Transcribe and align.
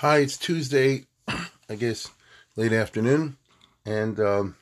Hi, 0.00 0.18
it's 0.18 0.36
Tuesday, 0.36 1.06
I 1.68 1.74
guess 1.74 2.08
late 2.54 2.72
afternoon, 2.72 3.36
and 3.84 4.20
um, 4.20 4.54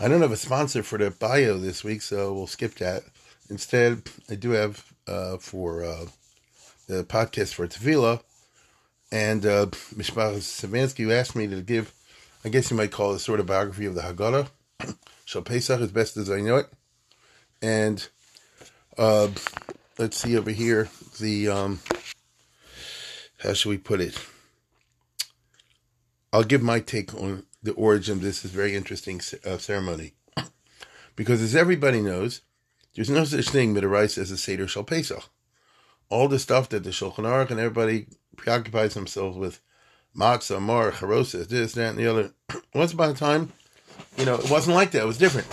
I 0.00 0.08
don't 0.08 0.22
have 0.22 0.32
a 0.32 0.36
sponsor 0.38 0.82
for 0.82 0.96
the 0.96 1.10
bio 1.10 1.58
this 1.58 1.84
week, 1.84 2.00
so 2.00 2.32
we'll 2.32 2.46
skip 2.46 2.76
that. 2.76 3.02
Instead, 3.50 4.00
I 4.30 4.36
do 4.36 4.52
have 4.52 4.82
uh, 5.06 5.36
for 5.36 5.84
uh, 5.84 6.06
the 6.86 7.04
podcast 7.04 7.52
for 7.52 7.68
Tevila, 7.68 8.22
and 9.12 9.44
uh, 9.44 9.66
Mishpach 9.94 10.38
Savansky, 10.38 11.12
asked 11.12 11.36
me 11.36 11.46
to 11.46 11.60
give, 11.60 11.92
I 12.46 12.48
guess 12.48 12.70
you 12.70 12.78
might 12.78 12.92
call 12.92 13.12
it 13.12 13.16
a 13.16 13.18
sort 13.18 13.40
of 13.40 13.46
biography 13.46 13.84
of 13.84 13.94
the 13.94 14.00
Haggadah, 14.00 14.48
Shal 15.26 15.42
Pesach, 15.42 15.82
as 15.82 15.92
best 15.92 16.16
as 16.16 16.30
I 16.30 16.40
know 16.40 16.56
it. 16.56 16.70
And 17.60 18.08
uh, 18.96 19.28
let's 19.98 20.16
see 20.16 20.38
over 20.38 20.50
here, 20.50 20.88
the, 21.20 21.50
um, 21.50 21.80
how 23.44 23.52
should 23.52 23.68
we 23.68 23.78
put 23.78 24.00
it? 24.00 24.18
I'll 26.32 26.44
give 26.44 26.62
my 26.62 26.80
take 26.80 27.14
on 27.14 27.44
the 27.62 27.74
origin 27.74 28.16
of 28.16 28.22
this 28.22 28.42
very 28.42 28.74
interesting 28.74 29.20
uh, 29.44 29.58
ceremony. 29.58 30.14
because 31.14 31.42
as 31.42 31.54
everybody 31.54 32.00
knows, 32.00 32.40
there's 32.94 33.10
no 33.10 33.24
such 33.24 33.50
thing 33.50 33.74
but 33.74 33.84
a 33.84 33.88
rice 33.88 34.16
as 34.16 34.30
a 34.30 34.38
Seder 34.38 34.66
Shal 34.66 34.82
Pesach. 34.82 35.28
All 36.08 36.28
the 36.28 36.38
stuff 36.38 36.70
that 36.70 36.84
the 36.84 36.90
Shulchan 36.90 37.24
Aruch 37.24 37.50
and 37.50 37.60
everybody 37.60 38.06
preoccupies 38.36 38.94
themselves 38.94 39.36
with, 39.36 39.60
matzah, 40.16 40.60
mar, 40.60 40.90
charosis, 40.90 41.48
this, 41.48 41.74
that, 41.74 41.90
and 41.90 41.98
the 41.98 42.06
other. 42.06 42.30
Once 42.74 42.92
upon 42.92 43.10
a 43.10 43.14
time, 43.14 43.52
you 44.16 44.24
know, 44.24 44.36
it 44.36 44.50
wasn't 44.50 44.74
like 44.74 44.90
that. 44.92 45.02
It 45.02 45.06
was 45.06 45.18
different. 45.18 45.48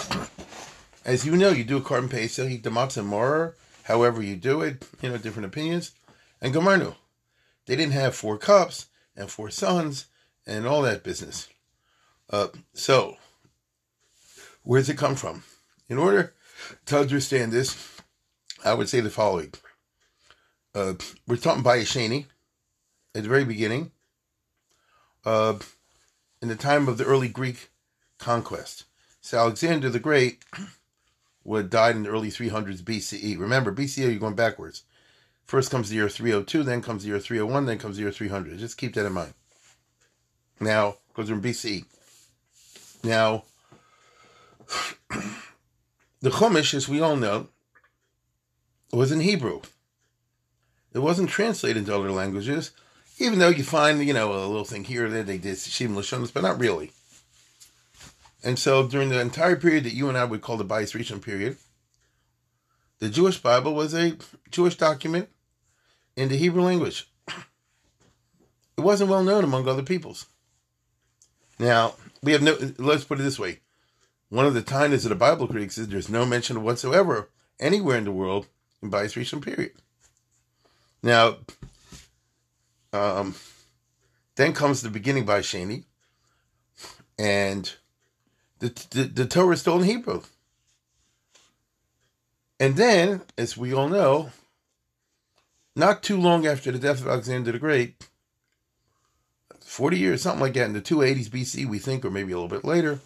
As 1.03 1.25
you 1.25 1.35
know, 1.35 1.49
you 1.49 1.63
do 1.63 1.77
a 1.77 1.81
korban 1.81 2.09
pesach, 2.09 2.49
eat 2.49 2.63
the 2.63 2.69
matzah 2.69 3.03
mar, 3.03 3.55
however 3.83 4.21
you 4.21 4.35
do 4.35 4.61
it, 4.61 4.87
you 5.01 5.09
know, 5.09 5.17
different 5.17 5.47
opinions, 5.47 5.91
and 6.41 6.53
gomarnu. 6.53 6.95
They 7.65 7.75
didn't 7.75 7.93
have 7.93 8.15
four 8.15 8.37
cups 8.37 8.87
and 9.15 9.29
four 9.29 9.49
sons 9.49 10.05
and 10.45 10.65
all 10.65 10.81
that 10.81 11.03
business. 11.03 11.47
Uh, 12.29 12.47
so, 12.73 13.17
where 14.63 14.79
does 14.79 14.89
it 14.89 14.97
come 14.97 15.15
from? 15.15 15.43
In 15.89 15.97
order 15.97 16.33
to 16.85 16.99
understand 16.99 17.51
this, 17.51 17.77
I 18.63 18.73
would 18.73 18.89
say 18.89 18.99
the 18.99 19.09
following. 19.09 19.53
Uh, 20.73 20.93
we're 21.27 21.35
talking 21.35 21.63
Bayis 21.63 21.91
Sheni 21.91 22.25
at 23.13 23.23
the 23.23 23.29
very 23.29 23.43
beginning, 23.43 23.91
uh, 25.25 25.55
in 26.41 26.47
the 26.47 26.55
time 26.55 26.87
of 26.87 26.97
the 26.97 27.03
early 27.03 27.27
Greek 27.27 27.69
conquest. 28.17 28.85
So 29.19 29.37
Alexander 29.37 29.89
the 29.89 29.99
Great 29.99 30.43
would 31.43 31.69
died 31.69 31.95
in 31.95 32.03
the 32.03 32.09
early 32.09 32.29
300s 32.29 32.81
BCE. 32.81 33.37
Remember, 33.37 33.71
BCE, 33.71 34.09
you're 34.09 34.15
going 34.15 34.35
backwards. 34.35 34.83
First 35.51 35.69
comes 35.69 35.89
the 35.89 35.95
year 35.95 36.07
302, 36.07 36.63
then 36.63 36.81
comes 36.81 37.03
the 37.03 37.09
year 37.09 37.19
301, 37.19 37.65
then 37.65 37.77
comes 37.77 37.97
the 37.97 38.03
year 38.03 38.11
300. 38.13 38.57
Just 38.57 38.77
keep 38.77 38.93
that 38.93 39.05
in 39.05 39.11
mind. 39.11 39.33
Now, 40.61 40.95
because 41.09 41.29
we're 41.29 41.35
in 41.35 41.41
BCE. 41.41 41.83
Now, 43.03 43.43
the 46.21 46.29
Chumash, 46.29 46.73
as 46.73 46.87
we 46.87 47.01
all 47.01 47.17
know, 47.17 47.49
was 48.93 49.11
in 49.11 49.19
Hebrew. 49.19 49.59
It 50.93 50.99
wasn't 50.99 51.29
translated 51.29 51.75
into 51.75 51.93
other 51.93 52.11
languages, 52.11 52.71
even 53.19 53.39
though 53.39 53.49
you 53.49 53.65
find, 53.65 54.01
you 54.07 54.13
know, 54.13 54.31
a 54.31 54.47
little 54.47 54.63
thing 54.63 54.85
here 54.85 55.07
or 55.07 55.09
there, 55.09 55.23
they 55.23 55.37
did 55.37 55.57
Shim 55.57 55.95
Lashonis, 55.95 56.31
but 56.33 56.43
not 56.43 56.61
really. 56.61 56.93
And 58.41 58.57
so 58.57 58.87
during 58.87 59.09
the 59.09 59.19
entire 59.19 59.57
period 59.57 59.83
that 59.83 59.95
you 59.95 60.07
and 60.07 60.17
I 60.17 60.23
would 60.23 60.39
call 60.39 60.55
the 60.55 60.63
Bayis 60.63 60.97
Rishon 60.97 61.21
period, 61.21 61.57
the 62.99 63.09
Jewish 63.09 63.39
Bible 63.39 63.73
was 63.73 63.93
a 63.93 64.15
Jewish 64.49 64.77
document 64.77 65.27
in 66.15 66.29
the 66.29 66.37
Hebrew 66.37 66.63
language. 66.63 67.09
It 68.77 68.81
wasn't 68.81 69.11
well 69.11 69.23
known 69.23 69.43
among 69.43 69.67
other 69.67 69.83
peoples. 69.83 70.25
Now, 71.59 71.93
we 72.23 72.31
have 72.31 72.41
no, 72.41 72.57
let's 72.79 73.03
put 73.03 73.19
it 73.19 73.23
this 73.23 73.37
way. 73.37 73.59
One 74.29 74.45
of 74.45 74.55
the 74.55 74.63
tiniest 74.63 75.05
of 75.05 75.09
the 75.09 75.15
Bible 75.15 75.47
critics 75.47 75.77
is 75.77 75.89
there's 75.89 76.09
no 76.09 76.25
mention 76.25 76.63
whatsoever 76.63 77.29
anywhere 77.59 77.97
in 77.97 78.05
the 78.05 78.11
world 78.11 78.47
in 78.81 78.89
Bayis 78.89 79.15
Rishon 79.15 79.43
period. 79.43 79.73
Now, 81.03 81.37
um, 82.93 83.35
then 84.35 84.53
comes 84.53 84.81
the 84.81 84.89
beginning 84.89 85.25
Bayis 85.25 85.43
Sheni, 85.43 85.83
and 87.19 87.71
the, 88.59 88.69
the, 88.91 89.03
the 89.03 89.27
Torah 89.27 89.53
is 89.53 89.61
still 89.61 89.77
in 89.77 89.83
Hebrew. 89.83 90.21
And 92.59 92.75
then, 92.75 93.21
as 93.37 93.57
we 93.57 93.73
all 93.73 93.89
know, 93.89 94.31
not 95.75 96.03
too 96.03 96.19
long 96.19 96.45
after 96.45 96.71
the 96.71 96.79
death 96.79 97.01
of 97.01 97.07
Alexander 97.07 97.51
the 97.51 97.59
Great, 97.59 98.07
40 99.61 99.97
years, 99.97 100.21
something 100.21 100.41
like 100.41 100.53
that, 100.53 100.65
in 100.65 100.73
the 100.73 100.81
280s 100.81 101.29
BC, 101.29 101.65
we 101.65 101.79
think, 101.79 102.03
or 102.03 102.11
maybe 102.11 102.33
a 102.33 102.35
little 102.35 102.49
bit 102.49 102.65
later, 102.65 102.99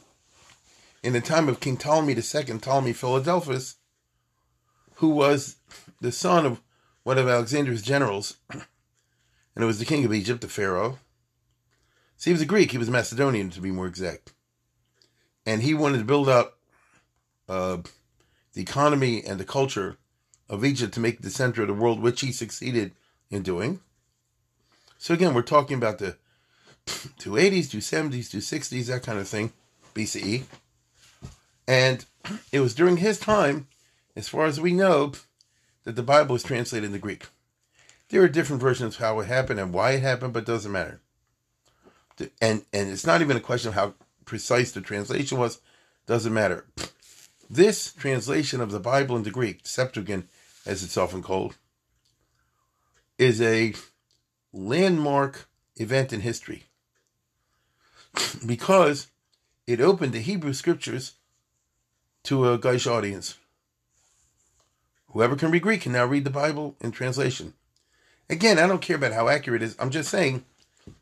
in 1.04 1.14
the 1.14 1.22
time 1.22 1.48
of 1.48 1.60
King 1.60 1.78
Ptolemy 1.78 2.16
II, 2.16 2.58
Ptolemy 2.60 2.94
Philadelphus, 2.94 3.76
who 4.96 5.10
was 5.10 5.58
the 6.02 6.12
son 6.12 6.46
of 6.46 6.62
one 7.04 7.20
of 7.20 7.28
Alexander's 7.28 7.84
generals, 7.84 8.38
and 8.50 8.64
it 9.64 9.66
was 9.66 9.78
the 9.78 9.86
king 9.86 10.04
of 10.06 10.14
Egypt, 10.14 10.42
the 10.42 10.48
Pharaoh. 10.48 10.98
See, 12.18 12.32
he 12.32 12.34
was 12.34 12.42
a 12.42 12.48
Greek, 12.48 12.72
he 12.72 12.80
was 12.80 12.90
Macedonian 12.90 13.52
to 13.52 13.62
be 13.62 13.72
more 13.72 13.86
exact. 13.86 14.34
And 15.46 15.62
he 15.62 15.76
wanted 15.76 16.00
to 16.00 16.06
build 16.06 16.28
up 16.28 16.58
uh, 17.48 17.78
the 18.54 18.62
economy 18.62 19.24
and 19.24 19.40
the 19.40 19.46
culture 19.46 19.98
of 20.50 20.64
Egypt 20.64 20.94
to 20.94 21.00
make 21.00 21.22
the 21.22 21.30
center 21.30 21.62
of 21.62 21.68
the 21.68 21.74
world, 21.74 22.02
which 22.02 22.22
he 22.22 22.32
succeeded 22.32 22.92
in 23.30 23.42
doing. 23.42 23.80
So 24.98 25.14
again, 25.14 25.34
we're 25.34 25.42
talking 25.42 25.78
about 25.78 26.00
the 26.00 26.18
280s, 26.88 27.68
270s, 27.68 28.30
260s, 28.30 28.86
that 28.88 29.04
kind 29.04 29.20
of 29.20 29.28
thing, 29.28 29.54
BCE. 29.94 30.44
And 31.68 32.06
it 32.52 32.60
was 32.60 32.76
during 32.76 32.98
his 32.98 33.20
time, 33.20 33.68
as 34.16 34.30
far 34.30 34.46
as 34.46 34.60
we 34.60 34.74
know, 34.74 35.14
that 35.84 35.96
the 35.96 36.04
Bible 36.04 36.34
was 36.34 36.44
translated 36.44 36.88
into 36.88 37.00
Greek. 37.00 37.28
There 38.10 38.22
are 38.22 38.28
different 38.28 38.62
versions 38.62 38.96
of 38.96 39.02
how 39.02 39.20
it 39.20 39.26
happened 39.26 39.60
and 39.60 39.74
why 39.74 39.92
it 39.92 40.02
happened, 40.02 40.34
but 40.34 40.44
it 40.44 40.46
doesn't 40.48 40.72
matter. 40.72 41.02
And 42.40 42.64
and 42.72 42.90
it's 42.90 43.06
not 43.06 43.22
even 43.22 43.36
a 43.36 43.42
question 43.42 43.70
of 43.70 43.76
how 43.76 43.96
precise 44.26 44.72
the 44.72 44.82
translation 44.82 45.38
was, 45.38 45.60
doesn't 46.06 46.34
matter. 46.34 46.66
This 47.48 47.94
translation 47.94 48.60
of 48.60 48.72
the 48.72 48.80
Bible 48.80 49.16
into 49.16 49.30
Greek, 49.30 49.68
Septuagint, 49.68 50.28
as 50.66 50.84
it's 50.84 50.98
often 50.98 51.22
called, 51.22 51.56
is 53.18 53.42
a 53.42 53.74
landmark 54.52 55.48
event 55.76 56.14
in 56.14 56.22
history 56.22 56.64
because 58.46 59.08
it 59.68 59.82
opened 59.82 60.14
the 60.14 60.20
Hebrew 60.20 60.54
scriptures 60.54 61.14
to 62.24 62.50
a 62.50 62.58
Goyish 62.58 62.88
audience. 62.88 63.38
Whoever 65.12 65.36
can 65.36 65.52
read 65.52 65.62
Greek 65.62 65.82
can 65.82 65.92
now 65.92 66.06
read 66.06 66.24
the 66.24 66.30
Bible 66.30 66.76
in 66.82 66.92
translation. 66.92 67.54
Again, 68.30 68.60
I 68.60 68.68
don't 68.68 68.82
care 68.82 68.96
about 68.96 69.14
how 69.14 69.30
accurate 69.30 69.62
it 69.62 69.66
is. 69.66 69.76
I'm 69.80 69.92
just 69.92 70.10
saying 70.10 70.44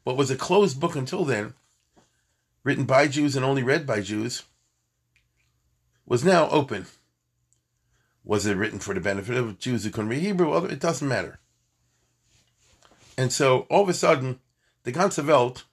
what 0.03 0.17
was 0.17 0.29
a 0.29 0.35
closed 0.35 0.79
book 0.79 0.95
until 0.95 1.25
then, 1.25 1.53
written 2.63 2.85
by 2.85 3.07
Jews 3.07 3.35
and 3.35 3.45
only 3.45 3.63
read 3.63 3.87
by 3.87 4.01
Jews, 4.01 4.43
was 6.05 6.23
now 6.23 6.49
open. 6.49 6.85
Was 8.23 8.45
it 8.45 8.55
written 8.55 8.79
for 8.79 8.93
the 8.93 9.01
benefit 9.01 9.35
of 9.35 9.59
Jews 9.59 9.83
who 9.83 9.91
couldn't 9.91 10.09
read 10.09 10.21
Hebrew? 10.21 10.49
Well, 10.49 10.65
it 10.65 10.79
doesn't 10.79 11.07
matter. 11.07 11.39
And 13.17 13.31
so 13.31 13.61
all 13.69 13.83
of 13.83 13.89
a 13.89 13.93
sudden, 13.93 14.39
the 14.83 14.91
ganze 14.91 15.25
Welt 15.25 15.65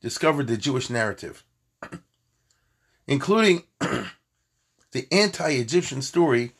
discovered 0.00 0.46
the 0.46 0.56
Jewish 0.56 0.90
narrative, 0.90 1.44
including 3.06 3.64
the 3.80 5.06
anti-Egyptian 5.12 6.02
story 6.02 6.52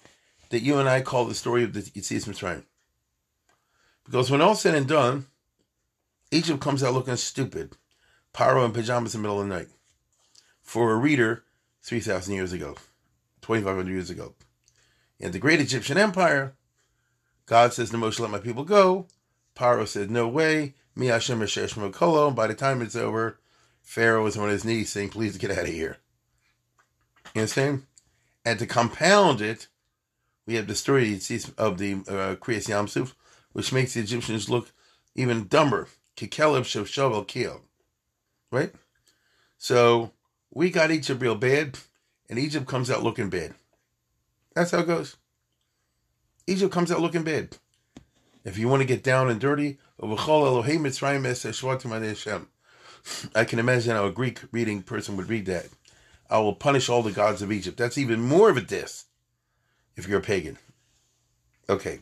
that 0.51 0.63
you 0.63 0.79
and 0.79 0.89
I 0.89 1.01
call 1.01 1.25
the 1.25 1.35
story 1.35 1.65
of 1.65 1.73
the 1.73 1.81
Yetzias 1.81 2.29
Mitzrayim. 2.29 2.65
Because 4.05 4.31
when 4.31 4.41
all 4.41 4.55
said 4.55 4.75
and 4.75 4.87
done, 4.87 5.27
Egypt 6.31 6.61
comes 6.61 6.83
out 6.83 6.95
looking 6.95 7.17
stupid, 7.17 7.77
Paro 8.35 8.65
in 8.65 8.73
pajamas 8.73 9.15
in 9.15 9.23
the 9.23 9.29
middle 9.29 9.41
of 9.41 9.49
the 9.49 9.55
night, 9.55 9.69
for 10.63 10.93
a 10.93 10.97
reader 10.97 11.45
3,000 11.83 12.35
years 12.35 12.53
ago, 12.53 12.77
2,500 13.43 13.91
years 13.91 14.11
ago. 14.11 14.35
In 15.21 15.33
the 15.33 15.39
great 15.39 15.61
Egyptian 15.61 15.99
empire, 15.99 16.55
God 17.47 17.73
says 17.73 17.91
to 17.91 17.97
Moshe, 17.97 18.21
let 18.21 18.31
my 18.31 18.39
people 18.39 18.65
go. 18.65 19.07
Paro 19.57 19.87
said, 19.87 20.11
No 20.11 20.29
way. 20.29 20.75
Mi 20.95 21.07
Hashem 21.07 21.41
Kolo. 21.93 22.31
By 22.31 22.47
the 22.47 22.55
time 22.55 22.83
it's 22.83 22.97
over, 22.97 23.39
Pharaoh 23.83 24.27
is 24.27 24.37
on 24.37 24.49
his 24.49 24.65
knees 24.65 24.91
saying, 24.91 25.11
Please 25.11 25.39
get 25.39 25.51
out 25.51 25.65
of 25.65 25.67
here. 25.67 25.99
You 27.35 27.43
understand? 27.43 27.85
And 28.45 28.59
to 28.59 28.67
compound 28.67 29.41
it, 29.41 29.69
we 30.47 30.55
have 30.55 30.67
the 30.67 30.75
story 30.75 31.15
of 31.59 31.79
the 31.79 31.95
uh, 31.95 32.37
Kriyas 32.37 32.69
Yamsuf, 32.69 33.15
which 33.53 33.73
makes 33.73 33.95
the 33.95 34.01
Egyptians 34.01 34.49
look 34.49 34.73
even 35.15 35.49
dumber. 35.49 35.89
Kikeleb 36.17 36.65
Shovel 36.65 37.25
Kiel. 37.25 37.63
Right? 38.51 38.73
So 39.57 40.13
we 40.53 40.71
got 40.71 40.91
Egypt 40.91 41.21
real 41.21 41.35
bad, 41.35 41.79
and 42.29 42.39
Egypt 42.39 42.67
comes 42.67 42.91
out 42.91 43.03
looking 43.03 43.29
bad. 43.29 43.55
That's 44.59 44.73
how 44.73 44.81
it 44.81 44.89
goes. 44.89 45.17
Egypt 46.49 46.73
comes 46.73 46.91
out 46.91 47.01
looking 47.01 47.23
bad. 47.23 47.57
If 48.45 48.59
you 48.59 48.67
want 48.67 48.83
to 48.83 48.89
get 48.89 49.05
down 49.05 49.31
and 49.31 49.41
dirty, 49.41 49.79
I 50.03 50.17
can 53.45 53.59
imagine 53.61 53.93
how 53.95 54.07
a 54.07 54.11
Greek 54.11 54.41
reading 54.51 54.83
person 54.83 55.17
would 55.17 55.29
read 55.29 55.47
that. 55.47 55.69
I 56.29 56.41
will 56.41 56.57
punish 56.57 56.89
all 56.89 57.05
the 57.05 57.13
gods 57.13 57.41
of 57.41 57.53
Egypt. 57.53 57.79
That's 57.79 57.99
even 57.99 58.21
more 58.21 58.51
of 58.51 58.57
a 58.57 58.61
diss 58.61 59.05
if 59.97 60.09
you're 60.09 60.19
a 60.19 60.23
pagan. 60.23 60.59
Okay. 61.71 62.01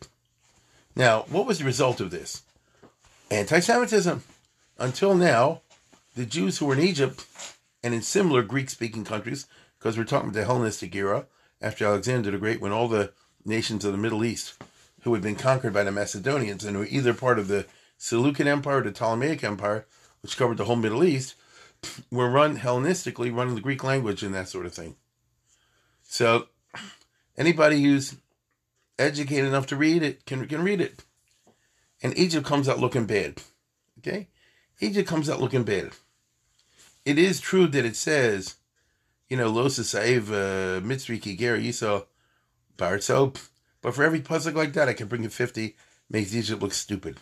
Now, 0.94 1.26
what 1.28 1.44
was 1.46 1.58
the 1.58 1.66
result 1.66 2.00
of 2.00 2.10
this? 2.10 2.42
Anti 3.30 3.60
Semitism. 3.60 4.22
Until 4.78 5.14
now, 5.14 5.60
the 6.14 6.24
Jews 6.24 6.56
who 6.56 6.64
were 6.64 6.74
in 6.74 6.80
Egypt 6.80 7.26
and 7.82 7.92
in 7.92 8.00
similar 8.00 8.42
Greek 8.42 8.70
speaking 8.70 9.04
countries, 9.04 9.46
because 9.78 9.98
we're 9.98 10.04
talking 10.04 10.30
about 10.30 10.38
the 10.40 10.46
Hellenistic 10.46 10.94
era, 10.94 11.26
after 11.60 11.84
Alexander 11.86 12.30
the 12.30 12.38
Great, 12.38 12.60
when 12.60 12.72
all 12.72 12.88
the 12.88 13.12
nations 13.44 13.84
of 13.84 13.92
the 13.92 13.98
Middle 13.98 14.24
East 14.24 14.54
who 15.06 15.14
had 15.14 15.22
been 15.22 15.36
conquered 15.36 15.72
by 15.72 15.84
the 15.84 15.92
Macedonians 15.92 16.64
and 16.64 16.76
were 16.76 16.86
either 16.86 17.14
part 17.14 17.38
of 17.38 17.46
the 17.46 17.64
Seleucid 17.96 18.48
Empire 18.48 18.78
or 18.78 18.82
the 18.82 18.90
Ptolemaic 18.90 19.44
Empire, 19.44 19.86
which 20.20 20.36
covered 20.36 20.56
the 20.56 20.64
whole 20.64 20.74
Middle 20.74 21.04
East, 21.04 21.36
were 22.10 22.28
run 22.28 22.58
Hellenistically, 22.58 23.32
running 23.32 23.54
the 23.54 23.60
Greek 23.60 23.84
language 23.84 24.24
and 24.24 24.34
that 24.34 24.48
sort 24.48 24.66
of 24.66 24.74
thing. 24.74 24.96
So 26.02 26.48
anybody 27.38 27.82
who's 27.82 28.16
educated 28.98 29.44
enough 29.44 29.66
to 29.68 29.76
read 29.76 30.02
it 30.02 30.26
can, 30.26 30.46
can 30.48 30.62
read 30.64 30.80
it. 30.80 31.04
And 32.02 32.18
Egypt 32.18 32.44
comes 32.44 32.68
out 32.68 32.80
looking 32.80 33.06
bad. 33.06 33.42
Okay? 33.98 34.28
Egypt 34.80 35.08
comes 35.08 35.30
out 35.30 35.40
looking 35.40 35.62
bad. 35.62 35.90
It 37.04 37.16
is 37.16 37.38
true 37.40 37.68
that 37.68 37.84
it 37.84 37.94
says, 37.94 38.56
you 39.28 39.36
know, 39.36 39.50
Losa 39.50 39.80
Saiv 39.80 40.28
uh, 40.28 40.80
Mitzri 40.80 41.20
Kiger 41.20 41.60
Yisrael 41.62 42.06
Bartso 42.76 43.36
but 43.86 43.94
for 43.94 44.02
every 44.02 44.20
puzzle 44.20 44.52
like 44.54 44.72
that, 44.72 44.88
I 44.88 44.94
can 44.94 45.06
bring 45.06 45.22
you 45.22 45.28
50, 45.28 45.76
makes 46.10 46.34
Egypt 46.34 46.60
look 46.60 46.72
stupid. 46.72 47.18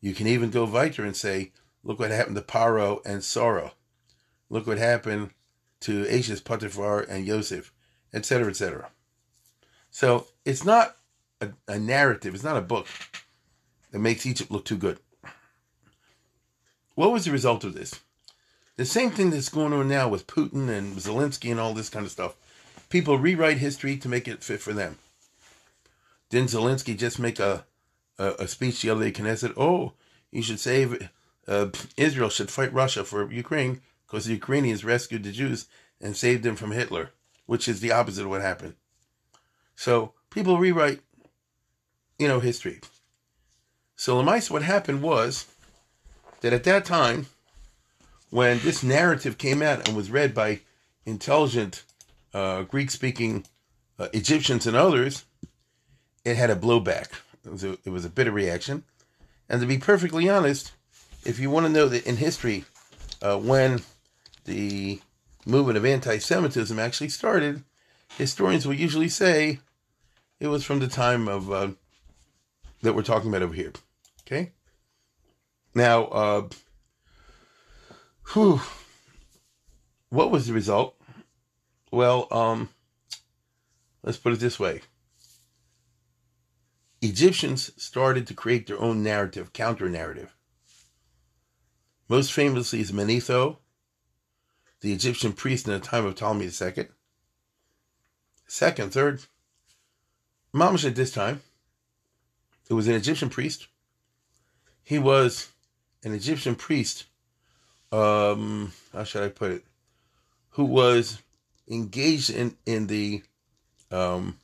You 0.00 0.14
can 0.14 0.26
even 0.26 0.48
go 0.48 0.64
weiter 0.64 1.04
and 1.04 1.14
say, 1.14 1.52
look 1.84 1.98
what 1.98 2.10
happened 2.10 2.36
to 2.36 2.40
Paro 2.40 3.04
and 3.04 3.22
Sora. 3.22 3.72
Look 4.48 4.66
what 4.66 4.78
happened 4.78 5.32
to 5.80 6.04
Eishes, 6.06 6.42
Potiphar, 6.42 7.02
and 7.02 7.26
Yosef, 7.26 7.74
etc., 8.14 8.48
etc. 8.48 8.88
So 9.90 10.28
it's 10.46 10.64
not 10.64 10.96
a, 11.42 11.50
a 11.68 11.78
narrative, 11.78 12.34
it's 12.34 12.42
not 12.42 12.56
a 12.56 12.62
book 12.62 12.86
that 13.90 13.98
makes 13.98 14.24
Egypt 14.24 14.50
look 14.50 14.64
too 14.64 14.78
good. 14.78 14.98
What 16.94 17.12
was 17.12 17.26
the 17.26 17.32
result 17.32 17.64
of 17.64 17.74
this? 17.74 18.00
The 18.76 18.84
same 18.84 19.10
thing 19.10 19.30
that's 19.30 19.48
going 19.48 19.72
on 19.72 19.88
now 19.88 20.08
with 20.08 20.26
Putin 20.26 20.68
and 20.68 20.96
Zelensky 20.96 21.50
and 21.50 21.58
all 21.58 21.72
this 21.72 21.88
kind 21.88 22.04
of 22.04 22.12
stuff. 22.12 22.34
People 22.90 23.18
rewrite 23.18 23.58
history 23.58 23.96
to 23.96 24.08
make 24.08 24.28
it 24.28 24.44
fit 24.44 24.60
for 24.60 24.72
them. 24.72 24.98
Didn't 26.28 26.50
Zelensky 26.50 26.96
just 26.96 27.18
make 27.18 27.38
a, 27.38 27.64
a, 28.18 28.32
a 28.40 28.48
speech 28.48 28.82
the 28.82 28.90
other 28.90 29.10
day? 29.10 29.12
Knesset, 29.12 29.54
oh, 29.56 29.92
you 30.30 30.42
should 30.42 30.60
save 30.60 31.08
uh, 31.48 31.68
Israel 31.96 32.28
should 32.28 32.50
fight 32.50 32.72
Russia 32.72 33.04
for 33.04 33.30
Ukraine 33.30 33.80
because 34.06 34.24
the 34.24 34.34
Ukrainians 34.34 34.84
rescued 34.84 35.24
the 35.24 35.32
Jews 35.32 35.66
and 36.00 36.16
saved 36.16 36.42
them 36.42 36.56
from 36.56 36.72
Hitler, 36.72 37.10
which 37.46 37.68
is 37.68 37.80
the 37.80 37.92
opposite 37.92 38.24
of 38.24 38.30
what 38.30 38.42
happened. 38.42 38.74
So 39.74 40.12
people 40.30 40.58
rewrite, 40.58 41.00
you 42.18 42.28
know, 42.28 42.40
history. 42.40 42.80
So 43.94 44.20
Lemais, 44.20 44.50
what 44.50 44.62
happened 44.62 45.02
was 45.02 45.46
that 46.40 46.52
at 46.52 46.64
that 46.64 46.84
time, 46.84 47.26
when 48.30 48.58
this 48.60 48.82
narrative 48.82 49.38
came 49.38 49.62
out 49.62 49.86
and 49.86 49.96
was 49.96 50.10
read 50.10 50.34
by 50.34 50.60
intelligent 51.04 51.84
uh, 52.34 52.62
Greek-speaking 52.62 53.46
uh, 53.98 54.08
Egyptians 54.12 54.66
and 54.66 54.76
others, 54.76 55.24
it 56.24 56.36
had 56.36 56.50
a 56.50 56.56
blowback. 56.56 57.08
It 57.44 57.52
was 57.52 57.64
a, 57.64 57.72
it 57.84 57.90
was 57.90 58.04
a 58.04 58.10
bitter 58.10 58.32
reaction. 58.32 58.84
And 59.48 59.60
to 59.60 59.66
be 59.66 59.78
perfectly 59.78 60.28
honest, 60.28 60.72
if 61.24 61.38
you 61.38 61.50
want 61.50 61.66
to 61.66 61.72
know 61.72 61.88
that 61.88 62.06
in 62.06 62.16
history, 62.16 62.64
uh, 63.22 63.38
when 63.38 63.82
the 64.44 65.00
movement 65.46 65.78
of 65.78 65.84
anti 65.84 66.18
Semitism 66.18 66.78
actually 66.78 67.08
started, 67.08 67.62
historians 68.18 68.66
will 68.66 68.74
usually 68.74 69.08
say 69.08 69.60
it 70.40 70.48
was 70.48 70.64
from 70.64 70.80
the 70.80 70.88
time 70.88 71.28
of 71.28 71.50
uh, 71.50 71.68
that 72.82 72.94
we're 72.94 73.02
talking 73.02 73.28
about 73.28 73.42
over 73.42 73.54
here. 73.54 73.72
Okay? 74.26 74.52
Now, 75.74 76.04
uh, 76.06 76.48
whew, 78.32 78.60
what 80.08 80.30
was 80.30 80.46
the 80.46 80.52
result? 80.52 80.96
Well, 81.90 82.28
um, 82.30 82.68
let's 84.02 84.18
put 84.18 84.32
it 84.32 84.40
this 84.40 84.58
way. 84.58 84.82
Egyptians 87.02 87.70
started 87.76 88.26
to 88.26 88.34
create 88.34 88.66
their 88.66 88.80
own 88.80 89.02
narrative, 89.02 89.52
counter 89.52 89.88
narrative. 89.88 90.34
Most 92.08 92.32
famously 92.32 92.80
is 92.80 92.92
Manetho, 92.92 93.58
the 94.80 94.92
Egyptian 94.92 95.32
priest 95.32 95.66
in 95.66 95.72
the 95.72 95.80
time 95.80 96.06
of 96.06 96.14
Ptolemy 96.14 96.46
II. 96.46 96.86
Second, 98.46 98.92
third, 98.92 99.24
Mamash 100.54 100.86
at 100.86 100.94
this 100.94 101.12
time, 101.12 101.42
it 102.70 102.74
was 102.74 102.88
an 102.88 102.94
Egyptian 102.94 103.28
priest. 103.28 103.66
He 104.82 104.98
was 104.98 105.48
an 106.04 106.14
Egyptian 106.14 106.54
priest, 106.54 107.06
um, 107.96 108.72
how 108.92 109.04
should 109.04 109.22
I 109.22 109.28
put 109.28 109.52
it, 109.52 109.64
who 110.50 110.64
was 110.64 111.22
engaged 111.68 112.30
in, 112.30 112.56
in 112.66 112.88
the 112.88 113.22
um, 113.90 114.38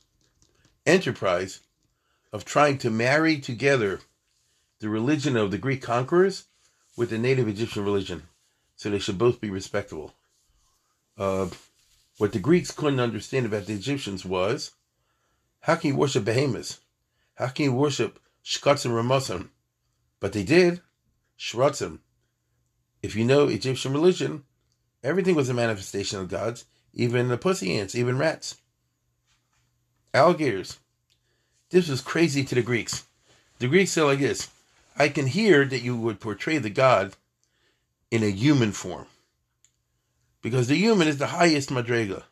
enterprise 0.85 1.59
of 2.31 2.45
trying 2.45 2.79
to 2.79 2.89
marry 2.89 3.37
together 3.37 3.99
the 4.79 4.89
religion 4.89 5.37
of 5.37 5.51
the 5.51 5.59
Greek 5.59 5.83
conquerors 5.83 6.45
with 6.97 7.11
the 7.11 7.17
native 7.17 7.47
Egyptian 7.47 7.85
religion, 7.85 8.23
so 8.75 8.89
they 8.89 8.99
should 8.99 9.19
both 9.19 9.39
be 9.39 9.51
respectable. 9.51 10.13
Uh, 11.17 11.47
what 12.17 12.31
the 12.31 12.39
Greeks 12.39 12.71
couldn't 12.71 12.99
understand 12.99 13.45
about 13.45 13.67
the 13.67 13.73
Egyptians 13.73 14.25
was 14.25 14.71
how 15.61 15.75
can 15.75 15.91
you 15.91 15.95
worship 15.95 16.25
behemoths? 16.25 16.79
How 17.35 17.47
can 17.47 17.65
you 17.65 17.73
worship 17.73 18.19
Shkatzim 18.43 18.91
Ramosim? 18.91 19.49
But 20.19 20.33
they 20.33 20.43
did. 20.43 20.81
Shratzim. 21.39 21.99
If 23.03 23.17
you 23.17 23.25
know 23.25 23.49
Egyptian 23.49 23.91
religion, 23.91 24.45
everything 25.03 25.35
was 25.35 25.49
a 25.49 25.53
manifestation 25.53 26.19
of 26.19 26.29
gods, 26.29 26.63
even 26.93 27.27
the 27.27 27.37
pussy 27.37 27.77
ants, 27.77 27.95
even 27.95 28.17
rats. 28.17 28.55
Alligators. 30.13 30.79
This 31.69 31.89
was 31.89 31.99
crazy 32.01 32.45
to 32.45 32.55
the 32.55 32.61
Greeks. 32.61 33.03
The 33.59 33.67
Greeks 33.67 33.91
said 33.91 34.03
like 34.03 34.19
this 34.19 34.49
I 34.95 35.09
can 35.09 35.27
hear 35.27 35.65
that 35.65 35.81
you 35.81 35.97
would 35.97 36.21
portray 36.21 36.59
the 36.59 36.69
God 36.69 37.15
in 38.09 38.23
a 38.23 38.29
human 38.29 38.71
form. 38.71 39.07
Because 40.41 40.67
the 40.67 40.75
human 40.75 41.07
is 41.07 41.17
the 41.17 41.27
highest 41.27 41.69
madrega. 41.69 42.23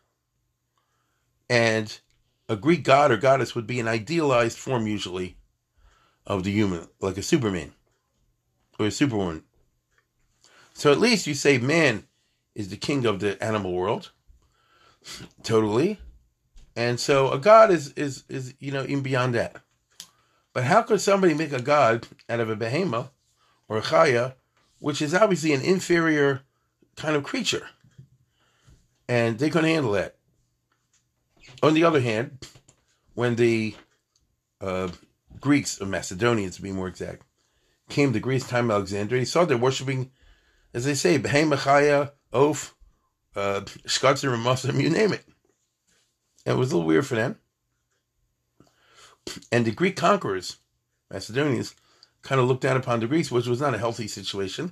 And 1.50 2.00
a 2.48 2.56
Greek 2.56 2.84
god 2.84 3.12
or 3.12 3.18
goddess 3.18 3.56
would 3.56 3.68
be 3.68 3.80
an 3.80 3.88
idealized 3.88 4.58
form, 4.58 4.88
usually, 4.88 5.38
of 6.25 6.44
the 6.44 6.51
human, 6.51 6.88
like 7.01 7.18
a 7.18 7.24
Superman 7.24 7.74
or 8.80 8.88
a 8.88 8.92
Superwoman. 8.92 9.44
So 10.74 10.92
at 10.92 11.00
least 11.00 11.28
you 11.28 11.34
say 11.34 11.58
man 11.58 12.06
is 12.56 12.70
the 12.70 12.78
king 12.78 13.06
of 13.06 13.20
the 13.20 13.42
animal 13.44 13.74
world. 13.74 14.12
totally. 15.44 16.00
And 16.75 17.00
so 17.00 17.32
a 17.32 17.40
god 17.40 17.72
is 17.72 17.92
is 17.94 18.24
is 18.30 18.54
you 18.60 18.72
know 18.72 18.84
even 18.84 19.01
beyond 19.01 19.36
that. 19.36 19.58
But 20.54 20.66
how 20.66 20.82
could 20.82 21.01
somebody 21.01 21.34
make 21.34 21.54
a 21.54 21.62
god 21.62 22.08
out 22.30 22.40
of 22.40 22.50
a 22.50 22.56
behemoth 22.56 23.12
or 23.68 23.78
a 23.78 23.82
chaya, 23.82 24.34
which 24.80 25.01
is 25.01 25.13
obviously 25.13 25.54
an 25.54 25.62
inferior 25.62 26.42
kind 26.96 27.16
of 27.16 27.24
creature? 27.24 27.68
And 29.08 29.40
they 29.40 29.50
couldn't 29.50 29.70
handle 29.70 29.94
that. 29.94 30.16
On 31.63 31.74
the 31.74 31.84
other 31.84 32.01
hand, 32.01 32.46
when 33.13 33.36
the 33.36 33.75
uh, 34.60 34.90
Greeks, 35.40 35.82
or 35.82 35.86
Macedonians 35.86 36.56
to 36.56 36.62
be 36.62 36.72
more 36.72 36.88
exact, 36.88 37.24
came 37.90 38.13
to 38.13 38.20
Greece 38.20 38.48
time 38.48 38.72
Alexander, 38.72 39.18
he 39.18 39.25
saw 39.25 39.44
they're 39.44 39.58
worshiping, 39.58 40.12
as 40.74 40.86
they 40.86 40.94
say, 40.94 41.18
behemoth, 41.18 41.62
chaya, 41.62 42.12
oaf, 42.34 42.74
uh, 43.36 43.62
Shkatzer, 43.86 44.82
you 44.82 44.90
name 44.90 45.13
it. 45.13 45.25
And 46.46 46.56
It 46.56 46.60
was 46.60 46.72
a 46.72 46.75
little 46.75 46.88
weird 46.88 47.06
for 47.06 47.16
them. 47.16 47.38
And 49.51 49.66
the 49.66 49.72
Greek 49.72 49.96
conquerors, 49.96 50.58
Macedonians, 51.12 51.75
kind 52.22 52.42
of 52.42 52.48
looked 52.48 52.62
down 52.62 52.78
upon 52.78 53.00
the 53.00 53.08
Greeks, 53.08 53.32
which 53.32 53.48
was 53.48 53.62
not 53.62 53.74
a 53.74 53.80
healthy 53.80 54.08
situation. 54.08 54.72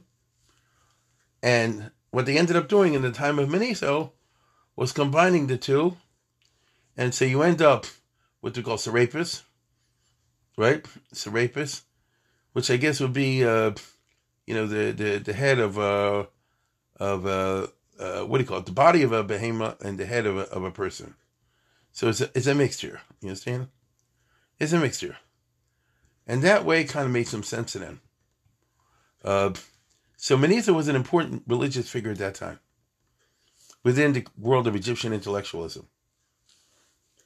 And 1.42 1.92
what 2.12 2.26
they 2.26 2.38
ended 2.38 2.56
up 2.56 2.68
doing 2.68 2.94
in 2.94 3.02
the 3.02 3.12
time 3.12 3.40
of 3.40 3.50
Manetho 3.50 4.12
was 4.76 4.92
combining 4.92 5.48
the 5.48 5.58
two. 5.58 5.98
And 6.98 7.14
so 7.14 7.26
you 7.26 7.42
end 7.44 7.62
up 7.62 7.86
with 8.42 8.56
what 8.56 8.58
we 8.58 8.64
call 8.64 8.78
Serapis, 8.78 9.44
right? 10.58 10.86
Serapis, 11.14 11.84
which 12.54 12.72
I 12.72 12.78
guess 12.78 13.00
would 13.00 13.14
be, 13.14 13.44
uh, 13.44 13.72
you 14.50 14.56
know, 14.56 14.66
the, 14.66 14.92
the, 14.92 15.20
the 15.20 15.34
head 15.34 15.60
of, 15.60 15.78
uh, 15.78 16.26
of 17.00 17.28
uh, 17.28 17.68
uh, 18.00 18.22
what 18.22 18.40
do 18.40 18.44
you 18.44 18.48
call 18.48 18.58
it? 18.58 18.66
The 18.66 18.72
body 18.72 19.04
of 19.04 19.12
a 19.12 19.24
behemoth 19.24 19.80
and 19.86 20.00
the 20.00 20.08
head 20.08 20.26
of 20.26 20.38
a, 20.38 20.50
of 20.50 20.64
a 20.64 20.72
person. 20.72 21.14
So 21.92 22.10
it's 22.10 22.20
a, 22.20 22.32
it's 22.34 22.48
a 22.48 22.56
mixture. 22.56 23.00
You 23.22 23.28
understand? 23.30 23.68
It's 24.60 24.74
a 24.74 24.80
mixture. 24.80 25.18
And 26.26 26.42
that 26.42 26.66
way 26.66 26.84
kind 26.84 27.06
of 27.06 27.12
made 27.12 27.28
some 27.28 27.44
sense 27.44 27.74
to 27.74 27.80
them. 27.80 28.02
Uh, 29.24 29.52
so 30.18 30.36
Manetho 30.36 30.74
was 30.74 30.88
an 30.88 30.96
important 30.96 31.44
religious 31.46 31.88
figure 31.88 32.10
at 32.10 32.18
that 32.18 32.34
time 32.34 32.60
within 33.84 34.14
the 34.14 34.26
world 34.36 34.66
of 34.66 34.76
Egyptian 34.76 35.14
intellectualism. 35.14 35.86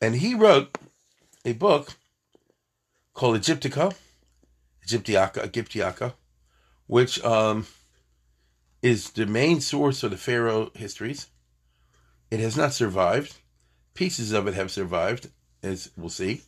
And 0.02 0.16
he 0.16 0.36
wrote 0.36 0.78
a 1.46 1.54
book 1.54 1.94
called 3.14 3.38
Egyptica, 3.40 3.96
Egyptiaca, 4.86 5.42
Egyptiaca, 5.46 6.16
which 6.88 7.24
um, 7.24 7.66
is 8.82 9.12
the 9.12 9.26
main 9.26 9.62
source 9.62 10.04
of 10.04 10.12
the 10.12 10.18
Pharaoh 10.18 10.72
histories. 10.76 11.28
It 12.30 12.40
has 12.40 12.58
not 12.58 12.74
survived. 12.74 13.36
Pieces 13.94 14.32
of 14.32 14.48
it 14.48 14.54
have 14.56 14.72
survived, 14.72 15.30
as 15.62 15.92
we'll 15.96 16.10
see. 16.10 16.42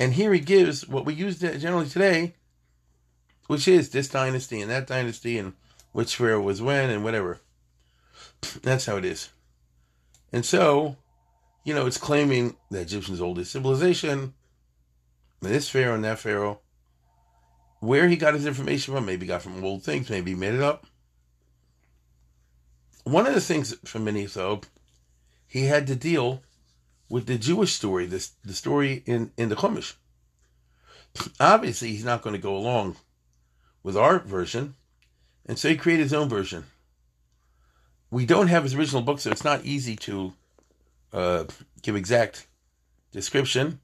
And 0.00 0.14
here 0.14 0.32
he 0.32 0.40
gives 0.40 0.88
what 0.88 1.04
we 1.04 1.14
use 1.14 1.38
generally 1.38 1.88
today, 1.88 2.34
which 3.46 3.68
is 3.68 3.90
this 3.90 4.08
dynasty 4.08 4.60
and 4.60 4.70
that 4.70 4.86
dynasty 4.86 5.38
and 5.38 5.54
which 5.92 6.16
pharaoh 6.16 6.40
was 6.40 6.62
when 6.62 6.90
and 6.90 7.04
whatever. 7.04 7.40
That's 8.62 8.86
how 8.86 8.96
it 8.96 9.04
is. 9.04 9.30
And 10.32 10.44
so, 10.44 10.96
you 11.64 11.74
know, 11.74 11.86
it's 11.86 11.98
claiming 11.98 12.56
the 12.70 12.80
Egyptians' 12.80 13.20
oldest 13.20 13.52
civilization, 13.52 14.34
this 15.40 15.68
pharaoh 15.68 15.94
and 15.94 16.04
that 16.04 16.18
pharaoh. 16.18 16.60
Where 17.82 18.06
he 18.06 18.14
got 18.14 18.34
his 18.34 18.46
information 18.46 18.94
from, 18.94 19.06
maybe 19.06 19.26
got 19.26 19.42
from 19.42 19.64
old 19.64 19.82
things, 19.82 20.08
maybe 20.08 20.30
he 20.30 20.36
made 20.36 20.54
it 20.54 20.62
up. 20.62 20.86
One 23.02 23.26
of 23.26 23.34
the 23.34 23.40
things 23.40 23.74
for 23.84 23.98
Manetho, 23.98 24.62
he 25.48 25.64
had 25.64 25.88
to 25.88 25.96
deal 25.96 26.44
with 27.08 27.26
the 27.26 27.36
Jewish 27.36 27.72
story, 27.72 28.06
this 28.06 28.34
the 28.44 28.54
story 28.54 29.02
in, 29.04 29.32
in 29.36 29.48
the 29.48 29.56
Chumash. 29.56 29.94
Obviously, 31.40 31.88
he's 31.88 32.04
not 32.04 32.22
going 32.22 32.36
to 32.36 32.40
go 32.40 32.56
along 32.56 32.98
with 33.82 33.96
our 33.96 34.20
version, 34.20 34.76
and 35.44 35.58
so 35.58 35.68
he 35.68 35.74
created 35.74 36.04
his 36.04 36.14
own 36.14 36.28
version. 36.28 36.66
We 38.12 38.26
don't 38.26 38.46
have 38.46 38.62
his 38.62 38.76
original 38.76 39.02
book, 39.02 39.18
so 39.18 39.32
it's 39.32 39.42
not 39.42 39.64
easy 39.64 39.96
to 39.96 40.34
uh, 41.12 41.44
give 41.82 41.96
exact 41.96 42.46
description. 43.10 43.80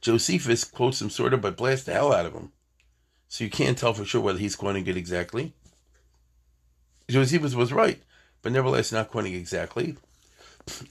Josephus 0.00 0.62
quotes 0.62 1.02
him 1.02 1.10
sort 1.10 1.34
of, 1.34 1.40
but 1.40 1.56
blasts 1.56 1.86
the 1.86 1.94
hell 1.94 2.12
out 2.12 2.26
of 2.26 2.32
him. 2.32 2.52
So 3.34 3.42
you 3.42 3.50
can't 3.50 3.76
tell 3.76 3.94
for 3.94 4.04
sure 4.04 4.20
whether 4.20 4.38
he's 4.38 4.54
quoting 4.54 4.86
it 4.86 4.96
exactly. 4.96 5.54
Josephus 7.08 7.56
was 7.56 7.72
right 7.72 8.00
but 8.44 8.52
nevertheless 8.52 8.92
not 8.92 9.10
quoting 9.10 9.34
exactly. 9.34 9.96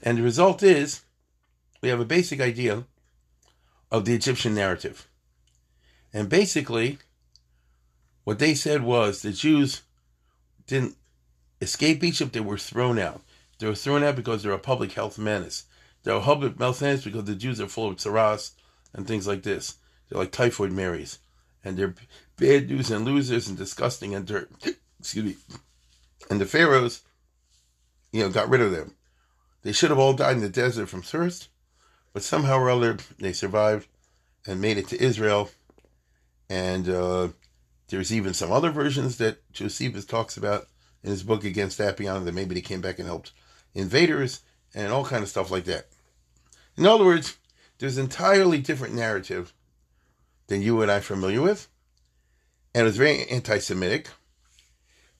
And 0.02 0.18
the 0.18 0.22
result 0.22 0.62
is 0.62 1.02
we 1.80 1.88
have 1.88 2.00
a 2.00 2.04
basic 2.04 2.40
idea 2.40 2.84
of 3.90 4.04
the 4.04 4.14
Egyptian 4.14 4.54
narrative. 4.56 5.08
And 6.12 6.28
basically, 6.28 6.98
what 8.24 8.40
they 8.40 8.54
said 8.54 8.82
was 8.82 9.22
the 9.22 9.32
Jews 9.32 9.82
didn't 10.66 10.96
escape 11.60 12.02
Egypt, 12.02 12.32
they 12.32 12.40
were 12.40 12.58
thrown 12.58 12.98
out. 12.98 13.22
They 13.58 13.68
were 13.68 13.74
thrown 13.76 14.02
out 14.02 14.16
because 14.16 14.42
they're 14.42 14.52
a 14.52 14.58
public 14.58 14.92
health 14.92 15.16
menace. 15.16 15.64
They're 16.02 16.16
a 16.16 16.20
public 16.20 16.58
health 16.58 16.82
menace 16.82 17.04
because 17.04 17.24
the 17.24 17.36
Jews 17.36 17.60
are 17.60 17.68
full 17.68 17.88
of 17.88 17.96
tsaras 17.96 18.50
and 18.92 19.06
things 19.06 19.28
like 19.28 19.44
this. 19.44 19.76
They're 20.08 20.18
like 20.18 20.32
typhoid 20.32 20.72
Marys. 20.72 21.18
And 21.64 21.76
they're 21.76 21.94
bad 22.36 22.68
news 22.68 22.90
and 22.90 23.04
losers 23.04 23.48
and 23.48 23.56
disgusting 23.56 24.14
and 24.14 24.26
dirt. 24.26 24.50
Excuse 25.00 25.24
me. 25.24 25.36
And 26.30 26.40
the 26.40 26.46
pharaohs 26.46 27.02
you 28.14 28.20
know, 28.20 28.30
got 28.30 28.48
rid 28.48 28.60
of 28.60 28.70
them. 28.70 28.94
They 29.62 29.72
should 29.72 29.90
have 29.90 29.98
all 29.98 30.12
died 30.12 30.36
in 30.36 30.42
the 30.42 30.48
desert 30.48 30.88
from 30.88 31.02
thirst, 31.02 31.48
but 32.12 32.22
somehow 32.22 32.58
or 32.58 32.70
other 32.70 32.96
they 33.18 33.32
survived 33.32 33.88
and 34.46 34.60
made 34.60 34.78
it 34.78 34.86
to 34.88 35.02
Israel. 35.02 35.50
And 36.48 36.88
uh, 36.88 37.28
there's 37.88 38.12
even 38.12 38.32
some 38.32 38.52
other 38.52 38.70
versions 38.70 39.16
that 39.18 39.38
Josephus 39.52 40.04
talks 40.04 40.36
about 40.36 40.68
in 41.02 41.10
his 41.10 41.24
book 41.24 41.42
against 41.42 41.80
Apion 41.80 42.24
that 42.24 42.34
maybe 42.34 42.54
they 42.54 42.60
came 42.60 42.80
back 42.80 43.00
and 43.00 43.08
helped 43.08 43.32
invaders 43.74 44.42
and 44.76 44.92
all 44.92 45.04
kind 45.04 45.24
of 45.24 45.28
stuff 45.28 45.50
like 45.50 45.64
that. 45.64 45.86
In 46.76 46.86
other 46.86 47.04
words, 47.04 47.36
there's 47.78 47.98
entirely 47.98 48.60
different 48.60 48.94
narrative 48.94 49.52
than 50.46 50.62
you 50.62 50.82
and 50.82 50.90
I 50.90 50.96
are 50.96 51.00
familiar 51.00 51.40
with, 51.40 51.68
and 52.74 52.82
it 52.82 52.84
was 52.84 52.96
very 52.96 53.24
anti-Semitic. 53.28 54.08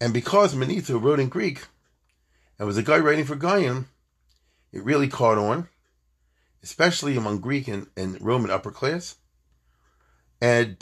And 0.00 0.12
because 0.12 0.54
Manetho 0.54 1.00
wrote 1.00 1.20
in 1.20 1.28
Greek, 1.28 1.66
and 2.58 2.66
was 2.66 2.76
a 2.76 2.82
guy 2.82 2.98
writing 2.98 3.24
for 3.24 3.36
Goyim, 3.36 3.88
it 4.72 4.84
really 4.84 5.08
caught 5.08 5.38
on, 5.38 5.68
especially 6.62 7.16
among 7.16 7.40
Greek 7.40 7.68
and, 7.68 7.86
and 7.96 8.20
Roman 8.20 8.50
upper 8.50 8.70
class. 8.70 9.16
And 10.40 10.76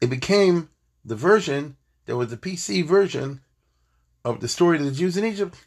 it 0.00 0.08
became 0.08 0.70
the 1.04 1.16
version 1.16 1.76
that 2.06 2.16
was 2.16 2.30
the 2.30 2.36
PC 2.36 2.84
version 2.84 3.40
of 4.24 4.40
the 4.40 4.48
story 4.48 4.78
of 4.78 4.84
the 4.84 4.92
Jews 4.92 5.16
in 5.16 5.24
Egypt. 5.24 5.66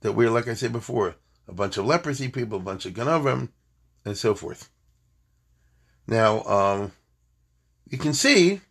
That 0.00 0.12
we're, 0.12 0.30
like 0.30 0.48
I 0.48 0.54
said 0.54 0.72
before, 0.72 1.16
a 1.48 1.52
bunch 1.52 1.76
of 1.76 1.86
leprosy 1.86 2.28
people, 2.28 2.58
a 2.58 2.62
bunch 2.62 2.86
of 2.86 2.92
Ganavim, 2.92 3.48
and 4.04 4.16
so 4.16 4.34
forth. 4.34 4.70
Now, 6.08 6.42
um, 6.44 6.92
you 7.88 7.98
can 7.98 8.14
see, 8.14 8.62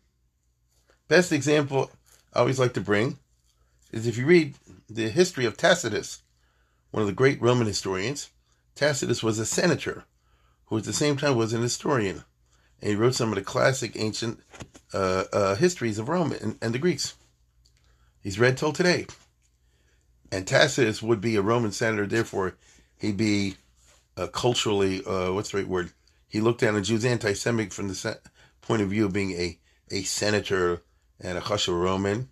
best 1.07 1.31
example 1.31 1.91
I 2.33 2.39
always 2.39 2.59
like 2.59 2.73
to 2.73 2.81
bring 2.81 3.19
is 3.91 4.07
if 4.07 4.17
you 4.17 4.25
read 4.25 4.55
the 4.89 5.09
history 5.09 5.45
of 5.45 5.55
Tacitus, 5.55 6.23
one 6.89 7.01
of 7.01 7.07
the 7.07 7.13
great 7.13 7.39
Roman 7.39 7.67
historians, 7.67 8.31
Tacitus 8.73 9.21
was 9.21 9.37
a 9.37 9.45
senator 9.45 10.05
who 10.65 10.79
at 10.79 10.83
the 10.83 10.93
same 10.93 11.15
time 11.15 11.35
was 11.35 11.53
an 11.53 11.61
historian. 11.61 12.23
And 12.81 12.89
he 12.89 12.95
wrote 12.95 13.13
some 13.13 13.29
of 13.29 13.35
the 13.35 13.43
classic 13.43 13.95
ancient 13.95 14.39
uh, 14.91 15.25
uh, 15.31 15.55
histories 15.55 15.99
of 15.99 16.09
Rome 16.09 16.33
and, 16.41 16.57
and 16.59 16.73
the 16.73 16.79
Greeks. 16.79 17.13
He's 18.19 18.39
read 18.39 18.57
till 18.57 18.73
today. 18.73 19.05
And 20.31 20.47
Tacitus 20.47 21.03
would 21.03 21.21
be 21.21 21.35
a 21.35 21.41
Roman 21.43 21.71
senator, 21.71 22.07
therefore, 22.07 22.55
he'd 22.99 23.15
be 23.15 23.55
uh, 24.17 24.27
culturally, 24.27 25.03
uh, 25.05 25.31
what's 25.31 25.51
the 25.51 25.57
right 25.59 25.67
word? 25.67 25.91
He 26.27 26.41
looked 26.41 26.61
down 26.61 26.75
on 26.75 26.83
Jews 26.83 27.05
anti 27.05 27.33
Semitic 27.33 27.73
from 27.73 27.87
the 27.87 28.19
point 28.61 28.81
of 28.81 28.89
view 28.89 29.05
of 29.05 29.13
being 29.13 29.31
a, 29.31 29.59
a 29.89 30.03
senator 30.03 30.81
and 31.19 31.37
a 31.37 31.41
Chashuv 31.41 31.81
Roman 31.81 32.29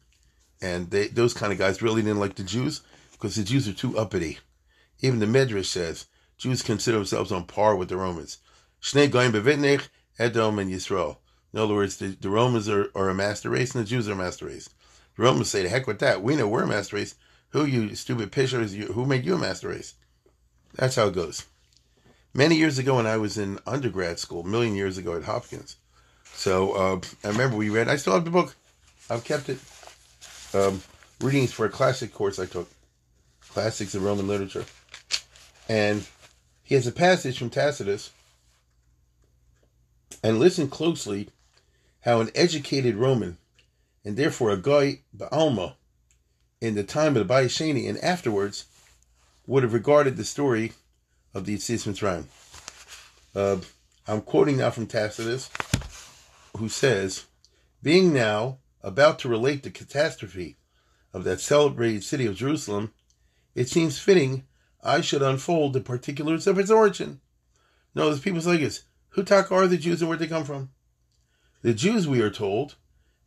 and 0.61 0.89
they, 0.89 1.07
those 1.07 1.33
kind 1.33 1.51
of 1.51 1.59
guys 1.59 1.81
really 1.81 2.01
didn't 2.01 2.19
like 2.19 2.35
the 2.35 2.43
Jews 2.43 2.81
because 3.11 3.35
the 3.35 3.43
Jews 3.43 3.67
are 3.67 3.73
too 3.73 3.97
uppity. 3.97 4.39
Even 5.01 5.19
the 5.19 5.25
Medrash 5.25 5.65
says 5.65 6.05
Jews 6.37 6.61
consider 6.61 6.97
themselves 6.97 7.31
on 7.31 7.45
par 7.45 7.75
with 7.75 7.89
the 7.89 7.97
Romans. 7.97 8.39
Shnei 8.81 9.09
goyim 9.09 9.31
bevitnech, 9.31 9.87
Edom 10.17 10.59
and 10.59 10.71
Yisrael. 10.71 11.17
In 11.53 11.59
other 11.59 11.73
words, 11.73 11.97
the, 11.97 12.07
the 12.07 12.29
Romans 12.29 12.67
are, 12.67 12.91
are 12.95 13.09
a 13.09 13.13
master 13.13 13.49
race 13.49 13.75
and 13.75 13.85
the 13.85 13.89
Jews 13.89 14.07
are 14.09 14.13
a 14.13 14.15
master 14.15 14.45
race. 14.45 14.69
The 15.15 15.23
Romans 15.23 15.49
say, 15.49 15.63
the 15.63 15.69
heck 15.69 15.87
with 15.87 15.99
that. 15.99 16.21
We 16.21 16.35
know 16.35 16.47
we're 16.47 16.63
a 16.63 16.67
master 16.67 16.97
race. 16.97 17.15
Who 17.49 17.65
you 17.65 17.95
stupid 17.95 18.31
pishers? 18.31 18.73
You, 18.73 18.87
who 18.87 19.05
made 19.05 19.25
you 19.25 19.35
a 19.35 19.37
master 19.37 19.69
race? 19.69 19.93
That's 20.73 20.95
how 20.95 21.07
it 21.07 21.15
goes. 21.15 21.45
Many 22.37 22.57
years 22.57 22.77
ago 22.77 22.97
when 22.97 23.07
I 23.07 23.15
was 23.15 23.37
in 23.37 23.59
undergrad 23.65 24.19
school, 24.19 24.41
a 24.41 24.45
million 24.45 24.75
years 24.75 24.97
ago 24.97 25.15
at 25.15 25.23
Hopkins. 25.23 25.77
So 26.33 26.73
uh, 26.73 26.99
I 27.23 27.29
remember 27.29 27.55
we 27.55 27.69
read, 27.69 27.87
I 27.87 27.95
still 27.95 28.11
have 28.11 28.25
the 28.25 28.29
book. 28.29 28.57
I've 29.09 29.23
kept 29.23 29.47
it 29.47 29.57
um, 30.53 30.81
readings 31.21 31.53
for 31.53 31.65
a 31.65 31.69
classic 31.69 32.13
course 32.13 32.37
I 32.37 32.45
took, 32.45 32.69
classics 33.39 33.95
of 33.95 34.03
Roman 34.03 34.27
literature, 34.27 34.65
and 35.69 36.05
he 36.61 36.75
has 36.75 36.85
a 36.85 36.91
passage 36.91 37.39
from 37.39 37.49
Tacitus. 37.49 38.11
And 40.21 40.37
listen 40.37 40.67
closely, 40.67 41.29
how 42.01 42.19
an 42.19 42.31
educated 42.35 42.95
Roman, 42.95 43.37
and 44.03 44.17
therefore 44.17 44.51
a 44.51 44.57
guy 44.57 44.99
Ba'alma, 45.15 45.75
in 46.59 46.75
the 46.75 46.83
time 46.83 47.15
of 47.15 47.25
the 47.25 47.33
Bayis 47.33 47.55
Sheni 47.55 47.87
and 47.87 47.97
afterwards, 47.99 48.65
would 49.47 49.63
have 49.63 49.73
regarded 49.73 50.17
the 50.17 50.25
story 50.25 50.73
of 51.35 51.45
the 51.45 51.55
Yetzias 51.55 51.85
Mitzrayim. 51.85 52.25
Uh, 53.35 53.61
I'm 54.07 54.21
quoting 54.21 54.57
now 54.57 54.71
from 54.71 54.87
Tacitus, 54.87 55.49
who 56.57 56.69
says, 56.69 57.25
"Being 57.83 58.13
now 58.13 58.59
about 58.81 59.19
to 59.19 59.29
relate 59.29 59.61
the 59.61 59.69
catastrophe 59.69 60.57
of 61.13 61.23
that 61.25 61.41
celebrated 61.41 62.03
city 62.03 62.25
of 62.25 62.35
Jerusalem, 62.35 62.93
it 63.53 63.69
seems 63.69 63.99
fitting 63.99 64.47
I 64.81 65.01
should 65.01 65.21
unfold 65.21 65.73
the 65.73 65.81
particulars 65.81 66.45
of 66.45 66.59
its 66.59 66.69
origin. 66.69 67.19
No, 67.95 68.05
there's 68.05 68.19
people 68.19 68.41
say 68.41 68.57
this. 68.57 68.83
Who 69.09 69.23
talk 69.23 69.51
are 69.51 69.67
the 69.67 69.77
Jews 69.77 70.01
and 70.01 70.09
where 70.09 70.17
they 70.17 70.27
come 70.27 70.43
from? 70.43 70.69
The 71.63 71.73
Jews, 71.73 72.07
we 72.07 72.21
are 72.21 72.29
told, 72.29 72.75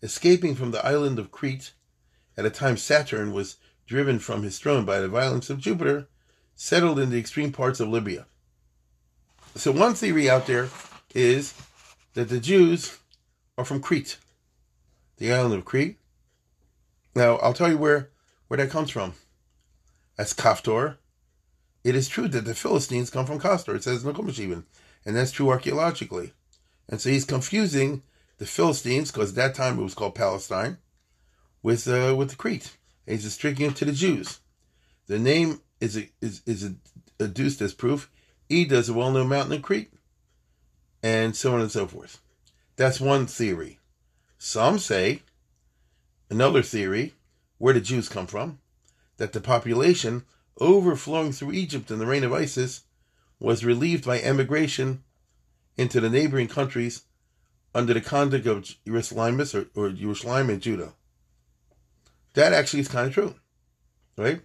escaping 0.02 0.54
from 0.54 0.70
the 0.70 0.84
island 0.86 1.18
of 1.18 1.32
Crete 1.32 1.72
at 2.36 2.46
a 2.46 2.50
time 2.50 2.76
Saturn 2.76 3.32
was 3.32 3.56
driven 3.86 4.18
from 4.18 4.44
his 4.44 4.58
throne 4.58 4.84
by 4.84 5.00
the 5.00 5.08
violence 5.08 5.50
of 5.50 5.58
Jupiter, 5.58 6.08
settled 6.58 6.98
in 6.98 7.08
the 7.08 7.18
extreme 7.18 7.52
parts 7.52 7.78
of 7.78 7.88
Libya. 7.88 8.26
So, 9.54 9.70
one 9.70 9.94
theory 9.94 10.28
out 10.28 10.46
there 10.46 10.68
is 11.14 11.54
that 12.14 12.28
the 12.28 12.40
Jews 12.40 12.98
are 13.56 13.64
from 13.64 13.80
Crete, 13.80 14.18
the 15.18 15.32
island 15.32 15.54
of 15.54 15.64
Crete. 15.64 15.98
Now, 17.14 17.36
I'll 17.36 17.54
tell 17.54 17.70
you 17.70 17.78
where, 17.78 18.10
where 18.48 18.58
that 18.58 18.70
comes 18.70 18.90
from. 18.90 19.14
That's 20.16 20.34
Kaftor. 20.34 20.96
It 21.84 21.94
is 21.94 22.08
true 22.08 22.26
that 22.26 22.44
the 22.44 22.56
Philistines 22.56 23.08
come 23.08 23.24
from 23.24 23.38
Kaftor, 23.38 23.76
it 23.76 23.84
says 23.84 24.02
Chumash 24.02 24.40
even, 24.40 24.64
and 25.06 25.16
that's 25.16 25.30
true 25.30 25.48
archaeologically. 25.48 26.32
And 26.88 27.00
so 27.00 27.08
he's 27.08 27.24
confusing 27.24 28.02
the 28.38 28.46
Philistines, 28.46 29.12
because 29.12 29.30
at 29.30 29.36
that 29.36 29.54
time 29.54 29.78
it 29.78 29.82
was 29.84 29.94
called 29.94 30.16
Palestine, 30.16 30.78
with 31.62 31.86
uh, 31.86 32.16
with 32.16 32.30
the 32.30 32.36
Crete. 32.36 32.76
And 33.06 33.14
he's 33.14 33.24
restricting 33.24 33.66
it 33.66 33.76
to 33.76 33.84
the 33.84 33.92
Jews. 33.92 34.40
The 35.06 35.20
name 35.20 35.60
is 35.80 35.96
a, 35.96 36.08
is 36.20 36.42
is 36.46 36.70
adduced 37.18 37.60
as 37.60 37.74
proof. 37.74 38.10
Ida 38.50 38.76
is 38.76 38.88
a 38.88 38.94
well-known 38.94 39.28
mountain 39.28 39.52
in 39.52 39.62
Crete, 39.62 39.92
and 41.02 41.36
so 41.36 41.54
on 41.54 41.60
and 41.60 41.70
so 41.70 41.86
forth. 41.86 42.20
That's 42.76 43.00
one 43.00 43.26
theory. 43.26 43.78
Some 44.38 44.78
say, 44.78 45.22
another 46.30 46.62
theory, 46.62 47.14
where 47.58 47.74
the 47.74 47.80
Jews 47.80 48.08
come 48.08 48.26
from, 48.26 48.60
that 49.16 49.32
the 49.32 49.40
population 49.40 50.24
overflowing 50.60 51.32
through 51.32 51.52
Egypt 51.52 51.90
in 51.90 51.98
the 51.98 52.06
reign 52.06 52.24
of 52.24 52.32
Isis 52.32 52.82
was 53.40 53.64
relieved 53.64 54.04
by 54.04 54.20
emigration 54.20 55.02
into 55.76 56.00
the 56.00 56.10
neighboring 56.10 56.48
countries 56.48 57.02
under 57.74 57.94
the 57.94 58.00
conduct 58.00 58.46
of 58.46 58.64
Jerusalemites 58.86 59.54
or, 59.54 59.68
or 59.80 59.90
Jerusalem 59.90 60.50
and 60.50 60.60
Judah. 60.62 60.94
That 62.34 62.52
actually 62.52 62.80
is 62.80 62.88
kind 62.88 63.08
of 63.08 63.14
true, 63.14 63.34
right? 64.16 64.40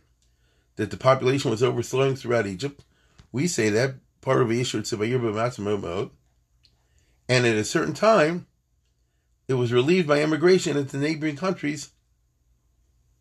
That 0.75 0.91
the 0.91 0.97
population 0.97 1.51
was 1.51 1.61
overflowing 1.61 2.15
throughout 2.15 2.47
Egypt. 2.47 2.83
We 3.31 3.47
say 3.47 3.69
that 3.69 3.95
part 4.21 4.41
of 4.41 4.47
Yishur 4.47 4.81
Tzibayir. 4.81 6.09
And 7.29 7.45
at 7.45 7.55
a 7.55 7.63
certain 7.63 7.93
time, 7.93 8.47
it 9.47 9.53
was 9.53 9.73
relieved 9.73 10.07
by 10.07 10.21
emigration 10.21 10.77
into 10.77 10.97
neighboring 10.97 11.35
countries. 11.35 11.91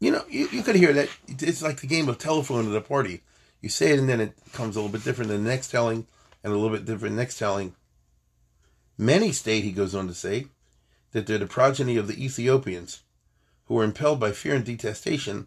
You 0.00 0.12
know, 0.12 0.24
you, 0.28 0.48
you 0.50 0.62
could 0.62 0.76
hear 0.76 0.92
that. 0.92 1.08
It's 1.28 1.62
like 1.62 1.80
the 1.80 1.86
game 1.86 2.08
of 2.08 2.18
telephone 2.18 2.68
at 2.68 2.76
a 2.76 2.80
party. 2.80 3.22
You 3.60 3.68
say 3.68 3.92
it 3.92 3.98
and 3.98 4.08
then 4.08 4.20
it 4.20 4.34
comes 4.52 4.74
a 4.74 4.80
little 4.80 4.92
bit 4.92 5.04
different 5.04 5.30
the 5.30 5.38
next 5.38 5.70
telling 5.70 6.06
and 6.42 6.52
a 6.52 6.56
little 6.56 6.76
bit 6.76 6.84
different 6.84 7.14
next 7.14 7.38
telling. 7.38 7.74
Many 8.98 9.32
state, 9.32 9.64
he 9.64 9.72
goes 9.72 9.94
on 9.94 10.08
to 10.08 10.14
say, 10.14 10.46
that 11.12 11.26
they're 11.26 11.38
the 11.38 11.46
progeny 11.46 11.96
of 11.96 12.08
the 12.08 12.24
Ethiopians, 12.24 13.02
who 13.66 13.74
were 13.74 13.84
impelled 13.84 14.18
by 14.18 14.32
fear 14.32 14.54
and 14.54 14.64
detestation 14.64 15.46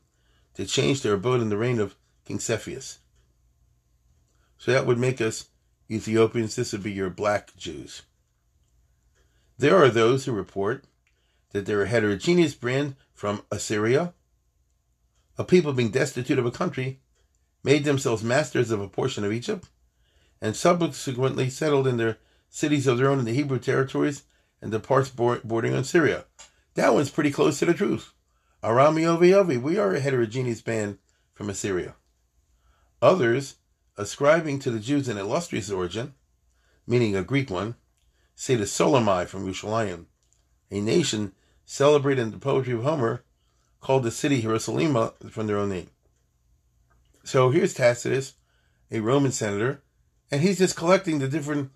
to 0.56 0.66
change 0.66 1.02
their 1.02 1.14
abode 1.14 1.42
in 1.42 1.50
the 1.50 1.58
reign 1.58 1.80
of 1.80 1.96
King 2.26 2.40
Cepheus. 2.40 3.00
So 4.58 4.72
that 4.72 4.86
would 4.86 4.98
make 4.98 5.22
us 5.22 5.50
Ethiopians. 5.90 6.56
This 6.56 6.72
would 6.72 6.84
be 6.84 6.92
your 6.92 7.10
black 7.10 7.56
Jews. 7.56 8.02
There 9.58 9.78
are 9.78 9.90
those 9.90 10.26
who 10.26 10.32
report 10.32 10.86
that 11.52 11.66
they're 11.66 11.84
a 11.84 11.88
heterogeneous 11.88 12.56
brand 12.56 12.96
from 13.14 13.44
Assyria, 13.52 14.14
a 15.38 15.44
people 15.44 15.74
being 15.74 15.92
destitute 15.92 16.40
of 16.40 16.46
a 16.46 16.52
country, 16.52 17.00
made 17.64 17.84
themselves 17.84 18.24
masters 18.24 18.72
of 18.72 18.82
a 18.82 18.88
portion 18.88 19.24
of 19.24 19.32
Egypt, 19.32 19.70
and 20.42 20.56
subsequently 20.56 21.50
settled 21.50 21.88
in 21.88 21.98
their 21.98 22.18
cities 22.50 22.88
of 22.88 22.98
their 22.98 23.10
own 23.10 23.20
in 23.20 23.26
the 23.26 23.34
Hebrew 23.34 23.60
territories 23.60 24.24
and 24.62 24.72
the 24.72 24.80
parts 24.80 25.10
bordering 25.10 25.76
on 25.76 25.84
Syria. 25.84 26.26
That 26.74 26.94
one's 26.94 27.10
pretty 27.10 27.32
close 27.32 27.60
to 27.60 27.66
the 27.66 27.74
truth. 27.74 28.14
Arami 28.64 29.02
Ovi 29.02 29.32
Ovi, 29.32 29.62
we 29.62 29.78
are 29.78 29.94
a 29.94 30.00
heterogeneous 30.00 30.62
band 30.62 30.98
from 31.34 31.50
Assyria. 31.50 31.96
Others, 33.02 33.56
ascribing 33.98 34.60
to 34.60 34.72
the 34.72 34.80
Jews 34.80 35.08
an 35.08 35.18
illustrious 35.18 35.70
origin, 35.70 36.14
meaning 36.88 37.16
a 37.16 37.24
Greek 37.24 37.50
one, 37.50 37.76
say 38.36 38.56
the 38.56 38.64
Solomai 38.64 39.28
from 39.28 39.46
Yerushalayim, 39.46 40.06
a 40.72 40.82
nation 40.82 41.34
celebrated 41.66 42.22
in 42.22 42.32
the 42.32 42.38
poetry 42.38 42.74
of 42.74 42.84
Homer, 42.84 43.24
called 43.82 44.04
the 44.04 44.12
city 44.12 44.42
Jerusalem 44.42 45.12
from 45.30 45.46
their 45.46 45.58
own 45.58 45.70
name. 45.70 45.90
So 47.24 47.52
here's 47.52 47.74
Tacitus, 47.74 48.34
a 48.92 49.00
Roman 49.00 49.32
senator, 49.32 49.84
and 50.32 50.42
he's 50.42 50.58
just 50.58 50.76
collecting 50.76 51.20
the 51.20 51.28
different 51.28 51.72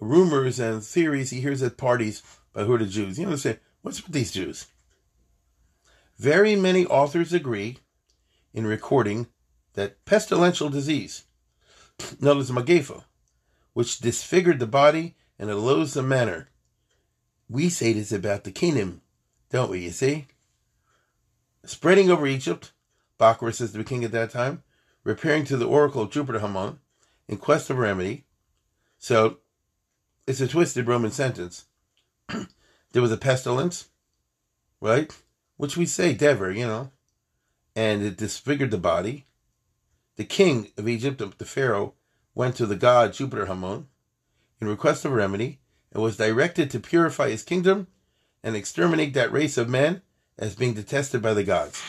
rumors 0.00 0.58
and 0.58 0.82
theories 0.82 1.30
he 1.30 1.42
hears 1.42 1.62
at 1.62 1.76
parties 1.76 2.22
by 2.54 2.64
who 2.64 2.72
are 2.72 2.78
the 2.78 2.86
Jews. 2.86 3.18
You 3.18 3.26
know, 3.26 3.36
say, 3.36 3.58
what's 3.82 4.02
with 4.02 4.12
these 4.12 4.32
Jews? 4.32 4.66
Very 6.20 6.54
many 6.54 6.84
authors 6.84 7.32
agree 7.32 7.78
in 8.52 8.66
recording 8.66 9.28
that 9.72 10.04
pestilential 10.04 10.68
disease, 10.68 11.24
known 12.20 12.36
as 12.40 12.50
Magefa, 12.50 13.04
which 13.72 14.00
disfigured 14.00 14.58
the 14.58 14.66
body 14.66 15.16
in 15.38 15.48
a 15.48 15.54
loathsome 15.54 16.06
manner. 16.06 16.50
We 17.48 17.70
say 17.70 17.94
this 17.94 18.12
about 18.12 18.44
the 18.44 18.52
kingdom, 18.52 19.00
don't 19.48 19.70
we, 19.70 19.78
you 19.78 19.92
see? 19.92 20.26
Spreading 21.64 22.10
over 22.10 22.26
Egypt, 22.26 22.72
Bocchoris 23.18 23.62
is 23.62 23.72
the 23.72 23.82
king 23.82 24.04
at 24.04 24.12
that 24.12 24.28
time, 24.28 24.62
repairing 25.04 25.44
to 25.44 25.56
the 25.56 25.66
oracle 25.66 26.02
of 26.02 26.10
Jupiter 26.10 26.40
Hammon 26.40 26.80
in 27.28 27.38
quest 27.38 27.70
of 27.70 27.78
remedy. 27.78 28.26
So 28.98 29.38
it's 30.26 30.42
a 30.42 30.48
twisted 30.48 30.86
Roman 30.86 31.12
sentence. 31.12 31.64
there 32.28 33.00
was 33.00 33.10
a 33.10 33.16
pestilence, 33.16 33.88
right? 34.82 35.16
Which 35.60 35.76
we 35.76 35.84
say 35.84 36.14
Dever, 36.14 36.50
you 36.50 36.66
know, 36.66 36.90
and 37.76 38.02
it 38.02 38.16
disfigured 38.16 38.70
the 38.70 38.78
body. 38.78 39.26
The 40.16 40.24
king 40.24 40.72
of 40.78 40.88
Egypt, 40.88 41.22
the 41.36 41.44
Pharaoh, 41.44 41.92
went 42.34 42.56
to 42.56 42.64
the 42.64 42.76
god 42.76 43.12
Jupiter 43.12 43.44
Hammon 43.44 43.86
in 44.58 44.68
request 44.68 45.04
of 45.04 45.12
a 45.12 45.14
remedy 45.14 45.58
and 45.92 46.02
was 46.02 46.16
directed 46.16 46.70
to 46.70 46.80
purify 46.80 47.28
his 47.28 47.42
kingdom 47.42 47.88
and 48.42 48.56
exterminate 48.56 49.12
that 49.12 49.32
race 49.32 49.58
of 49.58 49.68
men 49.68 50.00
as 50.38 50.56
being 50.56 50.72
detested 50.72 51.20
by 51.20 51.34
the 51.34 51.44
gods. 51.44 51.82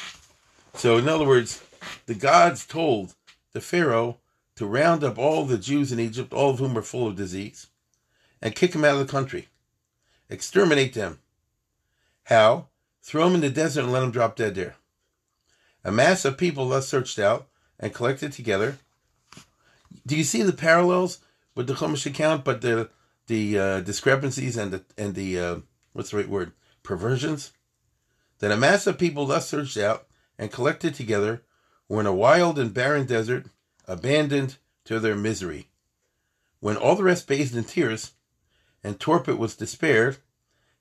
So, 0.74 0.98
in 0.98 1.08
other 1.08 1.26
words, 1.26 1.64
the 2.08 2.14
gods 2.14 2.66
told 2.66 3.16
the 3.54 3.62
Pharaoh 3.62 4.18
to 4.58 4.66
round 4.66 5.02
up 5.02 5.18
all 5.18 5.46
the 5.46 5.58
Jews 5.58 5.94
in 5.94 6.00
Egypt, 6.02 6.34
all 6.34 6.50
of 6.50 6.60
whom 6.60 6.74
were 6.74 6.82
full 6.82 7.08
of 7.08 7.16
disease, 7.16 7.68
and 8.42 8.54
kick 8.54 8.74
them 8.74 8.84
out 8.84 9.00
of 9.00 9.08
the 9.08 9.12
country. 9.14 9.48
Exterminate 10.30 10.94
them. 10.94 11.20
How? 12.26 12.68
Throw 13.02 13.26
them 13.26 13.36
in 13.36 13.42
the 13.42 13.50
desert 13.50 13.84
and 13.84 13.92
let 13.92 14.02
them 14.02 14.12
drop 14.12 14.36
dead 14.36 14.56
there. 14.56 14.76
A 15.84 15.92
mass 15.92 16.26
of 16.26 16.38
people 16.38 16.70
thus 16.70 16.88
searched 16.88 17.18
out 17.18 17.48
and 17.80 17.94
collected 17.94 18.32
together. 18.32 18.78
Do 20.06 20.16
you 20.16 20.24
see 20.24 20.44
the 20.44 20.54
parallels 20.54 21.20
with 21.56 21.68
the 21.68 21.74
Chumash 21.74 22.06
account, 22.06 22.44
but 22.44 22.62
the 22.62 22.90
the 23.28 23.58
uh, 23.58 23.80
discrepancies 23.82 24.58
and 24.58 24.72
the 24.72 24.84
and 24.98 25.16
the 25.16 25.40
uh, 25.40 25.56
what's 25.94 26.12
the 26.12 26.18
right 26.18 26.30
word 26.30 26.52
perversions? 26.84 27.52
Then 28.40 28.52
a 28.52 28.58
mass 28.58 28.88
of 28.88 28.98
people 28.98 29.26
thus 29.26 29.50
searched 29.50 29.78
out 29.78 30.08
and 30.38 30.52
collected 30.52 30.94
together 30.94 31.44
were 31.88 32.02
in 32.02 32.08
a 32.08 32.14
wild 32.14 32.58
and 32.58 32.74
barren 32.74 33.06
desert, 33.06 33.48
abandoned 33.88 34.58
to 34.86 35.00
their 35.00 35.16
misery. 35.16 35.68
When 36.60 36.78
all 36.78 36.96
the 36.96 37.04
rest 37.04 37.28
bathed 37.28 37.56
in 37.56 37.64
tears, 37.64 38.12
and 38.84 39.00
torpid 39.00 39.38
was 39.38 39.56
despaired. 39.56 40.18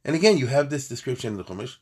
And 0.04 0.16
again, 0.16 0.38
you 0.38 0.46
have 0.46 0.70
this 0.70 0.88
description 0.88 1.33
in 1.33 1.37
the 1.38 1.44
Chumash. 1.44 1.76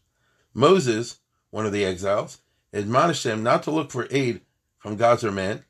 Moses, 0.54 1.18
one 1.50 1.66
of 1.66 1.72
the 1.72 1.84
exiles, 1.84 2.38
admonished 2.72 3.24
them 3.24 3.42
not 3.42 3.62
to 3.62 3.70
look 3.70 3.90
for 3.90 4.08
aid 4.10 4.40
from 4.78 4.96
gods 4.96 5.24
or 5.24 5.32
man, 5.32 5.64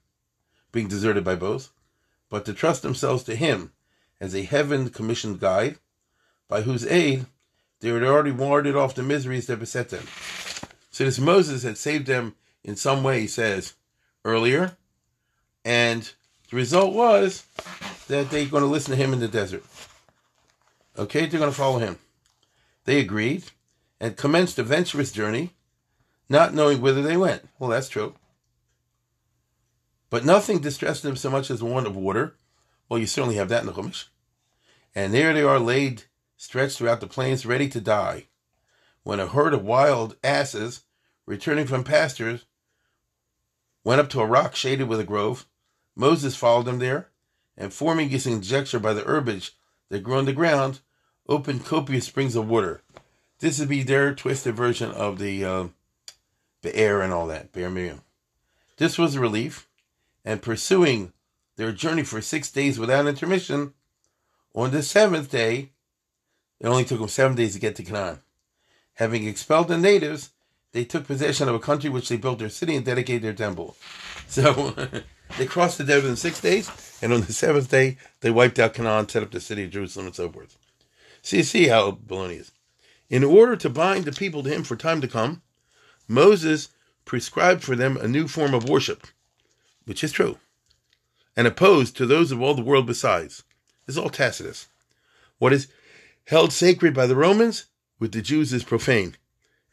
being 0.73 0.89
deserted 0.89 1.25
by 1.25 1.35
both, 1.35 1.71
but 2.29 2.45
to 2.45 2.53
trust 2.53 2.83
themselves 2.83 3.23
to 3.25 3.37
him 3.37 3.73
as 4.21 4.35
a 4.35 4.43
heaven 4.43 4.91
commissioned 4.91 5.41
guide, 5.41 5.79
by 6.49 6.63
whose 6.63 6.87
aid 6.87 7.27
they 7.81 7.89
had 7.89 8.03
already 8.03 8.31
warded 8.31 8.75
off 8.75 8.95
the 8.95 9.03
miseries 9.03 9.47
that 9.47 9.61
beset 9.61 9.91
them. 9.91 10.05
So 10.91 11.05
this 11.05 11.19
Moses 11.19 11.63
had 11.63 11.79
saved 11.79 12.07
them 12.07 12.35
in 12.65 12.75
some 12.77 13.03
way, 13.03 13.21
he 13.21 13.27
says, 13.27 13.75
earlier, 14.25 14.77
and 15.65 16.11
the 16.51 16.57
result 16.57 16.95
was 16.95 17.47
that 18.09 18.31
they're 18.31 18.47
going 18.47 18.63
to 18.63 18.69
listen 18.69 18.91
to 18.91 19.03
him 19.03 19.13
in 19.13 19.21
the 19.21 19.29
desert. 19.29 19.65
Okay, 20.99 21.27
they're 21.27 21.39
going 21.39 21.53
to 21.53 21.57
follow 21.57 21.79
him. 21.79 21.99
They 22.85 22.99
agreed 23.01 23.45
and 24.01 24.17
commenced 24.17 24.59
a 24.59 24.63
venturous 24.63 25.13
journey, 25.13 25.55
not 26.29 26.55
knowing 26.55 26.81
whither 26.81 27.03
they 27.03 27.17
went. 27.17 27.49
Well, 27.59 27.71
that's 27.71 27.89
true. 27.89 28.15
But 30.11 30.25
nothing 30.25 30.61
distressed 30.61 31.03
them 31.03 31.17
so 31.17 31.31
much 31.31 31.51
as 31.51 31.59
the 31.59 31.67
want 31.67 31.87
of 31.87 31.97
water. 31.97 32.37
Well, 32.89 32.99
you 32.99 33.07
certainly 33.07 33.37
have 33.37 33.49
that 33.51 33.61
in 33.61 33.67
the 33.67 33.73
Chumash. 33.73 34.07
And 34.95 35.13
there 35.13 35.35
they 35.35 35.43
are 35.43 35.59
laid, 35.59 36.05
stretched 36.37 36.79
throughout 36.79 37.01
the 37.01 37.07
plains, 37.07 37.45
ready 37.45 37.69
to 37.69 37.81
die. 37.81 38.27
When 39.03 39.21
a 39.21 39.27
herd 39.27 39.55
of 39.55 39.65
wild 39.65 40.17
asses, 40.25 40.85
returning 41.27 41.67
from 41.67 41.85
pastures, 41.85 42.47
went 43.85 44.01
up 44.01 44.09
to 44.11 44.21
a 44.21 44.27
rock 44.27 44.57
shaded 44.57 44.89
with 44.89 45.01
a 45.01 45.05
grove, 45.05 45.47
Moses 45.95 46.37
followed 46.37 46.65
them 46.65 46.79
there, 46.79 47.11
and 47.57 47.73
forming 47.73 48.09
his 48.09 48.25
conjecture 48.25 48.79
by 48.79 48.93
the 48.93 49.03
herbage 49.03 49.53
that 49.89 50.03
grew 50.03 50.17
on 50.17 50.25
the 50.25 50.33
ground, 50.33 50.81
opened 51.29 51.65
copious 51.65 52.07
springs 52.07 52.37
of 52.37 52.49
water. 52.49 52.83
This 53.41 53.59
would 53.61 53.69
be 53.69 53.83
their 53.83 54.15
twisted 54.15 54.57
version 54.57 54.91
of 54.91 55.19
the 55.19 55.45
uh, 55.45 55.65
the 56.63 56.75
air 56.75 57.03
and 57.03 57.13
all 57.13 57.27
that, 57.29 57.53
Be'er 57.53 57.71
Miriam. 57.71 58.03
This 58.79 58.99
was 58.99 59.15
a 59.15 59.21
relief, 59.21 59.69
and 60.25 60.43
pursuing 60.43 61.13
their 61.57 61.73
journey 61.73 62.03
for 62.03 62.21
six 62.21 62.51
days 62.51 62.79
without 62.79 63.07
intermission, 63.07 63.75
on 64.55 64.71
the 64.71 64.83
seventh 64.83 65.31
day, 65.31 65.71
it 66.61 66.67
only 66.67 66.85
took 66.85 66.99
them 66.99 67.09
seven 67.09 67.37
days 67.37 67.55
to 67.55 67.61
get 67.61 67.77
to 67.77 67.83
Canaan. 67.83 68.21
Having 68.95 69.27
expelled 69.27 69.69
the 69.69 69.79
natives, 69.79 70.31
they 70.73 70.85
took 70.85 71.07
possession 71.07 71.49
of 71.49 71.55
a 71.55 71.61
country 71.61 71.91
which 71.91 72.09
they 72.09 72.17
built 72.17 72.41
their 72.41 72.49
city 72.49 72.75
and 72.75 72.85
dedicated 72.85 73.23
their 73.23 73.33
temple. 73.33 73.77
So 74.31 74.75
they 75.39 75.47
crossed 75.47 75.79
the 75.79 75.85
desert 75.85 76.07
in 76.07 76.17
six 76.17 76.39
days, 76.39 76.71
and 77.01 77.15
on 77.15 77.23
the 77.23 77.33
seventh 77.33 77.71
day, 77.71 77.97
they 78.21 78.31
wiped 78.31 78.59
out 78.59 78.75
Canaan, 78.75 79.09
set 79.09 79.23
up 79.23 79.31
the 79.31 79.41
city 79.41 79.65
of 79.65 79.71
Jerusalem, 79.71 80.05
and 80.05 80.15
so 80.15 80.29
forth. 80.29 80.59
So 81.23 81.39
you 81.39 81.43
see 81.45 81.69
how 81.69 81.93
baloney 81.93 82.41
is. 82.41 82.53
In 83.11 83.25
order 83.25 83.57
to 83.57 83.71
bind 83.71 84.05
the 84.05 84.13
people 84.13 84.43
to 84.43 84.51
him 84.51 84.65
for 84.65 84.77
time 84.77 85.01
to 85.01 85.09
come, 85.09 85.43
Moses 86.07 86.69
prescribed 87.05 87.65
for 87.65 87.75
them 87.75 87.97
a 87.97 88.07
new 88.07 88.29
form 88.29 88.53
of 88.53 88.69
worship, 88.69 89.07
which 89.87 90.05
is 90.05 90.13
true, 90.13 90.39
and 91.35 91.47
opposed 91.47 91.97
to 91.97 92.07
those 92.07 92.33
of 92.33 92.43
all 92.43 92.55
the 92.55 92.63
world 92.63 92.87
besides. 92.87 93.45
This 93.87 93.95
is 93.95 93.99
all 93.99 94.11
Tacitus. 94.11 94.69
What 95.39 95.55
is 95.55 95.69
held 96.27 96.53
sacred 96.53 96.93
by 96.93 97.07
the 97.07 97.17
Romans, 97.17 97.67
with 97.99 98.13
the 98.13 98.21
Jews 98.21 98.53
is 98.53 98.63
profane, 98.63 99.17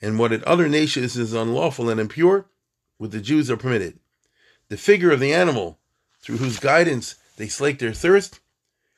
and 0.02 0.18
what 0.18 0.32
in 0.32 0.44
other 0.46 0.70
nations 0.70 1.18
is 1.18 1.34
unlawful 1.34 1.90
and 1.90 2.00
impure, 2.00 2.46
with 2.98 3.12
the 3.12 3.20
Jews 3.20 3.52
are 3.52 3.58
permitted. 3.58 4.00
The 4.70 4.78
figure 4.78 5.12
of 5.12 5.20
the 5.20 5.34
animal, 5.34 5.78
through 6.22 6.38
whose 6.38 6.60
guidance 6.60 7.16
they 7.36 7.50
slaked 7.50 7.82
their 7.82 7.94
thirst 7.94 8.40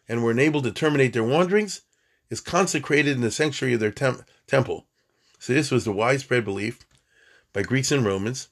and 0.07 0.23
were 0.23 0.31
enabled 0.31 0.63
to 0.65 0.71
terminate 0.71 1.13
their 1.13 1.23
wanderings, 1.23 1.81
is 2.29 2.41
consecrated 2.41 3.15
in 3.15 3.21
the 3.21 3.31
sanctuary 3.31 3.73
of 3.73 3.79
their 3.79 3.91
tem- 3.91 4.23
temple. 4.47 4.85
So 5.39 5.53
this 5.53 5.71
was 5.71 5.85
the 5.85 5.91
widespread 5.91 6.43
belief 6.43 6.85
by 7.53 7.61
Greeks 7.61 7.91
and 7.91 8.05
Romans 8.05 8.49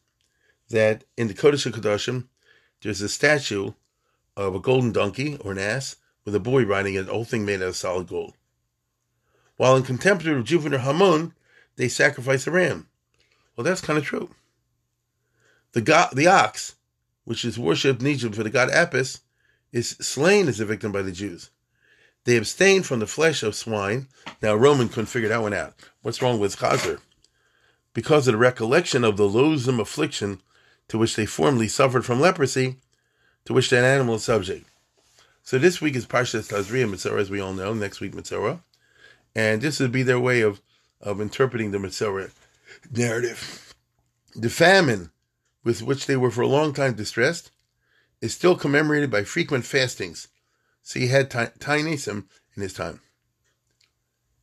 that 0.69 1.03
in 1.17 1.27
the 1.27 1.33
Kodesh 1.33 1.69
HaKadoshim 1.69 2.27
there's 2.81 3.01
a 3.01 3.09
statue 3.09 3.71
of 4.37 4.55
a 4.55 4.59
golden 4.59 4.91
donkey 4.91 5.37
or 5.41 5.51
an 5.51 5.57
ass 5.57 5.95
with 6.23 6.35
a 6.35 6.39
boy 6.39 6.65
riding 6.65 6.95
it, 6.95 7.03
the 7.03 7.25
thing 7.25 7.45
made 7.45 7.61
out 7.61 7.69
of 7.69 7.75
solid 7.75 8.07
gold. 8.07 8.33
While 9.57 9.75
in 9.77 9.83
contemporary 9.83 10.43
Jupiter 10.43 10.79
Hammon, 10.79 11.33
they 11.75 11.87
sacrifice 11.87 12.47
a 12.47 12.51
ram. 12.51 12.87
Well, 13.55 13.63
that's 13.63 13.81
kind 13.81 13.97
of 13.97 14.05
true. 14.05 14.31
The 15.71 15.81
god, 15.81 16.15
the 16.15 16.27
ox, 16.27 16.75
which 17.23 17.45
is 17.45 17.59
worshipped 17.59 18.01
in 18.01 18.07
Egypt 18.07 18.35
for 18.35 18.43
the 18.43 18.49
god 18.49 18.69
Apis, 18.69 19.21
is 19.71 19.89
slain 19.89 20.47
as 20.47 20.59
a 20.59 20.65
victim 20.65 20.91
by 20.91 21.01
the 21.01 21.11
Jews. 21.11 21.49
They 22.25 22.37
abstain 22.37 22.83
from 22.83 22.99
the 22.99 23.07
flesh 23.07 23.43
of 23.43 23.55
swine. 23.55 24.07
Now, 24.41 24.55
Roman 24.55 24.89
couldn't 24.89 25.05
figure 25.05 25.29
that 25.29 25.41
one 25.41 25.53
out. 25.53 25.75
What's 26.01 26.21
wrong 26.21 26.39
with 26.39 26.57
Chazer? 26.57 26.99
Because 27.93 28.27
of 28.27 28.33
the 28.33 28.37
recollection 28.37 29.03
of 29.03 29.15
the 29.15 29.27
loathsome 29.27 29.79
affliction 29.79 30.41
to 30.87 30.97
which 30.97 31.15
they 31.15 31.25
formerly 31.25 31.67
suffered 31.67 32.03
from 32.03 32.19
leprosy, 32.19 32.77
to 33.45 33.53
which 33.53 33.69
that 33.69 33.83
animal 33.83 34.15
is 34.15 34.23
subject. 34.23 34.67
So 35.43 35.59
this 35.59 35.79
week 35.79 35.95
is 35.95 36.07
Parshas 36.07 36.51
Tazria 36.51 36.89
Mitzorah, 36.89 37.21
as 37.21 37.29
we 37.29 37.39
all 37.39 37.53
know. 37.53 37.73
Next 37.73 38.01
week, 38.01 38.13
Mitzorah. 38.13 38.61
And 39.35 39.61
this 39.61 39.79
would 39.79 39.91
be 39.91 40.03
their 40.03 40.19
way 40.19 40.41
of, 40.41 40.61
of 40.99 41.21
interpreting 41.21 41.71
the 41.71 41.77
Mitzorah 41.77 42.31
narrative. 42.91 43.73
The 44.35 44.49
famine 44.49 45.11
with 45.63 45.83
which 45.83 46.07
they 46.07 46.17
were 46.17 46.31
for 46.31 46.41
a 46.41 46.47
long 46.47 46.73
time 46.73 46.95
distressed 46.95 47.51
is 48.19 48.33
still 48.33 48.55
commemorated 48.55 49.11
by 49.11 49.23
frequent 49.23 49.65
fastings 49.65 50.27
so 50.85 50.99
he 50.99 51.07
had 51.07 51.31
Tainesim 51.31 52.25
in 52.55 52.61
his 52.61 52.73
time. 52.73 53.01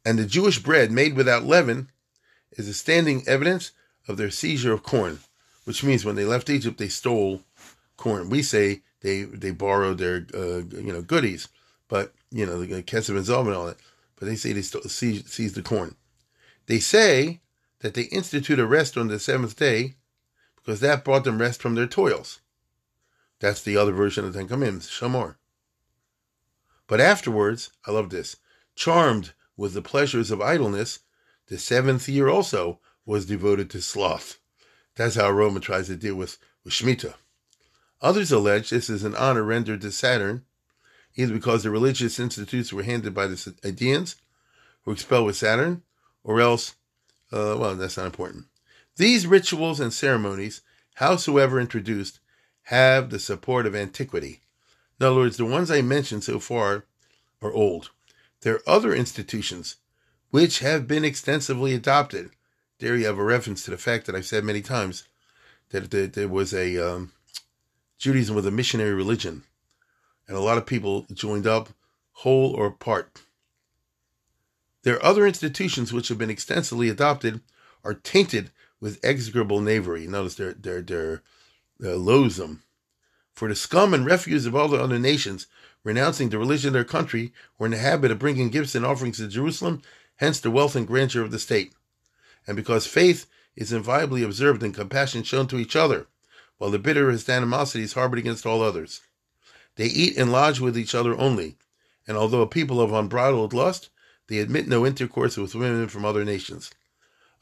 And 0.04 0.18
the 0.18 0.26
Jewish 0.26 0.58
bread 0.58 0.90
made 0.90 1.14
without 1.14 1.44
leaven 1.44 1.88
is 2.50 2.68
a 2.68 2.74
standing 2.74 3.22
evidence 3.28 3.70
of 4.08 4.16
their 4.16 4.30
seizure 4.30 4.72
of 4.72 4.82
corn, 4.82 5.20
which 5.64 5.84
means 5.84 6.04
when 6.04 6.16
they 6.16 6.24
left 6.24 6.50
Egypt, 6.50 6.78
they 6.78 6.88
stole 6.88 7.42
corn. 7.96 8.28
We 8.28 8.42
say 8.42 8.82
they 9.02 9.22
they 9.22 9.52
borrowed 9.52 9.98
their 9.98 10.26
uh, 10.34 10.62
you 10.76 10.92
know 10.92 11.00
goodies, 11.00 11.46
but 11.86 12.12
you 12.32 12.44
know 12.44 12.58
the 12.58 12.82
kesef 12.82 13.10
and 13.10 13.24
zav 13.24 13.46
and 13.46 13.54
all 13.54 13.66
that. 13.66 13.78
But 14.16 14.26
they 14.26 14.34
say 14.34 14.52
they 14.52 14.62
stole, 14.62 14.82
seized, 14.82 15.28
seized 15.28 15.54
the 15.54 15.62
corn. 15.62 15.94
They 16.66 16.80
say 16.80 17.40
that 17.82 17.94
they 17.94 18.02
institute 18.02 18.58
a 18.58 18.66
rest 18.66 18.96
on 18.98 19.06
the 19.06 19.20
seventh 19.20 19.56
day 19.56 19.94
because 20.56 20.80
that 20.80 21.04
brought 21.04 21.22
them 21.22 21.40
rest 21.40 21.62
from 21.62 21.76
their 21.76 21.86
toils. 21.86 22.40
That's 23.38 23.62
the 23.62 23.76
other 23.76 23.92
version 23.92 24.24
of 24.24 24.32
the 24.32 24.40
Ten 24.40 24.48
Commandments, 24.48 24.90
Shamor. 24.90 25.36
But 26.86 27.00
afterwards, 27.00 27.70
I 27.86 27.90
love 27.90 28.10
this, 28.10 28.36
charmed 28.74 29.32
with 29.56 29.74
the 29.74 29.82
pleasures 29.82 30.30
of 30.30 30.40
idleness, 30.40 31.00
the 31.48 31.58
seventh 31.58 32.08
year 32.08 32.28
also 32.28 32.80
was 33.04 33.26
devoted 33.26 33.70
to 33.70 33.82
sloth. 33.82 34.38
That's 34.96 35.14
how 35.14 35.30
Roma 35.30 35.60
tries 35.60 35.86
to 35.86 35.96
deal 35.96 36.14
with, 36.14 36.38
with 36.64 36.74
Shemitah. 36.74 37.14
Others 38.00 38.32
allege 38.32 38.70
this 38.70 38.90
is 38.90 39.04
an 39.04 39.14
honor 39.14 39.42
rendered 39.42 39.80
to 39.82 39.92
Saturn, 39.92 40.44
either 41.14 41.32
because 41.32 41.62
the 41.62 41.70
religious 41.70 42.18
institutes 42.18 42.72
were 42.72 42.82
handed 42.82 43.14
by 43.14 43.26
the 43.26 43.54
Idaeans, 43.62 44.16
who 44.82 44.92
expelled 44.92 45.26
with 45.26 45.36
Saturn, 45.36 45.82
or 46.24 46.40
else, 46.40 46.74
uh, 47.32 47.56
well, 47.58 47.76
that's 47.76 47.96
not 47.96 48.06
important. 48.06 48.46
These 48.96 49.26
rituals 49.26 49.80
and 49.80 49.92
ceremonies, 49.92 50.62
howsoever 50.94 51.60
introduced, 51.60 52.18
have 52.64 53.10
the 53.10 53.18
support 53.18 53.66
of 53.66 53.74
antiquity. 53.74 54.40
In 55.00 55.06
other 55.06 55.16
words, 55.16 55.36
the 55.36 55.44
ones 55.44 55.70
I 55.70 55.82
mentioned 55.82 56.24
so 56.24 56.38
far 56.38 56.84
are 57.40 57.52
old. 57.52 57.90
There 58.42 58.54
are 58.54 58.68
other 58.68 58.94
institutions 58.94 59.76
which 60.30 60.60
have 60.60 60.88
been 60.88 61.04
extensively 61.04 61.74
adopted. 61.74 62.30
There 62.78 62.96
you 62.96 63.06
have 63.06 63.18
a 63.18 63.24
reference 63.24 63.64
to 63.64 63.70
the 63.70 63.78
fact 63.78 64.06
that 64.06 64.14
I've 64.14 64.26
said 64.26 64.44
many 64.44 64.62
times 64.62 65.04
that 65.70 65.90
there 65.90 66.28
was 66.28 66.52
a 66.52 66.76
um, 66.78 67.12
Judaism 67.98 68.34
with 68.34 68.46
a 68.46 68.50
missionary 68.50 68.94
religion, 68.94 69.44
and 70.26 70.36
a 70.36 70.40
lot 70.40 70.58
of 70.58 70.66
people 70.66 71.06
joined 71.12 71.46
up, 71.46 71.70
whole 72.12 72.52
or 72.54 72.70
part. 72.70 73.22
There 74.82 74.96
are 74.96 75.04
other 75.04 75.26
institutions 75.26 75.92
which 75.92 76.08
have 76.08 76.18
been 76.18 76.30
extensively 76.30 76.88
adopted, 76.88 77.40
are 77.84 77.94
tainted 77.94 78.50
with 78.80 78.98
execrable 79.04 79.60
knavery. 79.60 80.06
Notice 80.06 80.34
they're 80.34 80.54
they're 80.54 80.82
they're, 80.82 81.22
they're 81.78 81.96
loathsome 81.96 82.62
for 83.34 83.48
the 83.48 83.54
scum 83.54 83.94
and 83.94 84.06
refuse 84.06 84.46
of 84.46 84.54
all 84.54 84.68
the 84.68 84.82
other 84.82 84.98
nations, 84.98 85.46
renouncing 85.84 86.28
the 86.28 86.38
religion 86.38 86.68
of 86.68 86.74
their 86.74 86.84
country, 86.84 87.32
were 87.58 87.66
in 87.66 87.72
the 87.72 87.78
habit 87.78 88.10
of 88.10 88.18
bringing 88.18 88.50
gifts 88.50 88.74
and 88.74 88.84
offerings 88.84 89.16
to 89.16 89.28
Jerusalem, 89.28 89.82
hence 90.16 90.40
the 90.40 90.50
wealth 90.50 90.76
and 90.76 90.86
grandeur 90.86 91.22
of 91.22 91.30
the 91.30 91.38
state. 91.38 91.72
And 92.46 92.56
because 92.56 92.86
faith 92.86 93.26
is 93.56 93.72
inviolably 93.72 94.22
observed 94.22 94.62
and 94.62 94.74
compassion 94.74 95.22
shown 95.22 95.46
to 95.48 95.58
each 95.58 95.76
other, 95.76 96.06
while 96.58 96.70
the 96.70 96.78
bitterest 96.78 97.28
animosity 97.28 97.84
is 97.84 97.94
harbored 97.94 98.18
against 98.18 98.46
all 98.46 98.62
others. 98.62 99.00
They 99.76 99.86
eat 99.86 100.16
and 100.16 100.30
lodge 100.30 100.60
with 100.60 100.78
each 100.78 100.94
other 100.94 101.16
only, 101.18 101.56
and 102.06 102.16
although 102.16 102.42
a 102.42 102.46
people 102.46 102.80
of 102.80 102.92
unbridled 102.92 103.52
lust, 103.52 103.90
they 104.28 104.38
admit 104.38 104.68
no 104.68 104.86
intercourse 104.86 105.36
with 105.36 105.54
women 105.54 105.88
from 105.88 106.04
other 106.04 106.24
nations. 106.24 106.70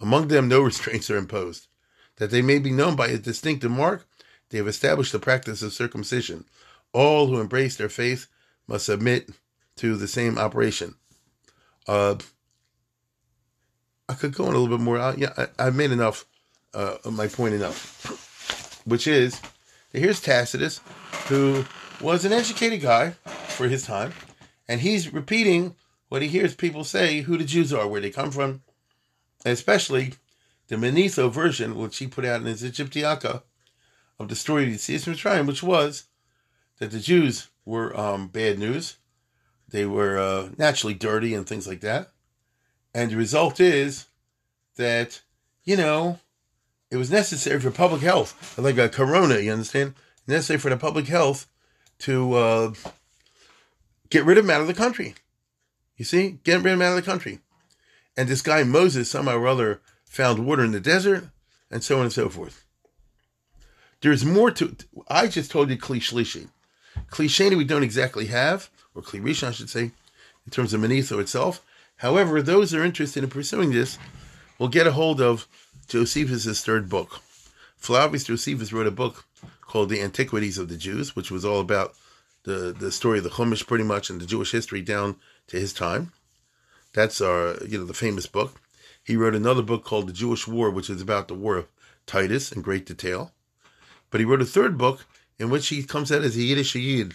Among 0.01 0.29
them 0.29 0.49
no 0.49 0.61
restraints 0.63 1.11
are 1.11 1.17
imposed. 1.17 1.67
That 2.17 2.31
they 2.31 2.43
may 2.43 2.59
be 2.59 2.71
known 2.71 2.97
by 2.97 3.09
a 3.09 3.19
distinctive 3.19 3.71
mark, 3.71 4.07
they 4.51 4.59
have 4.59 4.69
established 4.69 5.13
the 5.13 5.19
practice 5.19 5.63
of 5.63 5.73
circumcision. 5.73 6.45
All 6.93 7.29
who 7.29 7.41
embrace 7.41 7.77
their 7.77 7.89
faith 7.89 8.27
must 8.67 8.87
submit 8.87 9.31
to 9.77 9.97
the 9.97 10.09
same 10.09 10.39
operation. 10.39 10.97
Uh, 11.87 12.17
I 14.09 14.15
could 14.15 14.35
go 14.35 14.45
on 14.45 14.55
a 14.55 14.59
little 14.59 14.77
bit 14.77 14.83
more. 14.83 14.99
Uh, 14.99 15.15
yeah, 15.17 15.47
I, 15.59 15.65
have 15.65 15.75
made 15.75 15.93
enough. 15.93 16.27
Uh, 16.73 16.99
my 17.11 17.27
point 17.27 17.55
enough, 17.55 18.81
which 18.85 19.09
is 19.09 19.41
here's 19.93 20.21
Tacitus, 20.21 20.81
who 21.27 21.65
was 22.01 22.25
an 22.25 22.33
educated 22.33 22.81
guy 22.81 23.11
for 23.49 23.67
his 23.67 23.85
time, 23.85 24.13
and 24.69 24.81
he's 24.81 25.13
repeating 25.13 25.75
what 26.09 26.23
he 26.23 26.29
hears 26.29 26.55
people 26.55 26.85
say 26.85 27.23
who 27.23 27.37
the 27.37 27.45
Jews 27.45 27.73
are, 27.73 27.89
where 27.89 28.01
they 28.01 28.11
come 28.11 28.31
from, 28.31 28.63
especially 29.45 30.15
the 30.69 30.77
Manetho 30.77 31.31
version, 31.31 31.77
which 31.77 31.99
he 31.99 32.07
put 32.07 32.25
out 32.25 32.41
in 32.41 32.47
his 32.47 32.63
Egyptiaca, 32.63 33.43
of 34.21 34.29
the 34.29 34.37
story 34.37 34.65
of 34.65 34.79
Mitzrayim, 34.79 35.47
which 35.47 35.63
was 35.63 36.05
that 36.79 36.91
the 36.91 37.01
Jews 37.01 37.49
were 37.65 37.99
um, 37.99 38.29
bad 38.29 38.59
news. 38.59 38.99
They 39.67 39.87
were 39.87 40.19
uh, 40.19 40.51
naturally 40.59 40.95
dirty 40.95 41.35
and 41.35 41.47
things 41.47 41.67
like 41.67 41.81
that. 41.81 42.11
And 42.95 43.11
the 43.11 43.17
result 43.17 43.61
is 43.61 44.07
that, 44.77 45.23
you 45.65 45.77
know, 45.77 46.21
it 46.91 46.99
was 46.99 47.11
necessary 47.11 47.61
for 47.61 47.71
public 47.71 48.03
health, 48.03 48.59
like 48.59 48.77
a 48.77 48.91
corona, 48.91 49.39
you 49.39 49.53
understand? 49.53 49.95
Necessary 50.27 50.59
for 50.59 50.69
the 50.69 50.77
public 50.77 51.07
health 51.07 51.47
to 52.01 52.35
uh, 52.35 52.73
get 54.11 54.25
rid 54.25 54.37
of 54.37 54.45
them 54.45 54.55
out 54.55 54.61
of 54.61 54.67
the 54.67 54.75
country. 54.75 55.15
You 55.97 56.05
see? 56.05 56.41
Get 56.45 56.63
rid 56.63 56.73
of 56.73 56.79
them 56.79 56.83
out 56.83 56.97
of 56.97 57.03
the 57.03 57.11
country. 57.11 57.39
And 58.17 58.29
this 58.29 58.43
guy 58.43 58.65
Moses, 58.65 59.11
somehow 59.11 59.37
or 59.37 59.49
other, 59.49 59.81
found 60.05 60.45
water 60.45 60.65
in 60.65 60.73
the 60.73 60.81
desert, 60.81 61.29
and 61.71 61.83
so 61.83 61.99
on 61.99 62.03
and 62.03 62.13
so 62.13 62.29
forth. 62.29 62.67
There's 64.03 64.25
more 64.25 64.51
to. 64.53 64.77
I 65.09 65.27
just 65.27 65.51
told 65.51 65.71
you 65.71 65.77
Kli 65.77 65.99
Shlishi. 65.99 66.49
Klisheni 67.11 67.57
we 67.57 67.65
don't 67.65 67.83
exactly 67.83 68.27
have, 68.27 68.71
or 68.95 69.03
Rishon, 69.03 69.49
I 69.49 69.51
should 69.53 69.71
say, 69.71 69.83
in 69.83 70.51
terms 70.51 70.73
of 70.73 70.81
Manetho 70.81 71.21
itself. 71.21 71.65
However, 71.97 72.41
those 72.41 72.71
who 72.71 72.81
are 72.81 72.85
interested 72.85 73.23
in 73.23 73.31
pursuing 73.31 73.73
this 73.73 73.99
will 74.59 74.69
get 74.69 74.87
a 74.87 74.93
hold 74.93 75.21
of 75.21 75.47
Josephus' 75.89 76.63
third 76.63 76.89
book. 76.89 77.21
Flavius 77.77 78.25
Josephus 78.25 78.73
wrote 78.73 78.87
a 78.87 78.91
book 78.91 79.27
called 79.63 79.89
The 79.89 80.01
Antiquities 80.01 80.59
of 80.59 80.69
the 80.69 80.77
Jews, 80.77 81.15
which 81.15 81.31
was 81.31 81.45
all 81.45 81.61
about 81.61 81.95
the, 82.45 82.75
the 82.79 82.91
story 82.91 83.19
of 83.19 83.25
the 83.25 83.31
Chumash 83.31 83.67
pretty 83.67 83.85
much 83.85 84.09
and 84.09 84.21
the 84.21 84.27
Jewish 84.27 84.53
history 84.53 84.83
down 84.83 85.17
to 85.49 85.59
his 85.59 85.73
time. 85.73 86.13
That's 86.93 87.21
our, 87.21 87.57
you 87.67 87.79
know, 87.79 87.85
the 87.85 87.95
famous 87.95 88.27
book. 88.27 88.61
He 89.05 89.17
wrote 89.17 89.35
another 89.35 89.63
book 89.63 89.85
called 89.85 90.09
The 90.09 90.13
Jewish 90.13 90.47
War, 90.47 90.71
which 90.71 90.91
is 90.91 91.01
about 91.01 91.29
the 91.29 91.35
War 91.35 91.57
of 91.57 91.69
Titus 92.07 92.51
in 92.51 92.63
great 92.63 92.87
detail. 92.87 93.33
But 94.11 94.21
he 94.21 94.27
wrote 94.27 94.43
a 94.43 94.47
third 94.47 94.77
book 94.77 95.07
in 95.39 95.51
which 95.51 95.69
he 95.69 95.83
comes 95.83 96.13
out 96.13 96.23
as 96.23 96.37
a 96.37 96.43
Yiddish 96.43 96.75
Yid 96.75 97.15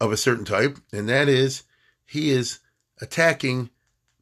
of 0.00 0.12
a 0.12 0.16
certain 0.16 0.44
type, 0.44 0.78
and 0.92 1.08
that 1.08 1.28
is 1.28 1.64
he 2.06 2.30
is 2.30 2.60
attacking 3.00 3.70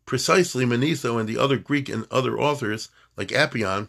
precisely 0.07 0.65
Manetho 0.65 1.19
and 1.19 1.29
the 1.29 1.39
other 1.39 1.59
Greek 1.59 1.89
and 1.89 2.07
other 2.11 2.39
authors 2.39 2.89
like 3.17 3.29
Apion, 3.29 3.89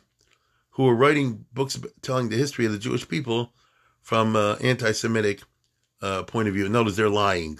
who 0.71 0.87
are 0.87 0.95
writing 0.95 1.45
books 1.53 1.79
telling 2.01 2.29
the 2.29 2.37
history 2.37 2.65
of 2.65 2.71
the 2.71 2.77
Jewish 2.77 3.07
people 3.07 3.51
from 4.01 4.35
uh, 4.35 4.55
anti-Semitic 4.55 5.41
uh, 6.01 6.23
point 6.23 6.47
of 6.47 6.53
view. 6.53 6.67
Notice 6.69 6.95
they're 6.95 7.09
lying. 7.09 7.59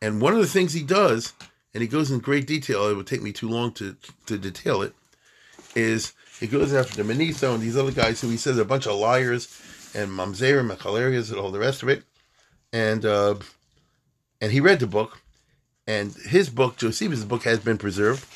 And 0.00 0.20
one 0.20 0.34
of 0.34 0.40
the 0.40 0.46
things 0.46 0.72
he 0.72 0.82
does, 0.82 1.32
and 1.72 1.82
he 1.82 1.88
goes 1.88 2.10
in 2.10 2.18
great 2.18 2.46
detail, 2.46 2.88
it 2.88 2.96
would 2.96 3.06
take 3.06 3.22
me 3.22 3.32
too 3.32 3.48
long 3.48 3.72
to, 3.72 3.96
to 4.26 4.38
detail 4.38 4.82
it, 4.82 4.94
is 5.74 6.12
he 6.40 6.46
goes 6.46 6.74
after 6.74 7.02
the 7.02 7.12
Manetho 7.12 7.54
and 7.54 7.62
these 7.62 7.76
other 7.76 7.92
guys 7.92 8.20
who 8.20 8.28
he 8.28 8.36
says 8.36 8.58
are 8.58 8.62
a 8.62 8.66
bunch 8.66 8.86
of 8.86 8.96
liars 8.96 9.48
and 9.94 10.10
mamzerim 10.10 10.70
and 10.70 10.78
cholerias 10.78 11.30
and 11.30 11.38
all 11.38 11.50
the 11.50 11.58
rest 11.58 11.82
of 11.82 11.88
it. 11.88 12.02
And 12.72 13.04
uh, 13.04 13.36
and 14.40 14.50
he 14.50 14.60
read 14.60 14.80
the 14.80 14.86
book, 14.86 15.20
and 15.86 16.12
his 16.12 16.50
book, 16.50 16.76
Josephus' 16.76 17.24
book, 17.24 17.44
has 17.44 17.60
been 17.60 17.78
preserved. 17.78 18.26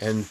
And 0.00 0.26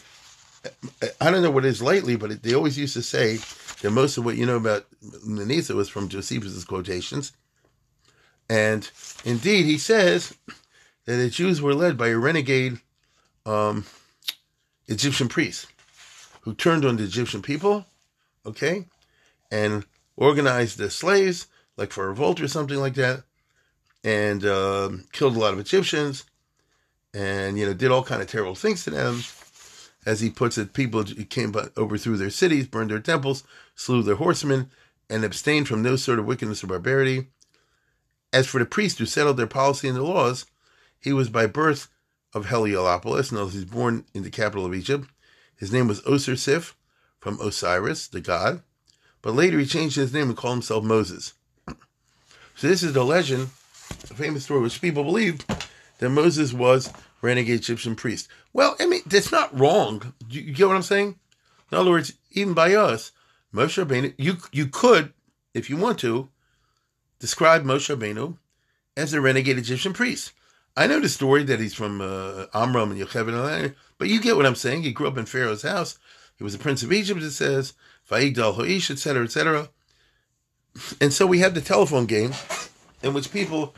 I 1.20 1.30
don't 1.30 1.42
know 1.42 1.50
what 1.50 1.64
it 1.64 1.68
is 1.68 1.82
lately, 1.82 2.16
but 2.16 2.42
they 2.42 2.54
always 2.54 2.78
used 2.78 2.94
to 2.94 3.02
say 3.02 3.38
that 3.80 3.90
most 3.90 4.18
of 4.18 4.24
what 4.24 4.36
you 4.36 4.44
know 4.44 4.56
about 4.56 4.86
Manetho 5.26 5.74
was 5.74 5.88
from 5.88 6.08
Josephus' 6.08 6.64
quotations. 6.64 7.32
And 8.48 8.88
indeed, 9.24 9.64
he 9.64 9.78
says 9.78 10.36
that 11.06 11.16
the 11.16 11.30
Jews 11.30 11.62
were 11.62 11.74
led 11.74 11.96
by 11.96 12.08
a 12.08 12.18
renegade 12.18 12.78
um, 13.46 13.86
Egyptian 14.86 15.28
priest 15.28 15.66
who 16.46 16.54
turned 16.54 16.84
on 16.84 16.96
the 16.96 17.02
Egyptian 17.02 17.42
people, 17.42 17.84
okay, 18.46 18.86
and 19.50 19.84
organized 20.16 20.78
the 20.78 20.88
slaves, 20.88 21.48
like 21.76 21.90
for 21.90 22.04
a 22.04 22.08
revolt 22.10 22.40
or 22.40 22.46
something 22.46 22.78
like 22.78 22.94
that, 22.94 23.24
and 24.04 24.44
uh, 24.44 24.90
killed 25.10 25.34
a 25.34 25.40
lot 25.40 25.52
of 25.52 25.58
Egyptians, 25.58 26.22
and 27.12 27.58
you 27.58 27.66
know 27.66 27.74
did 27.74 27.90
all 27.90 28.04
kind 28.04 28.22
of 28.22 28.28
terrible 28.28 28.54
things 28.54 28.84
to 28.84 28.90
them. 28.90 29.22
As 30.06 30.20
he 30.20 30.30
puts 30.30 30.56
it, 30.56 30.72
people 30.72 31.02
came 31.02 31.50
but 31.50 31.76
overthrew 31.76 32.16
their 32.16 32.30
cities, 32.30 32.68
burned 32.68 32.92
their 32.92 33.00
temples, 33.00 33.42
slew 33.74 34.04
their 34.04 34.14
horsemen, 34.14 34.70
and 35.10 35.24
abstained 35.24 35.66
from 35.66 35.82
no 35.82 35.96
sort 35.96 36.20
of 36.20 36.26
wickedness 36.26 36.62
or 36.62 36.68
barbarity. 36.68 37.26
As 38.32 38.46
for 38.46 38.60
the 38.60 38.66
priest 38.66 38.98
who 39.00 39.06
settled 39.06 39.36
their 39.36 39.48
policy 39.48 39.88
and 39.88 39.96
the 39.96 40.02
laws, 40.04 40.46
he 41.00 41.12
was 41.12 41.28
by 41.28 41.46
birth 41.46 41.88
of 42.32 42.50
Heliopolis, 42.50 43.32
and 43.32 43.40
he 43.50 43.58
was 43.58 43.64
born 43.64 44.04
in 44.14 44.22
the 44.22 44.30
capital 44.30 44.64
of 44.64 44.72
Egypt. 44.72 45.08
His 45.56 45.72
name 45.72 45.88
was 45.88 46.02
Osarsiph, 46.02 46.74
from 47.26 47.40
Osiris, 47.40 48.06
the 48.06 48.20
god, 48.20 48.62
but 49.20 49.34
later 49.34 49.58
he 49.58 49.66
changed 49.66 49.96
his 49.96 50.12
name 50.12 50.28
and 50.28 50.36
called 50.36 50.56
himself 50.56 50.84
Moses. 50.84 51.34
So 52.54 52.68
this 52.68 52.82
is 52.82 52.94
the 52.94 53.04
legend, 53.04 53.48
a 54.10 54.14
famous 54.14 54.44
story, 54.44 54.62
which 54.62 54.80
people 54.80 55.04
believe 55.04 55.44
that 55.98 56.08
Moses 56.08 56.54
was 56.54 56.90
renegade 57.20 57.60
Egyptian 57.60 57.94
priest. 57.94 58.28
Well, 58.54 58.76
I 58.80 58.86
mean, 58.86 59.02
that's 59.04 59.30
not 59.30 59.58
wrong. 59.58 60.14
You, 60.30 60.40
you 60.40 60.54
get 60.54 60.66
what 60.66 60.76
I'm 60.76 60.82
saying? 60.82 61.18
In 61.70 61.76
other 61.76 61.90
words, 61.90 62.14
even 62.30 62.54
by 62.54 62.74
us, 62.74 63.12
Moshe 63.52 63.84
Rabbeinu, 63.84 64.14
you 64.16 64.38
you 64.52 64.68
could, 64.68 65.12
if 65.52 65.68
you 65.68 65.76
want 65.76 65.98
to, 65.98 66.30
describe 67.18 67.64
Moshe 67.64 67.94
Rabbeinu 67.94 68.38
as 68.96 69.12
a 69.12 69.20
renegade 69.20 69.58
Egyptian 69.58 69.92
priest. 69.92 70.32
I 70.76 70.86
know 70.86 71.00
the 71.00 71.08
story 71.08 71.42
that 71.44 71.60
he's 71.60 71.74
from 71.74 72.00
uh, 72.00 72.46
Amram 72.54 72.92
and 72.92 73.00
Yocheved, 73.00 73.74
but 73.98 74.08
you 74.08 74.20
get 74.20 74.36
what 74.36 74.46
I'm 74.46 74.54
saying. 74.54 74.82
He 74.82 74.92
grew 74.92 75.08
up 75.08 75.18
in 75.18 75.26
Pharaoh's 75.26 75.62
house. 75.62 75.98
He 76.36 76.44
was 76.44 76.54
a 76.54 76.58
prince 76.58 76.82
of 76.82 76.92
Egypt, 76.92 77.22
it 77.22 77.30
says, 77.30 77.72
Vaigdal 78.10 78.56
Hoish, 78.56 78.90
etc., 78.90 79.24
etc. 79.24 79.70
And 81.00 81.12
so 81.12 81.26
we 81.26 81.38
have 81.38 81.54
the 81.54 81.60
telephone 81.60 82.06
game 82.06 82.32
in 83.02 83.14
which 83.14 83.32
people 83.32 83.74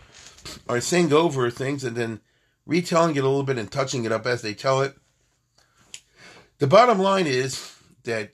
are 0.68 0.80
saying 0.80 1.12
over 1.12 1.50
things 1.50 1.84
and 1.84 1.96
then 1.96 2.20
retelling 2.66 3.14
it 3.16 3.24
a 3.24 3.28
little 3.28 3.44
bit 3.44 3.58
and 3.58 3.70
touching 3.70 4.04
it 4.04 4.12
up 4.12 4.26
as 4.26 4.42
they 4.42 4.54
tell 4.54 4.80
it. 4.80 4.96
The 6.58 6.66
bottom 6.66 6.98
line 6.98 7.26
is 7.26 7.76
that 8.02 8.30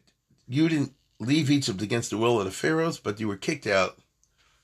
you 0.49 0.69
didn't 0.69 0.95
leave 1.21 1.51
Egypt 1.51 1.83
against 1.83 2.11
the 2.11 2.17
will 2.17 2.39
of 2.39 2.47
the 2.47 2.51
pharaohs, 2.51 2.99
but 2.99 3.21
you 3.21 3.29
were 3.29 3.37
kicked 3.37 3.67
out. 3.67 3.99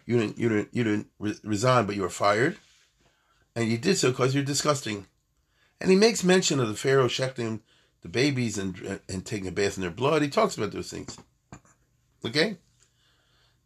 You 0.07 0.19
didn't, 0.19 0.39
you 0.39 0.49
didn't, 0.49 0.69
you 0.73 0.85
didn't 0.85 1.07
re- 1.19 1.39
resign, 1.45 1.85
but 1.85 1.95
you 1.95 2.03
were 2.03 2.09
fired 2.09 2.57
and 3.55 3.69
you 3.69 3.79
did 3.79 3.97
so 3.97 4.11
because 4.11 4.35
you're 4.35 4.45
disgusting. 4.45 5.07
And 5.81 5.91
he 5.91 5.97
makes 5.97 6.23
mention 6.23 6.61
of 6.61 6.69
the 6.69 6.75
Pharaoh 6.75 7.09
shechting 7.09 7.61
the 8.03 8.09
babies 8.09 8.59
and 8.59 9.01
and 9.09 9.25
taking 9.25 9.49
a 9.49 9.53
bath 9.53 9.77
in 9.77 9.83
their 9.83 9.91
blood. 9.91 10.23
He 10.23 10.29
talks 10.29 10.57
about 10.57 10.73
those 10.73 10.91
things. 10.91 11.19
Okay? 12.25 12.59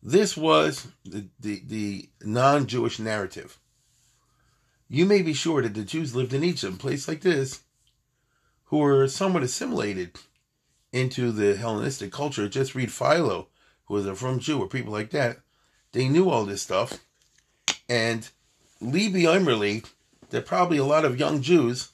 This 0.02 0.36
was 0.36 0.88
the, 1.04 1.28
the, 1.40 1.62
the 1.66 2.08
non 2.22 2.66
Jewish 2.66 2.98
narrative. 2.98 3.58
You 4.88 5.06
may 5.06 5.22
be 5.22 5.32
sure 5.32 5.62
that 5.62 5.74
the 5.74 5.82
Jews 5.82 6.14
lived 6.14 6.34
in 6.34 6.44
Egypt, 6.44 6.74
a 6.74 6.76
place 6.76 7.08
like 7.08 7.22
this, 7.22 7.62
who 8.64 8.78
were 8.78 9.08
somewhat 9.08 9.42
assimilated 9.42 10.18
into 10.92 11.32
the 11.32 11.56
Hellenistic 11.56 12.12
culture. 12.12 12.48
Just 12.48 12.74
read 12.74 12.92
Philo, 12.92 13.48
who 13.86 13.94
was 13.94 14.06
a 14.06 14.14
from 14.14 14.40
Jew, 14.40 14.60
or 14.60 14.68
people 14.68 14.92
like 14.92 15.10
that. 15.10 15.38
They 15.92 16.08
knew 16.08 16.28
all 16.28 16.44
this 16.44 16.62
stuff. 16.62 17.00
And 17.88 18.28
Libi 18.82 19.22
Eimerly, 19.22 19.88
that 20.30 20.44
probably 20.44 20.76
a 20.76 20.84
lot 20.84 21.04
of 21.06 21.18
young 21.18 21.40
Jews 21.40 21.92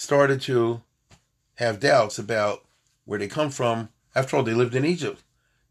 started 0.00 0.40
to 0.40 0.80
have 1.56 1.78
doubts 1.78 2.18
about 2.18 2.64
where 3.04 3.18
they 3.18 3.28
come 3.28 3.50
from. 3.50 3.90
After 4.14 4.34
all, 4.34 4.42
they 4.42 4.54
lived 4.54 4.74
in 4.74 4.86
Egypt. 4.86 5.22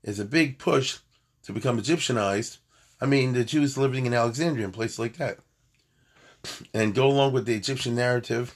It's 0.03 0.19
a 0.19 0.23
big 0.23 0.59
push 0.59 0.99
to 1.41 1.51
become 1.51 1.79
Egyptianized. 1.79 2.59
I 3.01 3.07
mean, 3.07 3.33
the 3.33 3.43
Jews 3.43 3.75
living 3.75 4.05
in 4.05 4.13
Alexandria 4.13 4.65
and 4.65 4.73
places 4.73 4.99
like 4.99 5.17
that, 5.17 5.39
and 6.75 6.93
go 6.93 7.07
along 7.07 7.33
with 7.33 7.47
the 7.47 7.55
Egyptian 7.55 7.95
narrative, 7.95 8.55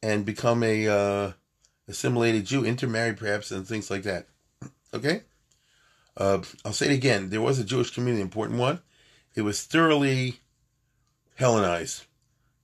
and 0.00 0.24
become 0.24 0.62
a 0.62 0.86
uh, 0.86 1.32
assimilated 1.88 2.46
Jew, 2.46 2.64
intermarry 2.64 3.14
perhaps, 3.14 3.50
and 3.50 3.66
things 3.66 3.90
like 3.90 4.04
that. 4.04 4.28
Okay, 4.94 5.22
uh, 6.16 6.38
I'll 6.64 6.72
say 6.72 6.86
it 6.86 6.94
again. 6.94 7.30
There 7.30 7.40
was 7.40 7.58
a 7.58 7.64
Jewish 7.64 7.90
community, 7.90 8.22
important 8.22 8.60
one. 8.60 8.78
It 9.34 9.42
was 9.42 9.64
thoroughly 9.64 10.36
Hellenized. 11.34 12.04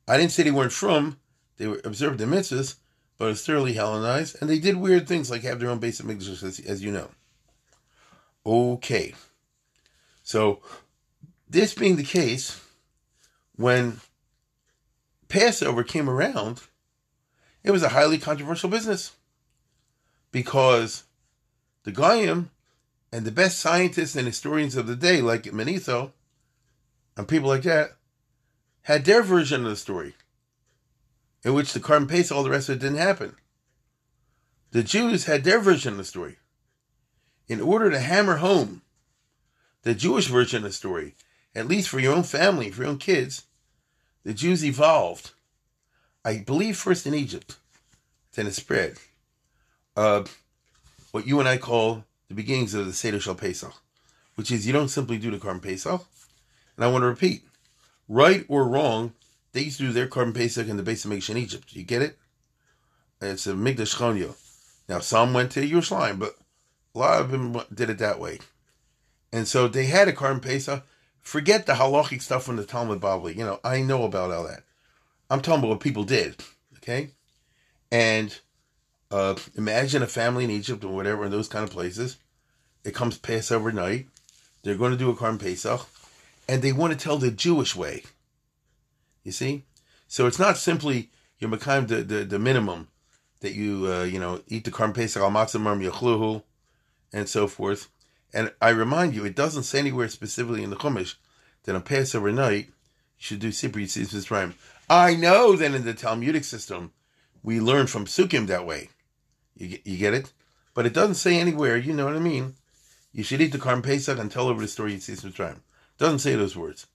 I 0.06 0.16
didn't 0.16 0.30
say 0.32 0.44
they 0.44 0.50
weren't 0.52 0.70
from, 0.70 1.18
they 1.56 1.66
were 1.66 1.80
observed 1.84 2.18
the 2.18 2.24
mitzvahs, 2.24 2.76
but 3.18 3.30
it's 3.30 3.44
thoroughly 3.44 3.74
Hellenized, 3.74 4.36
and 4.40 4.50
they 4.50 4.58
did 4.58 4.76
weird 4.76 5.08
things 5.08 5.30
like 5.30 5.42
have 5.42 5.60
their 5.60 5.70
own 5.70 5.78
basic 5.78 6.06
mitzvahs, 6.06 6.42
as, 6.42 6.60
as 6.60 6.82
you 6.82 6.92
know. 6.92 7.10
Okay. 8.44 9.14
So, 10.22 10.60
this 11.48 11.74
being 11.74 11.96
the 11.96 12.02
case, 12.02 12.60
when 13.56 14.00
Passover 15.28 15.82
came 15.82 16.10
around, 16.10 16.62
it 17.62 17.70
was 17.70 17.82
a 17.82 17.90
highly 17.90 18.18
controversial 18.18 18.70
business 18.70 19.12
because 20.30 21.04
the 21.84 21.92
Goyim 21.92 22.50
and 23.12 23.24
the 23.24 23.32
best 23.32 23.58
scientists 23.58 24.16
and 24.16 24.26
historians 24.26 24.76
of 24.76 24.86
the 24.86 24.96
day, 24.96 25.20
like 25.20 25.44
Manetho 25.44 26.12
and 27.16 27.26
people 27.26 27.48
like 27.48 27.62
that, 27.62 27.96
had 28.82 29.04
their 29.04 29.22
version 29.22 29.64
of 29.64 29.70
the 29.70 29.76
story, 29.76 30.14
in 31.46 31.54
which 31.54 31.72
the 31.72 31.78
Korban 31.78 32.08
Pesach, 32.08 32.36
all 32.36 32.42
the 32.42 32.50
rest 32.50 32.68
of 32.68 32.74
it 32.74 32.78
didn't 32.80 32.98
happen. 32.98 33.36
The 34.72 34.82
Jews 34.82 35.26
had 35.26 35.44
their 35.44 35.60
version 35.60 35.92
of 35.92 35.98
the 35.98 36.04
story. 36.04 36.38
In 37.46 37.60
order 37.60 37.88
to 37.88 38.00
hammer 38.00 38.38
home 38.38 38.82
the 39.82 39.94
Jewish 39.94 40.26
version 40.26 40.56
of 40.56 40.62
the 40.64 40.72
story, 40.72 41.14
at 41.54 41.68
least 41.68 41.88
for 41.88 42.00
your 42.00 42.14
own 42.14 42.24
family, 42.24 42.72
for 42.72 42.82
your 42.82 42.90
own 42.90 42.98
kids, 42.98 43.44
the 44.24 44.34
Jews 44.34 44.64
evolved. 44.64 45.30
I 46.24 46.38
believe 46.38 46.76
first 46.76 47.06
in 47.06 47.14
Egypt, 47.14 47.54
then 48.34 48.48
it 48.48 48.54
spread. 48.54 48.96
Uh, 49.96 50.24
what 51.12 51.28
you 51.28 51.38
and 51.38 51.48
I 51.48 51.58
call 51.58 52.02
the 52.26 52.34
beginnings 52.34 52.74
of 52.74 52.86
the 52.86 52.92
Seder 52.92 53.20
Shal 53.20 53.36
Pesach, 53.36 53.72
which 54.34 54.50
is 54.50 54.66
you 54.66 54.72
don't 54.72 54.88
simply 54.88 55.16
do 55.16 55.30
the 55.30 55.38
Korban 55.38 55.62
Pesach. 55.62 56.04
And 56.74 56.84
I 56.84 56.88
want 56.88 57.02
to 57.02 57.06
repeat, 57.06 57.44
right 58.08 58.44
or 58.48 58.66
wrong, 58.66 59.12
they 59.56 59.62
used 59.62 59.78
to 59.78 59.86
do 59.86 59.92
their 59.92 60.06
Korban 60.06 60.34
Pesach 60.34 60.68
in 60.68 60.76
the 60.76 60.82
base 60.82 61.06
of 61.06 61.10
Mikdash 61.10 61.30
in 61.30 61.38
Egypt. 61.38 61.74
You 61.74 61.82
get 61.82 62.02
it? 62.02 62.18
It's 63.22 63.46
a 63.46 63.54
Mikdash 63.54 63.96
Chonyo. 63.96 64.36
Now, 64.86 64.98
some 64.98 65.32
went 65.32 65.50
to 65.52 65.66
Yerushalayim, 65.66 66.18
but 66.18 66.36
a 66.94 66.98
lot 66.98 67.22
of 67.22 67.30
them 67.30 67.58
did 67.72 67.88
it 67.88 67.96
that 67.98 68.20
way. 68.20 68.38
And 69.32 69.48
so 69.48 69.66
they 69.66 69.86
had 69.86 70.08
a 70.08 70.12
Korban 70.12 70.42
Pesach. 70.42 70.84
Forget 71.22 71.64
the 71.64 71.72
halachic 71.72 72.20
stuff 72.20 72.44
from 72.44 72.56
the 72.56 72.64
Talmud 72.64 73.00
Bavli. 73.00 73.34
You 73.34 73.46
know, 73.46 73.60
I 73.64 73.80
know 73.80 74.04
about 74.04 74.30
all 74.30 74.44
that. 74.44 74.62
I'm 75.30 75.40
talking 75.40 75.60
about 75.60 75.70
what 75.70 75.80
people 75.80 76.04
did. 76.04 76.36
Okay? 76.76 77.12
And 77.90 78.38
uh, 79.10 79.36
imagine 79.54 80.02
a 80.02 80.06
family 80.06 80.44
in 80.44 80.50
Egypt 80.50 80.84
or 80.84 80.94
whatever, 80.94 81.24
in 81.24 81.30
those 81.30 81.48
kind 81.48 81.64
of 81.64 81.70
places. 81.70 82.18
It 82.84 82.94
comes 82.94 83.16
Passover 83.16 83.72
night. 83.72 84.06
They're 84.62 84.76
going 84.76 84.92
to 84.92 84.98
do 84.98 85.10
a 85.10 85.16
Korban 85.16 85.40
Pesach. 85.40 85.88
And 86.46 86.60
they 86.60 86.72
want 86.72 86.92
to 86.92 86.98
tell 86.98 87.16
the 87.16 87.30
Jewish 87.30 87.74
way. 87.74 88.04
You 89.26 89.32
see? 89.32 89.64
So 90.06 90.28
it's 90.28 90.38
not 90.38 90.56
simply 90.56 91.10
your 91.40 91.50
Makayim, 91.50 91.88
the, 91.88 91.96
the, 91.96 92.24
the 92.24 92.38
minimum 92.38 92.86
that 93.40 93.54
you, 93.54 93.92
uh, 93.92 94.04
you 94.04 94.20
know, 94.20 94.40
eat 94.46 94.64
the 94.64 94.70
Korban 94.70 94.94
Pesach, 94.94 95.20
al 95.20 95.32
matzamar 95.32 95.84
yachluhu, 95.84 96.44
and 97.12 97.28
so 97.28 97.48
forth. 97.48 97.88
And 98.32 98.52
I 98.62 98.68
remind 98.68 99.16
you, 99.16 99.24
it 99.24 99.34
doesn't 99.34 99.64
say 99.64 99.80
anywhere 99.80 100.08
specifically 100.08 100.62
in 100.62 100.70
the 100.70 100.76
Chumash 100.76 101.16
that 101.64 101.74
on 101.74 101.82
Passover 101.82 102.30
night, 102.30 102.66
you 102.66 102.72
should 103.18 103.40
do 103.40 103.48
Sipur 103.48 103.82
Yetzias 103.82 104.14
Mitzrayim. 104.14 104.54
I 104.88 105.16
know 105.16 105.56
that 105.56 105.74
in 105.74 105.84
the 105.84 105.92
Talmudic 105.92 106.44
system, 106.44 106.92
we 107.42 107.58
learn 107.58 107.88
from 107.88 108.04
Sukkim 108.04 108.46
that 108.46 108.64
way. 108.64 108.90
You, 109.56 109.80
you 109.84 109.96
get 109.96 110.14
it? 110.14 110.32
But 110.72 110.86
it 110.86 110.92
doesn't 110.92 111.16
say 111.16 111.40
anywhere, 111.40 111.76
you 111.76 111.92
know 111.92 112.04
what 112.04 112.14
I 112.14 112.20
mean? 112.20 112.54
You 113.12 113.24
should 113.24 113.40
eat 113.40 113.50
the 113.50 113.58
Korban 113.58 113.82
Pesach 113.82 114.20
and 114.20 114.30
tell 114.30 114.46
over 114.46 114.62
the 114.62 114.68
story 114.68 114.94
Yetzias 114.94 115.24
Mitzrayim. 115.24 115.62
Doesn't 115.98 116.20
say 116.20 116.36
those 116.36 116.54
words. 116.54 116.86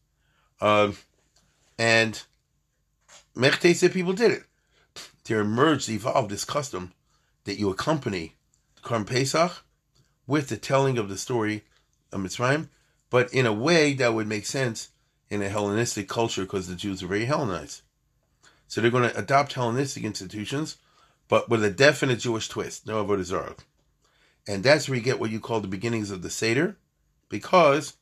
Uh, 0.61 0.93
and 1.81 2.21
Mechte 3.35 3.73
said 3.73 3.91
people 3.91 4.13
did 4.13 4.29
it. 4.29 4.43
To 5.23 5.39
emerged, 5.39 5.89
evolve 5.89 6.29
this 6.29 6.45
custom 6.45 6.93
that 7.45 7.57
you 7.57 7.71
accompany 7.71 8.35
the 8.75 8.81
Korban 8.87 9.07
Pesach 9.07 9.63
with 10.27 10.49
the 10.49 10.57
telling 10.57 10.99
of 10.99 11.09
the 11.09 11.17
story 11.17 11.63
of 12.11 12.21
Mitzrayim, 12.21 12.69
but 13.09 13.33
in 13.33 13.47
a 13.47 13.53
way 13.53 13.93
that 13.93 14.13
would 14.13 14.27
make 14.27 14.45
sense 14.45 14.89
in 15.31 15.41
a 15.41 15.49
Hellenistic 15.49 16.07
culture 16.07 16.43
because 16.43 16.67
the 16.67 16.75
Jews 16.75 17.01
are 17.01 17.07
very 17.07 17.25
Hellenized. 17.25 17.81
So 18.67 18.79
they're 18.79 18.91
going 18.91 19.09
to 19.09 19.17
adopt 19.17 19.53
Hellenistic 19.53 20.03
institutions, 20.03 20.77
but 21.27 21.49
with 21.49 21.63
a 21.63 21.71
definite 21.71 22.19
Jewish 22.19 22.47
twist, 22.47 22.85
no 22.85 23.03
avodah. 23.03 23.57
And 24.47 24.63
that's 24.63 24.87
where 24.87 24.99
you 24.99 25.03
get 25.03 25.19
what 25.19 25.31
you 25.31 25.39
call 25.39 25.61
the 25.61 25.67
beginnings 25.67 26.11
of 26.11 26.21
the 26.21 26.29
Seder, 26.29 26.77
because 27.27 27.97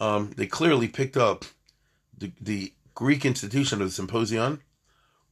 um, 0.00 0.30
they 0.38 0.46
clearly 0.46 0.88
picked 0.88 1.18
up 1.18 1.44
the, 2.16 2.32
the 2.40 2.72
Greek 2.96 3.26
institution 3.26 3.82
of 3.82 3.88
the 3.88 3.92
Symposium, 3.92 4.62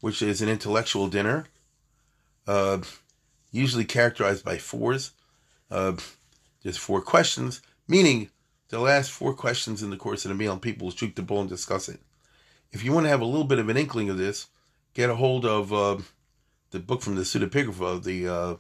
which 0.01 0.21
is 0.21 0.43
an 0.43 0.51
intellectual 0.51 1.09
dinner, 1.09 1.47
uh, 2.47 2.79
usually 3.51 3.87
characterized 3.87 4.45
by 4.45 4.59
fours. 4.59 5.13
Uh, 5.71 5.95
there's 6.63 6.77
four 6.77 7.01
questions, 7.01 7.63
meaning 7.89 8.29
the 8.69 8.79
last 8.79 9.11
four 9.11 9.33
questions 9.33 9.83
in 9.83 9.89
the 9.89 9.97
course 9.97 10.27
of 10.27 10.29
the 10.29 10.35
meal, 10.35 10.53
and 10.53 10.61
people 10.61 10.87
will 10.87 10.93
shoot 10.93 11.17
the 11.17 11.23
bull 11.23 11.41
and 11.41 11.49
discuss 11.49 11.89
it. 11.89 12.01
If 12.71 12.85
you 12.85 12.93
want 12.93 13.07
to 13.07 13.11
have 13.11 13.23
a 13.23 13.27
little 13.27 13.47
bit 13.47 13.59
of 13.59 13.71
an 13.71 13.79
inkling 13.79 14.11
of 14.11 14.19
this, 14.19 14.49
get 14.93 15.09
a 15.09 15.15
hold 15.15 15.47
of 15.47 15.73
uh, 15.73 15.97
the 16.71 16.81
book 16.81 17.01
from 17.01 17.15
the 17.15 17.23
Pseudepigrapha, 17.23 18.05
the, 18.05 18.29
uh, 18.29 18.57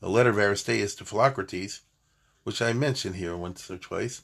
the 0.00 0.08
letter 0.10 0.30
of 0.30 0.36
Aristeas 0.36 0.94
to 0.98 1.06
Philocrates, 1.06 1.80
which 2.42 2.60
I 2.60 2.74
mentioned 2.74 3.16
here 3.16 3.34
once 3.38 3.70
or 3.70 3.78
twice. 3.78 4.20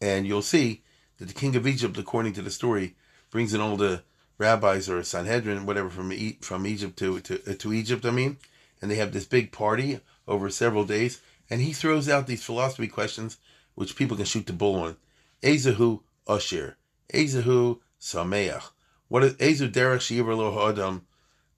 And 0.00 0.28
you'll 0.28 0.42
see 0.42 0.84
that 1.18 1.26
the 1.26 1.34
king 1.34 1.56
of 1.56 1.66
Egypt, 1.66 1.98
according 1.98 2.34
to 2.34 2.42
the 2.42 2.52
story, 2.52 2.94
brings 3.36 3.52
in 3.52 3.60
all 3.60 3.76
the 3.76 4.02
rabbis 4.38 4.88
or 4.88 5.04
Sanhedrin, 5.04 5.66
whatever, 5.66 5.90
from 5.90 6.10
e- 6.10 6.38
from 6.40 6.66
Egypt 6.66 6.98
to, 6.98 7.20
to, 7.20 7.34
uh, 7.46 7.54
to 7.58 7.74
Egypt, 7.74 8.06
I 8.06 8.10
mean, 8.10 8.38
and 8.80 8.90
they 8.90 8.94
have 8.94 9.12
this 9.12 9.26
big 9.26 9.52
party 9.52 10.00
over 10.26 10.48
several 10.48 10.86
days, 10.86 11.20
and 11.50 11.60
he 11.60 11.74
throws 11.74 12.08
out 12.08 12.26
these 12.26 12.42
philosophy 12.42 12.88
questions 12.88 13.36
which 13.74 13.94
people 13.94 14.16
can 14.16 14.24
shoot 14.24 14.46
the 14.46 14.54
bull 14.54 14.76
on. 14.76 14.96
Ezehu 15.42 16.00
Usher. 16.26 16.78
Ezehu 17.12 17.80
Sameach. 18.00 18.70
What 19.08 19.22
is 19.22 19.34
Ezu 19.34 19.70
Derech 19.70 20.00
Shiver 20.00 20.34
Lo 20.34 20.70
Adam 20.70 21.06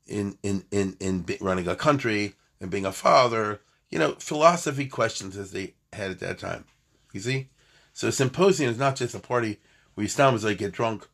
in, 0.09 0.37
in, 0.43 0.65
in, 0.73 0.97
in 0.99 1.25
running 1.41 1.69
a 1.69 1.77
country 1.77 2.35
and 2.61 2.73
being 2.73 2.87
a 2.87 2.91
father? 2.91 3.61
You 3.89 4.01
know, 4.01 4.17
philosophy 4.19 4.87
questions 4.87 5.37
as 5.37 5.53
they 5.53 5.75
had 5.93 6.11
at 6.11 6.19
that 6.19 6.41
time. 6.41 6.65
You 7.13 7.21
see? 7.21 7.51
So 7.93 8.09
a 8.09 8.13
symposium 8.13 8.69
is 8.69 8.79
not 8.79 8.97
just 8.97 9.15
a 9.15 9.21
party 9.21 9.61
where 9.95 10.03
you 10.03 10.09
stand 10.09 10.43
like 10.43 10.59
get 10.59 10.73
drunk 10.73 11.07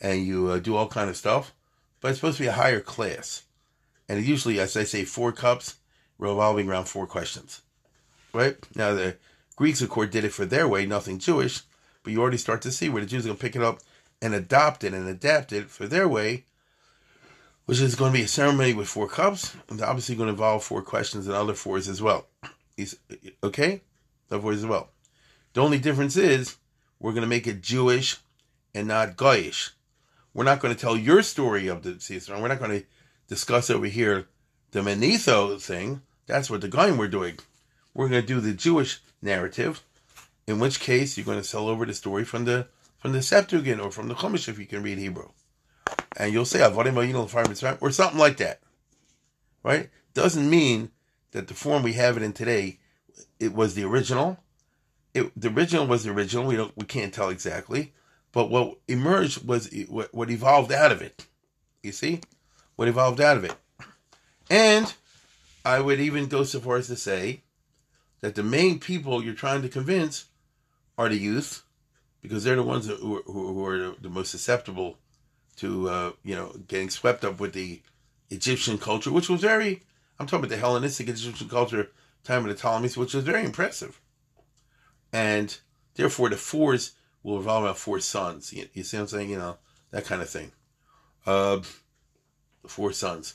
and 0.00 0.26
you 0.26 0.48
uh, 0.48 0.58
do 0.58 0.76
all 0.76 0.88
kind 0.88 1.10
of 1.10 1.16
stuff, 1.16 1.52
but 2.00 2.08
it's 2.08 2.18
supposed 2.18 2.36
to 2.38 2.42
be 2.42 2.48
a 2.48 2.52
higher 2.52 2.80
class. 2.80 3.42
And 4.08 4.22
usually, 4.24 4.60
as 4.60 4.76
I 4.76 4.84
say, 4.84 5.04
four 5.04 5.32
cups 5.32 5.76
revolving 6.18 6.68
around 6.68 6.84
four 6.84 7.06
questions. 7.06 7.62
Right? 8.32 8.56
Now 8.74 8.94
the 8.94 9.16
Greeks, 9.56 9.80
of 9.80 9.88
course, 9.88 10.10
did 10.10 10.24
it 10.24 10.32
for 10.32 10.44
their 10.44 10.66
way, 10.66 10.86
nothing 10.86 11.18
Jewish, 11.18 11.62
but 12.02 12.12
you 12.12 12.20
already 12.20 12.36
start 12.36 12.62
to 12.62 12.72
see 12.72 12.88
where 12.88 13.02
the 13.02 13.08
Jews 13.08 13.24
are 13.24 13.28
going 13.28 13.36
to 13.36 13.42
pick 13.42 13.56
it 13.56 13.62
up 13.62 13.80
and 14.20 14.34
adopt 14.34 14.84
it 14.84 14.92
and 14.92 15.08
adapt 15.08 15.52
it 15.52 15.70
for 15.70 15.86
their 15.86 16.08
way, 16.08 16.44
which 17.66 17.80
is 17.80 17.94
going 17.94 18.12
to 18.12 18.18
be 18.18 18.24
a 18.24 18.28
ceremony 18.28 18.74
with 18.74 18.88
four 18.88 19.08
cups, 19.08 19.56
and 19.68 19.80
obviously 19.80 20.16
going 20.16 20.26
to 20.26 20.32
involve 20.32 20.64
four 20.64 20.82
questions 20.82 21.26
and 21.26 21.34
other 21.34 21.54
fours 21.54 21.88
as 21.88 22.02
well. 22.02 22.26
okay? 23.42 23.82
Other 24.30 24.42
fours 24.42 24.58
as 24.58 24.66
well. 24.66 24.90
The 25.52 25.62
only 25.62 25.78
difference 25.78 26.16
is 26.16 26.56
we're 26.98 27.12
going 27.12 27.22
to 27.22 27.28
make 27.28 27.46
it 27.46 27.62
Jewish 27.62 28.18
and 28.74 28.88
not 28.88 29.16
Goyish. 29.16 29.70
We're 30.34 30.44
not 30.44 30.60
going 30.60 30.74
to 30.74 30.80
tell 30.80 30.96
your 30.96 31.22
story 31.22 31.68
of 31.68 31.82
the 31.82 32.00
Caesar. 32.00 32.38
We're 32.38 32.48
not 32.48 32.58
going 32.58 32.80
to 32.80 32.86
discuss 33.28 33.70
over 33.70 33.86
here 33.86 34.26
the 34.72 34.80
Manetho 34.80 35.60
thing. 35.62 36.02
That's 36.26 36.50
what 36.50 36.60
the 36.60 36.68
Goyim 36.68 36.98
we're 36.98 37.08
doing. 37.08 37.38
We're 37.94 38.08
going 38.08 38.20
to 38.20 38.26
do 38.26 38.40
the 38.40 38.52
Jewish 38.52 39.00
narrative, 39.22 39.82
in 40.48 40.58
which 40.58 40.80
case 40.80 41.16
you're 41.16 41.24
going 41.24 41.38
to 41.38 41.44
sell 41.44 41.68
over 41.68 41.86
the 41.86 41.94
story 41.94 42.24
from 42.24 42.44
the 42.44 42.66
from 42.98 43.12
the 43.12 43.22
Septuagint 43.22 43.80
or 43.80 43.90
from 43.90 44.08
the 44.08 44.14
Chumash 44.14 44.48
if 44.48 44.58
you 44.58 44.66
can 44.66 44.82
read 44.82 44.98
Hebrew. 44.98 45.28
And 46.16 46.32
you'll 46.32 46.46
say 46.46 46.62
or 46.62 47.90
something 47.90 48.18
like 48.18 48.38
that. 48.38 48.60
Right? 49.62 49.90
Doesn't 50.14 50.48
mean 50.48 50.90
that 51.32 51.48
the 51.48 51.54
form 51.54 51.82
we 51.82 51.92
have 51.94 52.16
it 52.16 52.22
in 52.22 52.32
today, 52.32 52.78
it 53.38 53.52
was 53.52 53.74
the 53.74 53.84
original. 53.84 54.38
It, 55.12 55.30
the 55.38 55.48
original 55.48 55.86
was 55.86 56.04
the 56.04 56.10
original. 56.10 56.46
We 56.46 56.56
don't 56.56 56.76
we 56.76 56.86
can't 56.86 57.12
tell 57.14 57.28
exactly, 57.28 57.92
but 58.34 58.50
what 58.50 58.78
emerged 58.88 59.46
was 59.46 59.72
what, 59.88 60.30
evolved 60.30 60.72
out 60.72 60.92
of 60.92 61.00
it. 61.00 61.26
You 61.82 61.92
see, 61.92 62.20
what 62.76 62.88
evolved 62.88 63.20
out 63.20 63.36
of 63.36 63.44
it, 63.44 63.54
and 64.50 64.92
I 65.64 65.80
would 65.80 66.00
even 66.00 66.26
go 66.26 66.42
so 66.42 66.60
far 66.60 66.76
as 66.76 66.88
to 66.88 66.96
say 66.96 67.42
that 68.20 68.34
the 68.34 68.42
main 68.42 68.80
people 68.80 69.24
you're 69.24 69.34
trying 69.34 69.62
to 69.62 69.68
convince 69.68 70.26
are 70.98 71.08
the 71.08 71.16
youth, 71.16 71.62
because 72.20 72.44
they're 72.44 72.56
the 72.56 72.62
ones 72.62 72.86
who 72.86 73.18
are, 73.18 73.22
who 73.22 73.64
are 73.64 73.94
the 74.00 74.08
most 74.10 74.30
susceptible 74.30 74.98
to 75.56 75.88
uh, 75.88 76.12
you 76.24 76.34
know 76.34 76.54
getting 76.66 76.90
swept 76.90 77.24
up 77.24 77.38
with 77.38 77.52
the 77.52 77.80
Egyptian 78.30 78.78
culture, 78.78 79.12
which 79.12 79.28
was 79.28 79.40
very 79.40 79.82
I'm 80.18 80.26
talking 80.26 80.40
about 80.40 80.50
the 80.50 80.56
Hellenistic 80.56 81.08
Egyptian 81.08 81.48
culture, 81.48 81.90
time 82.24 82.44
of 82.44 82.48
the 82.48 82.60
Ptolemies, 82.60 82.96
which 82.96 83.14
was 83.14 83.24
very 83.24 83.44
impressive, 83.44 84.00
and 85.12 85.56
therefore 85.94 86.30
the 86.30 86.36
fours 86.36 86.94
will 87.24 87.38
revolve 87.38 87.64
around 87.64 87.74
four 87.74 87.98
sons. 87.98 88.52
You, 88.52 88.68
you 88.72 88.84
see 88.84 88.96
what 88.96 89.02
I'm 89.02 89.08
saying? 89.08 89.30
You 89.30 89.38
know 89.38 89.56
that 89.90 90.04
kind 90.04 90.22
of 90.22 90.30
thing. 90.30 90.52
Uh, 91.26 91.60
four 92.66 92.92
sons. 92.92 93.34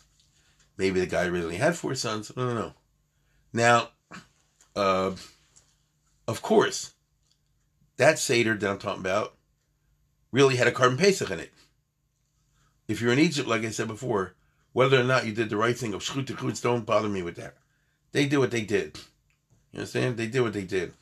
Maybe 0.78 1.02
the 1.02 1.08
guy 1.08 1.25
really 1.25 1.58
had 1.58 1.75
four 1.75 1.95
sons. 1.95 2.32
I 2.38 2.39
don't 2.39 2.56
know. 2.56 2.73
Now, 3.52 3.89
uh, 4.75 5.12
of 6.28 6.41
course, 6.41 6.93
that 7.97 8.19
Seder 8.19 8.56
that 8.56 8.69
I'm 8.69 8.78
talking 8.78 9.02
about 9.02 9.36
really 10.32 10.56
had 10.56 10.67
a 10.67 10.71
Korban 10.71 10.97
Pesach 10.97 11.32
in 11.32 11.39
it. 11.39 11.52
If 12.88 13.02
you're 13.02 13.12
in 13.12 13.19
Egypt, 13.19 13.47
like 13.47 13.65
I 13.65 13.71
said 13.71 13.88
before, 13.88 14.36
whether 14.71 14.99
or 14.99 15.04
not 15.04 15.25
you 15.25 15.34
did 15.34 15.49
the 15.49 15.58
right 15.58 15.78
thing 15.78 15.93
of 15.93 16.02
Shchut 16.02 16.62
don't 16.62 16.86
bother 16.86 17.10
me 17.10 17.23
with 17.23 17.36
that. 17.36 17.56
They 18.12 18.28
did 18.28 18.38
what 18.38 18.52
they 18.52 18.62
did. 18.62 18.97
You 19.71 19.80
understand? 19.80 20.17
They 20.17 20.28
did 20.28 20.41
what 20.41 20.54
they 20.54 20.63
did. 20.63 20.93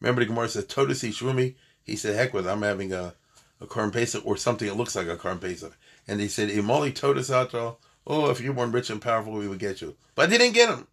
Remember 0.00 0.20
the 0.20 0.26
Gemara 0.26 0.48
says, 0.48 0.66
Todasi 0.66 1.10
Shvumi? 1.10 1.54
He 1.84 1.96
said, 1.96 2.16
heck 2.16 2.32
with 2.32 2.46
it, 2.46 2.50
I'm 2.50 2.62
having 2.62 2.92
a, 2.92 3.14
a 3.60 3.66
Korban 3.66 3.92
Pesach 3.92 4.24
or 4.24 4.36
something 4.36 4.68
that 4.68 4.76
looks 4.76 4.94
like 4.94 5.08
a 5.08 5.16
Korban 5.16 5.40
Pesach. 5.40 5.76
And 6.06 6.20
they 6.20 6.28
said, 6.28 6.48
Imali 6.50 6.92
Todasato, 6.92 7.76
oh, 8.06 8.30
if 8.30 8.40
you 8.40 8.52
weren't 8.52 8.74
rich 8.74 8.90
and 8.90 9.00
powerful, 9.00 9.32
we 9.32 9.48
would 9.48 9.58
get 9.58 9.80
you. 9.80 9.96
But 10.14 10.30
they 10.30 10.38
didn't 10.38 10.54
get 10.54 10.68
him. 10.68 10.86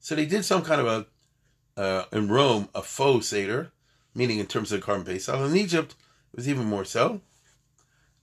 So 0.00 0.14
they 0.14 0.26
did 0.26 0.44
some 0.44 0.62
kind 0.62 0.80
of 0.80 0.86
a 0.86 1.06
uh, 1.76 2.04
in 2.12 2.28
Rome 2.28 2.68
a 2.74 2.82
faux 2.82 3.26
Seder, 3.26 3.72
meaning 4.14 4.38
in 4.38 4.46
terms 4.46 4.70
of 4.70 4.80
Korban 4.80 5.04
Pesach. 5.04 5.34
In 5.34 5.56
Egypt, 5.56 5.94
it 6.32 6.36
was 6.36 6.48
even 6.48 6.66
more 6.66 6.84
so. 6.84 7.20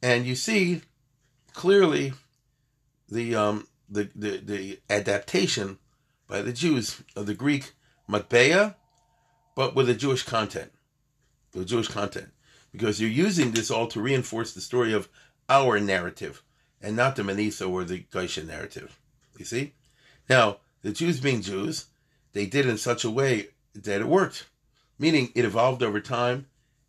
And 0.02 0.26
you 0.26 0.36
see 0.36 0.82
clearly 1.54 2.14
the 3.10 3.36
um, 3.36 3.68
the, 3.90 4.10
the, 4.16 4.38
the 4.38 4.80
adaptation 4.90 5.78
by 6.28 6.42
the 6.42 6.54
Jews 6.54 7.04
of 7.16 7.26
the 7.26 7.34
Greek 7.34 7.74
matbeya, 8.10 8.76
but 9.56 9.76
with 9.76 9.90
a 9.90 9.94
Jewish 9.94 10.24
content. 10.24 10.72
With 11.54 11.68
Jewish 11.68 11.88
content. 11.88 12.30
Because 12.72 13.02
you're 13.02 13.10
using 13.10 13.52
this 13.52 13.70
all 13.70 13.88
to 13.88 14.02
reinforce 14.02 14.54
the 14.54 14.62
story 14.62 14.94
of 14.94 15.10
our 15.50 15.80
narrative 15.80 16.42
and 16.82 16.96
not 16.96 17.16
the 17.16 17.24
Manetho 17.24 17.70
or 17.70 17.84
the 17.84 18.06
Geisha 18.12 18.44
narrative. 18.44 18.98
You 19.38 19.46
see? 19.46 19.74
Now, 20.30 20.58
the 20.82 20.92
Jews 20.92 21.20
being 21.20 21.42
Jews, 21.42 21.86
they 22.34 22.46
did 22.46 22.66
in 22.66 22.78
such 22.78 23.04
a 23.04 23.12
way 23.12 23.50
that 23.76 24.02
it 24.02 24.08
worked, 24.08 24.48
meaning 24.98 25.32
it 25.36 25.46
evolved 25.46 25.84
over 25.84 26.00
time 26.00 26.48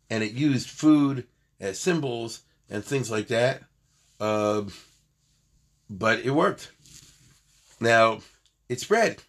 and 0.09 0.23
it 0.23 0.31
used 0.31 0.69
food 0.69 1.27
as 1.59 1.79
symbols 1.79 2.41
and 2.69 2.83
things 2.83 3.11
like 3.11 3.27
that. 3.27 3.63
Uh, 4.19 4.63
but 5.89 6.19
it 6.19 6.31
worked. 6.31 6.71
Now, 7.79 8.19
it 8.69 8.79
spread. 8.79 9.21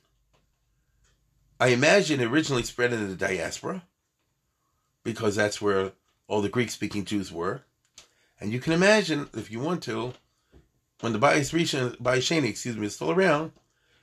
I 1.58 1.68
imagine 1.68 2.20
it 2.20 2.26
originally 2.26 2.62
spread 2.62 2.92
in 2.92 3.08
the 3.08 3.16
diaspora 3.16 3.82
because 5.04 5.36
that's 5.36 5.62
where 5.62 5.92
all 6.26 6.40
the 6.40 6.48
Greek 6.48 6.70
speaking 6.70 7.04
Jews 7.04 7.30
were. 7.30 7.62
And 8.40 8.52
you 8.52 8.58
can 8.58 8.72
imagine, 8.72 9.28
if 9.34 9.50
you 9.50 9.60
want 9.60 9.82
to, 9.84 10.14
when 11.00 11.12
the 11.12 11.18
Rishon, 11.18 11.96
Bayis 11.98 12.22
Sheni, 12.22 12.48
excuse 12.48 12.76
me, 12.76 12.86
is 12.86 12.96
still 12.96 13.10
around, 13.10 13.52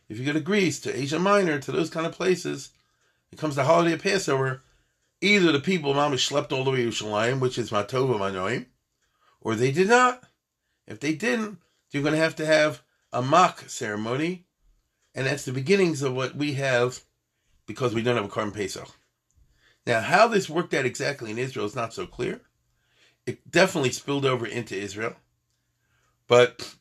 if 0.07 0.19
you 0.19 0.25
go 0.25 0.33
to 0.33 0.39
Greece, 0.39 0.79
to 0.81 0.95
Asia 0.95 1.19
Minor, 1.19 1.59
to 1.59 1.71
those 1.71 1.89
kind 1.89 2.05
of 2.05 2.11
places, 2.11 2.69
it 3.31 3.37
comes 3.37 3.55
the 3.55 3.63
holiday 3.63 3.93
of 3.93 4.03
Passover, 4.03 4.61
either 5.21 5.51
the 5.51 5.59
people 5.59 5.93
mama 5.93 6.17
slept 6.17 6.51
all 6.51 6.63
the 6.63 6.71
way 6.71 6.83
to 6.83 6.89
Yerushalayim, 6.89 7.39
which 7.39 7.57
is 7.57 7.71
Matova 7.71 8.19
Manoim, 8.19 8.65
or 9.39 9.55
they 9.55 9.71
did 9.71 9.87
not. 9.87 10.23
If 10.87 10.99
they 10.99 11.13
didn't, 11.13 11.59
you're 11.91 12.03
going 12.03 12.15
to 12.15 12.19
have 12.19 12.35
to 12.37 12.45
have 12.45 12.81
a 13.13 13.21
mock 13.21 13.69
ceremony, 13.69 14.45
and 15.15 15.27
that's 15.27 15.45
the 15.45 15.51
beginnings 15.51 16.01
of 16.01 16.13
what 16.13 16.35
we 16.35 16.53
have 16.53 17.01
because 17.65 17.93
we 17.93 18.01
don't 18.01 18.15
have 18.15 18.25
a 18.25 18.29
Korban 18.29 18.53
Pesach. 18.53 18.89
Now, 19.85 20.01
how 20.01 20.27
this 20.27 20.49
worked 20.49 20.73
out 20.73 20.85
exactly 20.85 21.31
in 21.31 21.37
Israel 21.37 21.65
is 21.65 21.75
not 21.75 21.93
so 21.93 22.05
clear. 22.05 22.41
It 23.25 23.49
definitely 23.49 23.91
spilled 23.91 24.25
over 24.25 24.45
into 24.45 24.75
Israel, 24.75 25.15
but 26.27 26.75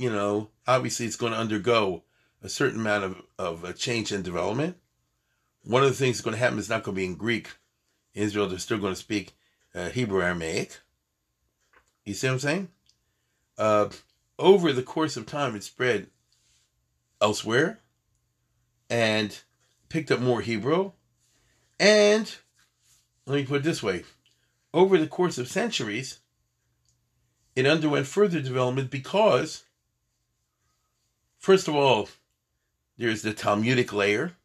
you 0.00 0.10
know, 0.10 0.48
obviously, 0.66 1.04
it's 1.04 1.16
going 1.16 1.32
to 1.32 1.38
undergo 1.38 2.04
a 2.42 2.48
certain 2.48 2.80
amount 2.80 3.04
of, 3.04 3.22
of 3.38 3.64
a 3.64 3.74
change 3.74 4.12
and 4.12 4.24
development. 4.24 4.78
One 5.62 5.82
of 5.82 5.90
the 5.90 5.94
things 5.94 6.16
that's 6.16 6.24
going 6.24 6.34
to 6.34 6.40
happen 6.40 6.58
is 6.58 6.70
not 6.70 6.84
going 6.84 6.94
to 6.94 7.00
be 7.00 7.04
in 7.04 7.16
Greek. 7.16 7.50
In 8.14 8.22
Israel, 8.22 8.48
they're 8.48 8.58
still 8.58 8.78
going 8.78 8.94
to 8.94 8.98
speak 9.00 9.32
uh, 9.74 9.90
Hebrew 9.90 10.22
Aramaic. 10.22 10.80
You 12.06 12.14
see 12.14 12.28
what 12.28 12.32
I'm 12.32 12.38
saying? 12.38 12.68
Uh, 13.58 13.88
over 14.38 14.72
the 14.72 14.82
course 14.82 15.18
of 15.18 15.26
time, 15.26 15.54
it 15.54 15.64
spread 15.64 16.06
elsewhere 17.20 17.80
and 18.88 19.38
picked 19.90 20.10
up 20.10 20.20
more 20.20 20.40
Hebrew. 20.40 20.92
And 21.80 22.36
let 23.24 23.36
me 23.36 23.46
put 23.46 23.62
it 23.62 23.64
this 23.64 23.82
way 23.82 24.04
over 24.74 24.98
the 24.98 25.06
course 25.06 25.38
of 25.38 25.48
centuries, 25.48 26.18
it 27.56 27.66
underwent 27.66 28.06
further 28.06 28.40
development 28.40 28.90
because, 28.90 29.64
first 31.38 31.68
of 31.68 31.74
all, 31.74 32.08
there's 32.98 33.22
the 33.22 33.32
Talmudic 33.32 33.94
layer. 33.94 34.36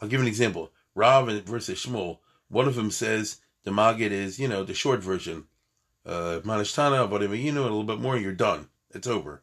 I'll 0.00 0.08
give 0.08 0.20
an 0.20 0.26
example. 0.26 0.70
Rav 0.94 1.28
versus 1.44 1.84
Shmuel. 1.84 2.18
One 2.48 2.68
of 2.68 2.74
them 2.74 2.90
says 2.90 3.40
the 3.64 3.72
Maggid 3.72 4.12
is, 4.12 4.38
you 4.38 4.46
know, 4.46 4.62
the 4.62 4.74
short 4.74 5.00
version. 5.00 5.44
Uh, 6.04 6.40
Manishtana, 6.44 7.42
you 7.42 7.52
know, 7.52 7.62
a 7.62 7.64
little 7.64 7.84
bit 7.84 8.00
more, 8.00 8.18
you're 8.18 8.32
done. 8.32 8.68
It's 8.90 9.06
over. 9.06 9.42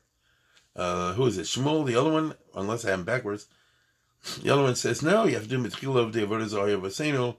Uh, 0.76 1.14
who 1.14 1.26
is 1.26 1.40
it? 1.40 1.48
Shmuel, 1.48 1.86
the 1.86 1.96
other 1.96 2.12
one, 2.12 2.36
unless 2.54 2.86
I 2.86 2.92
am 2.92 3.04
backwards. 3.04 3.48
The 4.36 4.50
other 4.52 4.64
one 4.64 4.76
says, 4.76 5.02
no, 5.02 5.26
you 5.26 5.36
have 5.36 5.44
to 5.44 5.50
do 5.50 5.64
Mitchila 5.64 5.98
of 5.98 6.14
the 6.14 6.22
Avodah 6.22 6.82
Vaseno, 6.82 7.38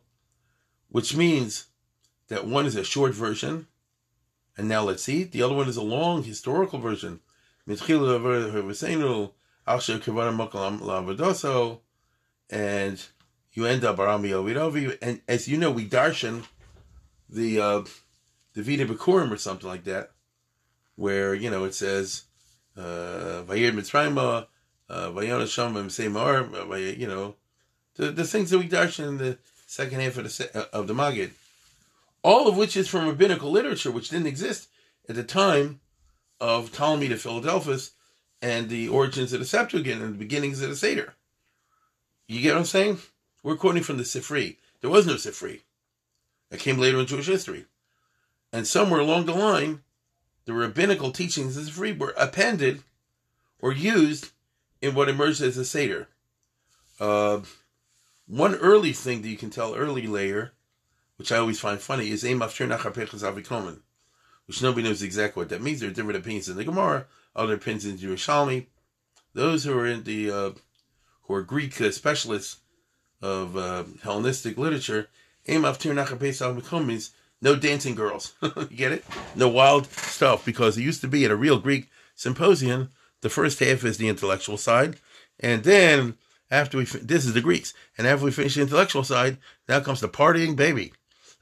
which 0.89 1.15
means 1.15 1.67
that 2.29 2.47
one 2.47 2.67
is 2.67 2.77
a 2.77 2.85
short 2.85 3.15
version, 3.15 3.67
and 4.57 4.69
now 4.69 4.83
let's 4.83 5.03
see, 5.03 5.25
the 5.25 5.43
other 5.43 5.55
one 5.55 5.69
is 5.69 5.77
a 5.77 5.83
long 5.83 6.25
historical 6.25 6.79
version. 6.79 7.21
Mitchila 7.69 8.17
of 8.17 8.23
Avodah 8.23 8.63
Vaseno, 8.65 9.33
Asher 9.67 9.99
Kavana 9.99 10.37
Makalam 10.37 10.81
Lavadoso, 10.81 11.81
and 12.51 13.05
you 13.53 13.67
end 13.67 13.85
up 13.85 13.97
Arami 13.97 14.31
Ovidovi, 14.31 14.97
and 15.03 15.21
as 15.29 15.47
you 15.49 15.59
know, 15.59 15.71
we 15.71 15.89
darshan 15.89 16.45
the 17.29 17.61
uh, 17.61 17.85
the 18.55 18.63
Vita 18.63 18.87
Bikurim 18.87 19.31
or 19.31 19.37
something 19.37 19.69
like 19.69 19.85
that, 19.85 20.13
where 20.97 21.35
you 21.35 21.51
know 21.51 21.65
it 21.65 21.75
says 21.75 22.25
uh, 22.77 23.43
Vayona 24.91 25.47
Sham 25.47 25.91
Seymour, 25.91 26.49
uh, 26.55 26.77
you 26.77 27.07
know, 27.07 27.35
the, 27.97 28.11
the 28.11 28.25
things 28.25 28.51
that 28.51 28.59
we 28.59 28.69
darshan 28.69 29.09
in 29.09 29.19
the 29.19 29.39
second 29.67 30.01
half 30.01 30.17
of 30.17 30.25
the 30.25 30.51
uh, 30.55 30.65
of 30.73 30.87
the 30.87 30.95
Maggid, 30.95 31.33
all 32.23 32.49
of 32.49 32.57
which 32.57 32.77
is 32.77 32.89
from 32.89 33.07
rabbinical 33.07 33.51
literature, 33.51 33.91
which 33.91 34.09
didn't 34.09 34.27
exist 34.27 34.69
at 35.09 35.15
the 35.15 35.25
time 35.25 35.81
of 36.41 36.73
Ptolemy 36.73 37.09
to 37.09 37.17
Philadelphus 37.17 37.93
and 38.41 38.69
the 38.69 38.89
origins 38.89 39.33
of 39.33 39.41
the 39.41 39.47
Septuagint 39.47 40.01
and 40.01 40.15
the 40.15 40.19
beginnings 40.19 40.63
of 40.63 40.71
the 40.71 40.77
Seder. 40.77 41.15
You 42.27 42.41
get 42.41 42.53
what 42.53 42.61
I'm 42.61 42.65
saying? 42.65 42.99
We're 43.43 43.57
quoting 43.57 43.83
from 43.83 43.97
the 43.97 44.05
Sifri. 44.05 44.57
There 44.81 44.91
was 44.91 45.07
no 45.07 45.15
Sifri. 45.15 45.61
That 46.51 46.61
came 46.61 46.79
later 46.79 46.99
in 46.99 47.07
Jewish 47.07 47.27
history. 47.27 47.67
And 48.53 48.67
somewhere 48.67 49.01
along 49.01 49.27
the 49.27 49.35
line, 49.35 49.83
the 50.45 50.53
rabbinical 50.53 51.11
teachings 51.11 51.57
of 51.57 51.65
the 51.65 51.71
Sifri 51.71 51.99
were 51.99 52.15
appended 52.17 52.83
or 53.61 53.73
used 53.73 54.31
in 54.81 54.95
what 54.95 55.09
emerged 55.09 55.41
as 55.43 55.57
a 55.57 55.65
Seder. 55.65 56.09
Uh, 57.01 57.41
one 58.27 58.55
early 58.57 58.93
thing 58.93 59.23
that 59.23 59.29
you 59.29 59.37
can 59.37 59.51
tell, 59.51 59.75
early 59.75 60.07
layer, 60.07 60.53
which 61.17 61.33
I 61.33 61.39
always 61.39 61.61
find 61.61 61.81
funny, 61.81 62.11
is 62.11 62.25
Ein 62.25 62.39
Maftir 62.39 62.69
Nachapechas 62.69 63.23
Afikoman, 63.23 63.81
which 64.47 64.63
nobody 64.63 64.87
knows 64.87 65.03
exactly 65.03 65.41
what 65.41 65.49
that 65.49 65.63
means. 65.63 65.81
There 65.81 65.89
are 65.89 65.93
different 65.93 66.19
opinions 66.19 66.49
in 66.49 66.57
the 66.57 66.65
Gemara, 66.65 67.07
other 67.35 67.55
opinions 67.55 67.87
in 67.87 67.99
Yerushalmi. 67.99 68.67
Those 69.35 69.65
who 69.65 69.79
are 69.79 69.87
in 69.87 70.05
the 70.05 70.31
uh, 70.31 70.51
who 71.23 71.35
are 71.35 71.43
Greek 71.43 71.81
uh, 71.81 71.91
specialists 71.91 72.59
of 73.21 73.57
uh, 73.57 73.85
Hellenistic 74.03 74.59
literature, 74.59 75.09
Ein 75.49 75.63
Maftir 75.63 75.95
Nachapechas 75.95 76.43
Afikoman 76.43 76.87
means 76.87 77.11
no 77.41 77.57
dancing 77.57 77.95
girls. 77.95 78.35
you 78.43 78.77
get 78.77 78.93
it? 78.93 79.05
No 79.35 79.49
wild 79.49 79.87
stuff, 79.87 80.45
because 80.45 80.77
it 80.77 80.83
used 80.83 81.01
to 81.03 81.09
be 81.09 81.25
at 81.25 81.31
a 81.31 81.37
real 81.37 81.59
Greek 81.59 81.89
symposium. 82.15 82.91
The 83.21 83.31
first 83.31 83.59
half 83.59 83.85
is 83.85 83.99
the 83.99 84.09
intellectual 84.09 84.57
side, 84.57 84.97
and 85.41 85.65
then 85.65 86.17
after 86.51 86.79
we 86.79 86.85
this 86.85 87.27
is 87.27 87.35
the 87.35 87.41
Greeks, 87.41 87.75
and 87.97 88.07
after 88.07 88.25
we 88.25 88.31
finish 88.31 88.55
the 88.55 88.63
intellectual 88.63 89.05
side, 89.05 89.39
now 89.69 89.81
comes 89.81 90.01
the 90.01 90.09
partying 90.09 90.57
baby, 90.57 90.93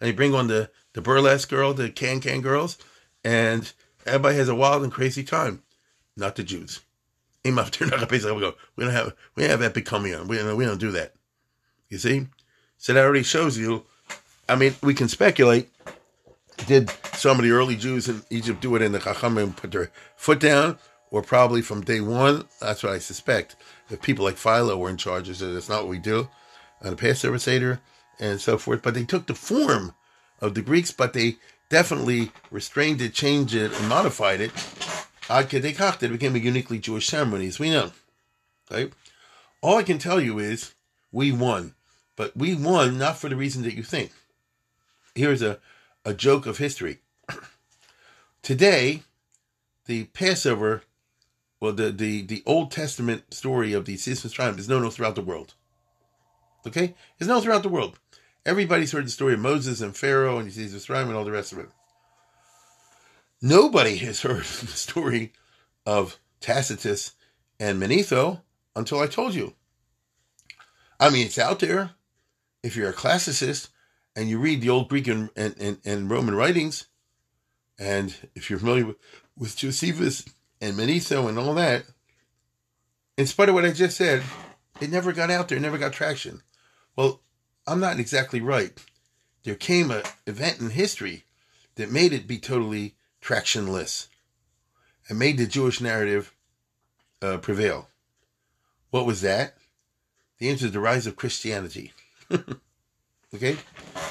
and 0.01 0.09
you 0.09 0.15
bring 0.15 0.35
on 0.35 0.49
the 0.49 0.71
the 0.95 1.03
burlesque 1.03 1.49
girl, 1.49 1.75
the 1.75 1.91
can 1.91 2.21
can 2.21 2.41
girls, 2.41 2.79
and 3.23 3.73
everybody 4.07 4.37
has 4.37 4.49
a 4.49 4.55
wild 4.55 4.83
and 4.83 4.93
crazy 4.93 5.23
time. 5.23 5.63
Not 6.17 6.37
the 6.37 6.43
Jews. 6.43 6.81
We 7.45 7.53
don't 7.53 8.93
have 8.93 9.15
we 9.37 9.47
don't 9.47 9.61
have 9.61 9.75
becoming 9.75 10.15
on. 10.15 10.27
We 10.27 10.37
don't 10.39 10.57
we 10.57 10.65
don't 10.65 10.81
do 10.81 10.91
that. 10.93 11.15
You 11.89 11.99
see, 11.99 12.27
so 12.79 12.93
that 12.93 13.05
already 13.05 13.23
shows 13.23 13.57
you. 13.57 13.85
I 14.49 14.57
mean, 14.57 14.75
we 14.83 14.95
can 14.95 15.09
speculate. 15.09 15.69
Did 16.67 16.91
some 17.15 17.39
of 17.39 17.45
the 17.45 17.51
early 17.51 17.77
Jews 17.77 18.09
in 18.09 18.23
Egypt 18.31 18.61
do 18.61 18.75
it 18.75 18.83
in 18.83 18.93
the 18.93 18.99
Chachamim 18.99 19.55
put 19.55 19.71
their 19.71 19.93
foot 20.17 20.41
down, 20.41 20.79
or 21.11 21.23
probably 21.23 21.63
from 21.63 21.83
day 21.83 22.01
one? 22.01 22.45
That's 22.61 22.83
what 22.83 22.93
I 22.93 22.99
suspect. 22.99 23.57
That 23.89 24.03
people 24.03 24.25
like 24.25 24.37
Philo 24.37 24.77
were 24.77 24.91
in 24.91 24.97
charge, 24.97 25.35
so 25.35 25.53
that's 25.53 25.69
not 25.69 25.83
what 25.83 25.91
we 25.91 25.99
do 25.99 26.29
on 26.83 26.91
the 26.91 26.97
Passover 26.97 27.39
Seder 27.39 27.81
and 28.19 28.41
so 28.41 28.59
forth. 28.59 28.83
But 28.83 28.95
they 28.95 29.05
took 29.05 29.27
the 29.27 29.35
form 29.35 29.95
of 30.41 30.55
the 30.55 30.63
Greeks, 30.63 30.91
but 30.91 31.13
they 31.13 31.37
definitely 31.69 32.33
restrained 32.51 33.01
it, 33.01 33.15
changed 33.15 33.55
it, 33.55 33.73
and 33.73 33.89
modified 33.89 34.41
it. 34.41 34.53
Ad 35.29 35.51
Kedekach, 35.51 36.03
it 36.03 36.09
became 36.09 36.37
a 36.37 36.39
uniquely 36.39 36.79
Jewish 36.79 37.09
ceremony, 37.09 37.47
as 37.47 37.59
we 37.59 37.71
know. 37.71 37.93
Right? 38.71 38.93
All 39.61 39.79
I 39.79 39.83
can 39.83 39.99
tell 39.99 40.21
you 40.21 40.39
is 40.39 40.75
we 41.11 41.33
won, 41.33 41.75
but 42.15 42.37
we 42.37 42.55
won 42.55 42.99
not 42.99 43.19
for 43.19 43.29
the 43.29 43.37
reason 43.37 43.63
that 43.63 43.75
you 43.75 43.83
think. 43.83 44.13
Here's 45.15 45.43
a, 45.43 45.59
a 46.05 46.15
joke 46.15 46.47
of 46.47 46.59
history. 46.59 46.99
Today, 48.43 49.03
the 49.87 50.05
Passover, 50.05 50.83
well, 51.61 51.73
the, 51.73 51.91
the, 51.91 52.23
the 52.23 52.43
Old 52.45 52.71
Testament 52.71 53.33
story 53.33 53.73
of 53.73 53.85
the 53.85 53.95
Yetzias 53.95 54.27
Mitzrayim 54.27 54.59
is 54.59 54.69
known 54.69 54.85
all 54.85 54.91
throughout 54.91 55.15
the 55.15 55.23
world. 55.23 55.55
Okay? 56.67 56.95
It's 57.19 57.29
known 57.29 57.43
throughout 57.43 57.63
the 57.63 57.69
world. 57.69 57.99
Everybody's 58.45 58.93
heard 58.93 59.07
the 59.07 59.11
story 59.11 59.35
of 59.35 59.41
Moses 59.41 59.81
and 59.81 59.97
Pharaoh 59.97 60.39
and 60.39 60.49
Yetzias 60.49 60.75
Mitzrayim 60.75 61.07
and 61.07 61.15
all 61.15 61.25
the 61.25 61.33
rest 61.33 61.53
of 61.53 61.59
it. 61.59 61.69
Nobody 63.41 63.97
has 63.97 64.23
heard 64.23 64.45
the 64.45 64.67
story 64.67 65.33
of 65.87 66.19
Tacitus 66.41 67.13
and 67.59 67.81
Manetho 67.81 68.43
until 68.75 69.01
I 69.01 69.07
told 69.07 69.35
you. 69.35 69.55
I 71.01 71.11
mean, 71.11 71.27
it's 71.27 71.39
out 71.39 71.61
there. 71.61 71.91
If 72.63 72.77
you're 72.77 72.91
a 72.91 72.95
classicist 72.95 73.69
and 74.15 74.29
you 74.29 74.39
read 74.39 74.61
the 74.61 74.71
old 74.71 74.89
Greek 74.89 75.07
and, 75.09 75.31
and, 75.37 75.79
and 75.85 76.11
Roman 76.11 76.35
writings, 76.35 76.87
and 77.79 78.15
if 78.35 78.51
you're 78.51 78.59
familiar 78.59 78.87
with, 78.87 78.97
with 79.37 79.57
Josephus 79.57 80.25
and 80.61 80.77
Manetho 80.77 81.29
and 81.29 81.39
all 81.39 81.55
that, 81.55 81.85
in 83.17 83.27
spite 83.27 83.49
of 83.49 83.55
what 83.55 83.65
I 83.65 83.73
just 83.73 83.97
said, 83.97 84.23
it 84.81 84.91
never 84.91 85.13
got 85.13 85.31
out 85.31 85.49
there, 85.49 85.59
never 85.59 85.79
got 85.79 85.93
traction. 85.93 86.43
Well, 86.97 87.21
I'm 87.67 87.81
not 87.81 87.99
exactly 87.99 88.41
right. 88.41 88.79
There 89.45 89.55
came 89.55 89.91
an 89.91 90.03
event 90.27 90.61
in 90.61 90.71
history 90.71 91.25
that 91.77 91.91
made 91.91 92.13
it 92.13 92.27
be 92.27 92.39
totally 92.39 92.97
tractionless 93.23 94.09
and 95.09 95.19
made 95.19 95.39
the 95.39 95.47
Jewish 95.47 95.81
narrative 95.81 96.33
uh, 97.23 97.39
prevail. 97.39 97.89
What 98.91 99.07
was 99.07 99.21
that? 99.23 99.57
The 100.39 100.51
answer 100.51 100.67
is 100.67 100.73
the 100.73 100.81
rise 100.81 101.07
of 101.07 101.17
Christianity. 101.17 101.93
okay? 103.35 103.57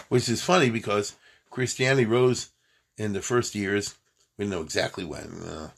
Which 0.09 0.29
is 0.29 0.41
funny 0.41 0.69
because 0.69 1.15
Christianity 1.49 2.05
rose 2.05 2.49
in 2.97 3.13
the 3.13 3.21
first 3.21 3.55
years. 3.55 3.95
We 4.37 4.45
know 4.45 4.61
exactly 4.61 5.05
when. 5.05 5.43
Uh, 5.43 5.69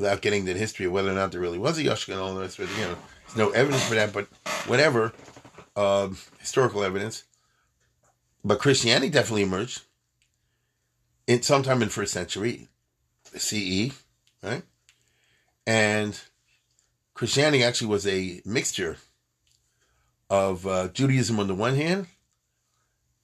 without 0.00 0.22
getting 0.22 0.44
the 0.46 0.54
history 0.54 0.86
of 0.86 0.92
whether 0.92 1.10
or 1.10 1.14
not 1.14 1.30
there 1.30 1.40
really 1.40 1.58
was 1.58 1.78
a 1.78 1.84
Yashka 1.84 2.12
and 2.12 2.20
all 2.20 2.34
the 2.34 2.40
rest 2.40 2.58
of 2.58 2.70
it. 2.70 2.78
You 2.78 2.88
know, 2.88 2.96
there's 3.26 3.36
no 3.36 3.50
evidence 3.50 3.84
for 3.84 3.94
that, 3.94 4.12
but 4.12 4.26
whatever, 4.66 5.12
uh, 5.76 6.08
historical 6.38 6.82
evidence. 6.82 7.24
But 8.42 8.58
Christianity 8.58 9.10
definitely 9.10 9.42
emerged 9.42 9.82
in 11.26 11.42
sometime 11.42 11.82
in 11.82 11.90
first 11.90 12.12
century 12.12 12.68
CE, 13.36 13.92
right? 14.42 14.62
And 15.66 16.18
Christianity 17.12 17.62
actually 17.62 17.88
was 17.88 18.06
a 18.06 18.40
mixture 18.46 18.96
of 20.30 20.66
uh, 20.66 20.88
Judaism 20.88 21.38
on 21.38 21.46
the 21.46 21.54
one 21.54 21.76
hand 21.76 22.06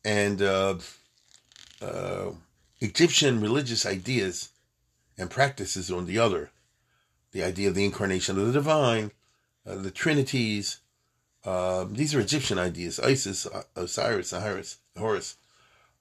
and 0.04 0.42
uh, 0.42 0.76
uh, 1.80 2.32
Egyptian 2.80 3.40
religious 3.40 3.86
ideas 3.86 4.50
and 5.16 5.30
practices 5.30 5.90
on 5.90 6.04
the 6.04 6.18
other. 6.18 6.50
The 7.32 7.42
idea 7.42 7.68
of 7.68 7.74
the 7.74 7.84
incarnation 7.84 8.38
of 8.38 8.46
the 8.46 8.52
divine, 8.52 9.10
uh, 9.66 9.76
the 9.76 9.90
trinities. 9.90 10.78
Uh, 11.44 11.84
these 11.90 12.14
are 12.14 12.20
Egyptian 12.20 12.58
ideas 12.58 12.98
Isis, 12.98 13.46
uh, 13.46 13.62
Osiris, 13.76 14.30
Horus. 14.32 14.78
Horus. 14.96 15.36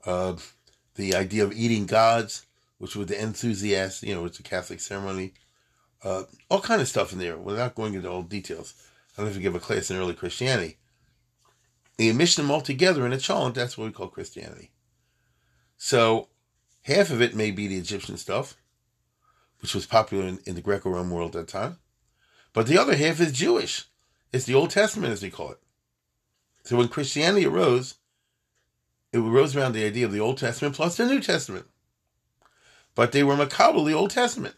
the 0.05 1.13
idea 1.13 1.43
of 1.43 1.51
eating 1.51 1.86
gods, 1.86 2.45
which 2.78 2.95
was 2.95 3.07
the 3.07 3.21
enthusiast, 3.21 4.03
you 4.03 4.15
know, 4.15 4.26
it's 4.26 4.39
a 4.39 4.43
Catholic 4.43 4.80
ceremony. 4.80 5.34
all 6.03 6.61
kind 6.61 6.82
of 6.82 6.88
stuff 6.88 7.11
in 7.11 7.19
there 7.19 7.38
without 7.38 7.76
going 7.76 7.93
into 7.93 8.09
all 8.09 8.23
details. 8.23 8.73
I 9.17 9.21
don't 9.21 9.32
know 9.32 9.36
you 9.36 9.41
give 9.41 9.55
a 9.55 9.59
class 9.59 9.89
in 9.89 9.97
early 9.97 10.13
Christianity. 10.13 10.78
You 11.97 12.13
mix 12.13 12.36
them 12.36 12.51
all 12.51 12.61
together 12.61 13.05
in 13.05 13.13
a 13.13 13.17
challenge, 13.17 13.55
that's 13.55 13.78
what 13.78 13.86
we 13.86 13.91
call 13.91 14.07
Christianity. 14.07 14.71
So 15.78 16.28
half 16.84 17.09
of 17.09 17.21
it 17.21 17.36
may 17.36 17.51
be 17.51 17.67
the 17.67 17.78
Egyptian 17.78 18.17
stuff, 18.17 18.55
which 19.66 19.74
was 19.74 19.88
popular 19.88 20.28
in, 20.28 20.38
in 20.45 20.53
the 20.53 20.61
Greco-Roman 20.61 21.09
world 21.09 21.36
at 21.36 21.47
that 21.47 21.51
time. 21.51 21.80
But 22.53 22.68
the 22.68 22.78
other 22.78 22.95
half 22.95 23.20
is 23.20 23.32
Jewish. 23.32 23.86
It's 24.32 24.45
the 24.45 24.53
Old 24.53 24.70
Testament, 24.70 25.11
as 25.11 25.22
they 25.22 25.32
call 25.32 25.53
it. 25.53 25.57
So 26.66 26.78
when 26.78 26.88
Christianity 26.88 27.47
arose, 27.47 27.95
it 29.11 29.18
arose 29.18 29.55
around 29.55 29.74
the 29.74 29.84
idea 29.84 30.05
of 30.05 30.11
the 30.11 30.20
Old 30.20 30.38
Testament 30.38 30.76
plus 30.76 30.97
the 30.97 31.07
New 31.07 31.20
Testament. 31.20 31.66
But 32.93 33.11
they 33.11 33.24
were 33.24 33.36
makabel 33.36 33.88
the 33.88 33.95
Old 33.95 34.11
Testament. 34.11 34.53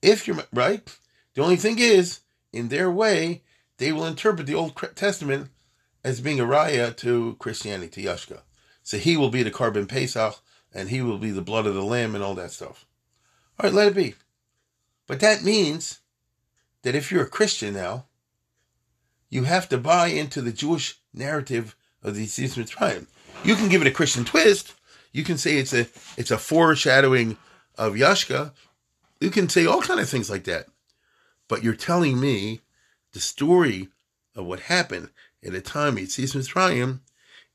If 0.00 0.28
you're 0.28 0.44
right, 0.52 0.96
the 1.34 1.42
only 1.42 1.56
thing 1.56 1.80
is, 1.80 2.20
in 2.52 2.68
their 2.68 2.88
way, 2.88 3.42
they 3.78 3.90
will 3.90 4.06
interpret 4.06 4.46
the 4.46 4.54
Old 4.54 4.80
Testament 4.94 5.48
as 6.04 6.20
being 6.20 6.38
a 6.38 6.44
raya 6.44 6.96
to 6.98 7.34
Christianity, 7.40 8.00
to 8.00 8.08
Yashka. 8.08 8.42
So 8.84 8.96
he 8.96 9.16
will 9.16 9.30
be 9.30 9.42
the 9.42 9.50
korban 9.50 9.88
Pesach, 9.88 10.36
and 10.72 10.88
he 10.88 11.02
will 11.02 11.18
be 11.18 11.32
the 11.32 11.42
blood 11.42 11.66
of 11.66 11.74
the 11.74 11.82
lamb, 11.82 12.14
and 12.14 12.22
all 12.22 12.36
that 12.36 12.52
stuff. 12.52 12.85
All 13.58 13.64
right, 13.64 13.74
let 13.74 13.88
it 13.88 13.94
be. 13.94 14.14
But 15.06 15.20
that 15.20 15.42
means 15.42 16.00
that 16.82 16.94
if 16.94 17.10
you're 17.10 17.22
a 17.22 17.28
Christian 17.28 17.74
now, 17.74 18.06
you 19.30 19.44
have 19.44 19.68
to 19.70 19.78
buy 19.78 20.08
into 20.08 20.40
the 20.40 20.52
Jewish 20.52 20.98
narrative 21.14 21.74
of 22.02 22.14
the 22.14 22.26
Yetzias 22.26 22.56
Mitzrayim. 22.56 23.06
You 23.44 23.56
can 23.56 23.68
give 23.68 23.80
it 23.80 23.88
a 23.88 23.92
Christian 23.92 24.24
twist. 24.24 24.74
You 25.12 25.24
can 25.24 25.38
say 25.38 25.56
it's 25.56 25.72
a 25.72 25.86
it's 26.16 26.30
a 26.30 26.38
foreshadowing 26.38 27.36
of 27.76 27.94
Yashka. 27.94 28.52
You 29.20 29.30
can 29.30 29.48
say 29.48 29.66
all 29.66 29.80
kind 29.80 30.00
of 30.00 30.08
things 30.08 30.28
like 30.28 30.44
that. 30.44 30.66
But 31.48 31.62
you're 31.62 31.74
telling 31.74 32.20
me 32.20 32.60
the 33.12 33.20
story 33.20 33.88
of 34.34 34.46
what 34.46 34.60
happened 34.60 35.10
at 35.44 35.54
a 35.54 35.60
time 35.60 35.96
of 35.96 36.04
Yetzias 36.04 36.36
Mitzrayim 36.36 37.00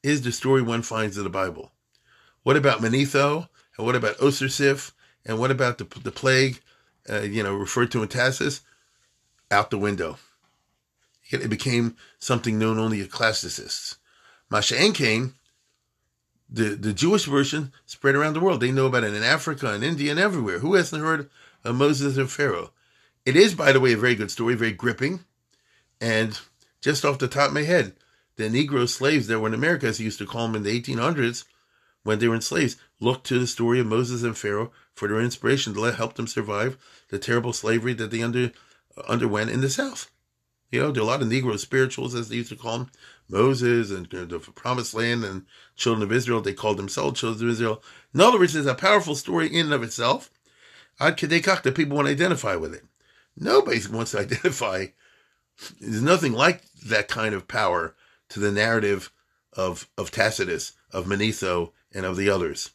is 0.02 0.22
the 0.22 0.32
story 0.32 0.62
one 0.62 0.82
finds 0.82 1.18
in 1.18 1.24
the 1.24 1.30
Bible. 1.30 1.72
What 2.44 2.58
about 2.58 2.82
Manetho? 2.82 3.48
And 3.78 3.86
what 3.86 3.96
about 3.96 4.18
Osarsiph? 4.18 4.92
And 5.26 5.40
what 5.40 5.52
about 5.52 5.78
the, 5.78 5.86
the 6.02 6.12
plague, 6.12 6.62
uh, 7.10 7.22
you 7.22 7.44
know, 7.44 7.56
referred 7.56 7.92
to 7.92 8.02
in 8.02 8.10
Tacitus? 8.10 8.62
Out 9.50 9.70
the 9.70 9.78
window. 9.78 10.18
It 11.30 11.50
became 11.50 11.96
something 12.20 12.58
known 12.58 12.78
only 12.78 13.02
to 13.02 13.08
classicists. 13.08 13.98
Masha'en 14.52 14.94
came, 14.94 15.36
the, 16.50 16.76
the 16.76 16.94
Jewish 16.94 17.26
version 17.26 17.72
spread 17.86 18.16
around 18.16 18.34
the 18.34 18.42
world. 18.42 18.60
They 18.60 18.72
know 18.72 18.86
about 18.86 19.06
it 19.06 19.14
in 19.14 19.24
Africa 19.24 19.72
and 19.74 19.84
India 19.84 20.12
and 20.12 20.20
everywhere. 20.20 20.60
Who 20.60 20.76
hasn't 20.76 21.02
heard 21.02 21.30
of 21.64 21.76
Moses 21.76 22.18
and 22.18 22.30
Pharaoh? 22.30 22.72
It 23.26 23.36
is, 23.36 23.56
by 23.56 23.72
the 23.72 23.80
way, 23.80 23.94
a 23.94 23.98
very 23.98 24.16
good 24.16 24.32
story, 24.32 24.56
very 24.56 24.74
gripping. 24.74 25.22
And 26.02 26.38
just 26.82 27.06
off 27.06 27.20
the 27.20 27.28
top 27.28 27.50
of 27.50 27.54
my 27.54 27.64
head, 27.64 27.94
the 28.36 28.50
Negro 28.50 28.90
slaves 28.90 29.28
that 29.28 29.40
were 29.40 29.48
in 29.48 29.54
America, 29.54 29.88
as 29.88 30.00
he 30.00 30.06
used 30.06 30.20
to 30.20 30.26
call 30.26 30.48
them 30.48 30.56
in 30.56 30.64
the 30.64 30.82
1800s, 30.82 31.46
when 32.04 32.20
they 32.20 32.28
were 32.28 32.36
enslaved, 32.36 32.78
looked 33.00 33.26
to 33.28 33.40
the 33.40 33.48
story 33.48 33.80
of 33.80 33.88
Moses 33.88 34.24
and 34.24 34.38
Pharaoh 34.38 34.72
for 34.94 35.08
their 35.08 35.22
inspiration 35.22 35.74
to 35.74 35.92
help 35.92 36.16
them 36.16 36.28
survive 36.28 36.78
the 37.10 37.20
terrible 37.20 37.54
slavery 37.54 37.94
that 37.94 38.12
they 38.12 38.22
under, 38.22 38.52
uh, 38.98 39.02
underwent 39.08 39.50
in 39.50 39.62
the 39.62 39.70
South. 39.70 40.12
You 40.72 40.82
know, 40.82 40.92
there 40.92 41.04
are 41.04 41.06
a 41.06 41.08
lot 41.08 41.22
of 41.22 41.28
Negro 41.28 41.60
spirituals, 41.60 42.16
as 42.16 42.30
they 42.30 42.38
used 42.38 42.50
to 42.50 42.56
call 42.56 42.80
them, 42.80 42.92
Moses 43.28 43.92
and 43.92 44.08
the 44.10 44.40
Promised 44.56 44.94
Land 44.94 45.24
and 45.24 45.46
children 45.76 46.04
of 46.04 46.12
Israel. 46.12 46.42
They 46.42 46.54
called 46.54 46.78
themselves 46.78 47.20
children 47.20 47.48
of 47.48 47.54
Israel. 47.54 47.84
In 48.14 48.22
other 48.22 48.40
words, 48.40 48.56
it's 48.56 48.68
a 48.68 48.76
powerful 48.76 49.16
story 49.16 49.48
in 49.48 49.66
and 49.66 49.74
of 49.74 49.84
itself. 49.84 50.30
Ad 51.00 51.18
kedekach, 51.18 51.64
the 51.64 51.72
people 51.72 51.96
want 51.98 52.08
to 52.08 52.14
identify 52.14 52.56
with 52.56 52.74
it. 52.74 52.84
Nobody 53.36 53.80
wants 53.92 54.12
to 54.12 54.20
identify 54.20 54.88
there's 55.80 56.02
nothing 56.02 56.34
like 56.34 56.64
that 56.86 57.08
kind 57.08 57.36
of 57.36 57.48
power 57.48 57.96
to 58.30 58.40
the 58.40 58.52
narrative 58.52 59.12
of, 59.54 59.90
of 59.98 60.12
Tacitus, 60.12 60.74
of 60.92 61.06
Manetho, 61.06 61.72
and 61.94 62.06
of 62.06 62.18
the 62.18 62.30
others. 62.30 62.72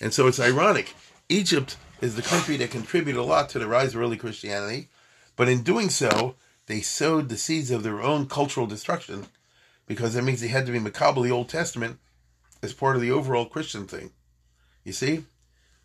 And 0.00 0.12
so 0.12 0.26
it's 0.26 0.40
ironic. 0.40 0.94
Egypt 1.28 1.76
is 2.00 2.16
the 2.16 2.22
country 2.22 2.56
that 2.58 2.70
contributed 2.70 3.20
a 3.20 3.24
lot 3.24 3.48
to 3.50 3.58
the 3.58 3.66
rise 3.66 3.94
of 3.94 4.00
early 4.00 4.16
Christianity, 4.16 4.88
but 5.36 5.48
in 5.48 5.62
doing 5.62 5.88
so, 5.88 6.34
they 6.66 6.80
sowed 6.80 7.28
the 7.28 7.36
seeds 7.36 7.70
of 7.70 7.82
their 7.82 8.00
own 8.00 8.26
cultural 8.26 8.66
destruction 8.66 9.26
because 9.86 10.14
that 10.14 10.22
means 10.22 10.40
they 10.40 10.48
had 10.48 10.66
to 10.66 10.72
be 10.72 10.78
makabel 10.78 11.22
the 11.22 11.30
Old 11.30 11.48
Testament 11.48 11.98
as 12.62 12.72
part 12.72 12.96
of 12.96 13.02
the 13.02 13.10
overall 13.10 13.46
Christian 13.46 13.86
thing. 13.86 14.10
You 14.82 14.92
see? 14.92 15.24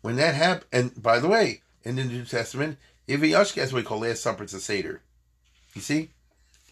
When 0.00 0.16
that 0.16 0.34
happened, 0.34 0.66
and 0.72 1.02
by 1.02 1.20
the 1.20 1.28
way, 1.28 1.62
in 1.82 1.96
the 1.96 2.04
New 2.04 2.24
Testament, 2.24 2.78
Iviyashka 3.08 3.58
is 3.58 3.72
what 3.72 3.80
we 3.80 3.86
call 3.86 4.00
Last 4.00 4.22
Supper, 4.22 4.44
it's 4.44 4.54
a 4.54 4.60
Seder. 4.60 5.02
You 5.74 5.80
see? 5.80 6.10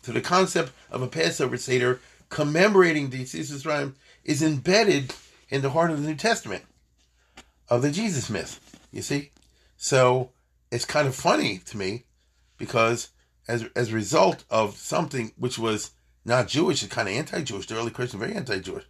So 0.02 0.12
the 0.12 0.20
concept 0.20 0.72
of 0.90 1.02
a 1.02 1.08
Passover 1.08 1.56
Seder 1.56 2.00
commemorating 2.30 3.10
the 3.10 3.24
Yetzias 3.24 3.52
Mitzrayim 3.52 3.94
is 4.24 4.42
embedded 4.42 5.12
in 5.48 5.62
the 5.62 5.70
heart 5.70 5.90
of 5.90 6.00
the 6.00 6.08
New 6.08 6.14
Testament 6.14 6.64
of 7.68 7.82
the 7.82 7.90
Jesus 7.90 8.30
myth. 8.30 8.78
You 8.92 9.02
see? 9.02 9.32
So 9.76 10.32
it's 10.70 10.84
kind 10.84 11.06
of 11.06 11.14
funny 11.14 11.58
to 11.66 11.76
me 11.76 12.04
because 12.56 13.10
as 13.46 13.68
as 13.74 13.90
a 13.90 13.94
result 13.94 14.44
of 14.50 14.76
something 14.76 15.32
which 15.36 15.58
was 15.58 15.92
not 16.24 16.48
Jewish, 16.48 16.82
it's 16.82 16.92
kind 16.92 17.08
of 17.08 17.14
anti-Jewish, 17.14 17.66
the 17.66 17.76
early 17.76 17.90
Christian, 17.90 18.20
very 18.20 18.34
anti-Jewish. 18.34 18.84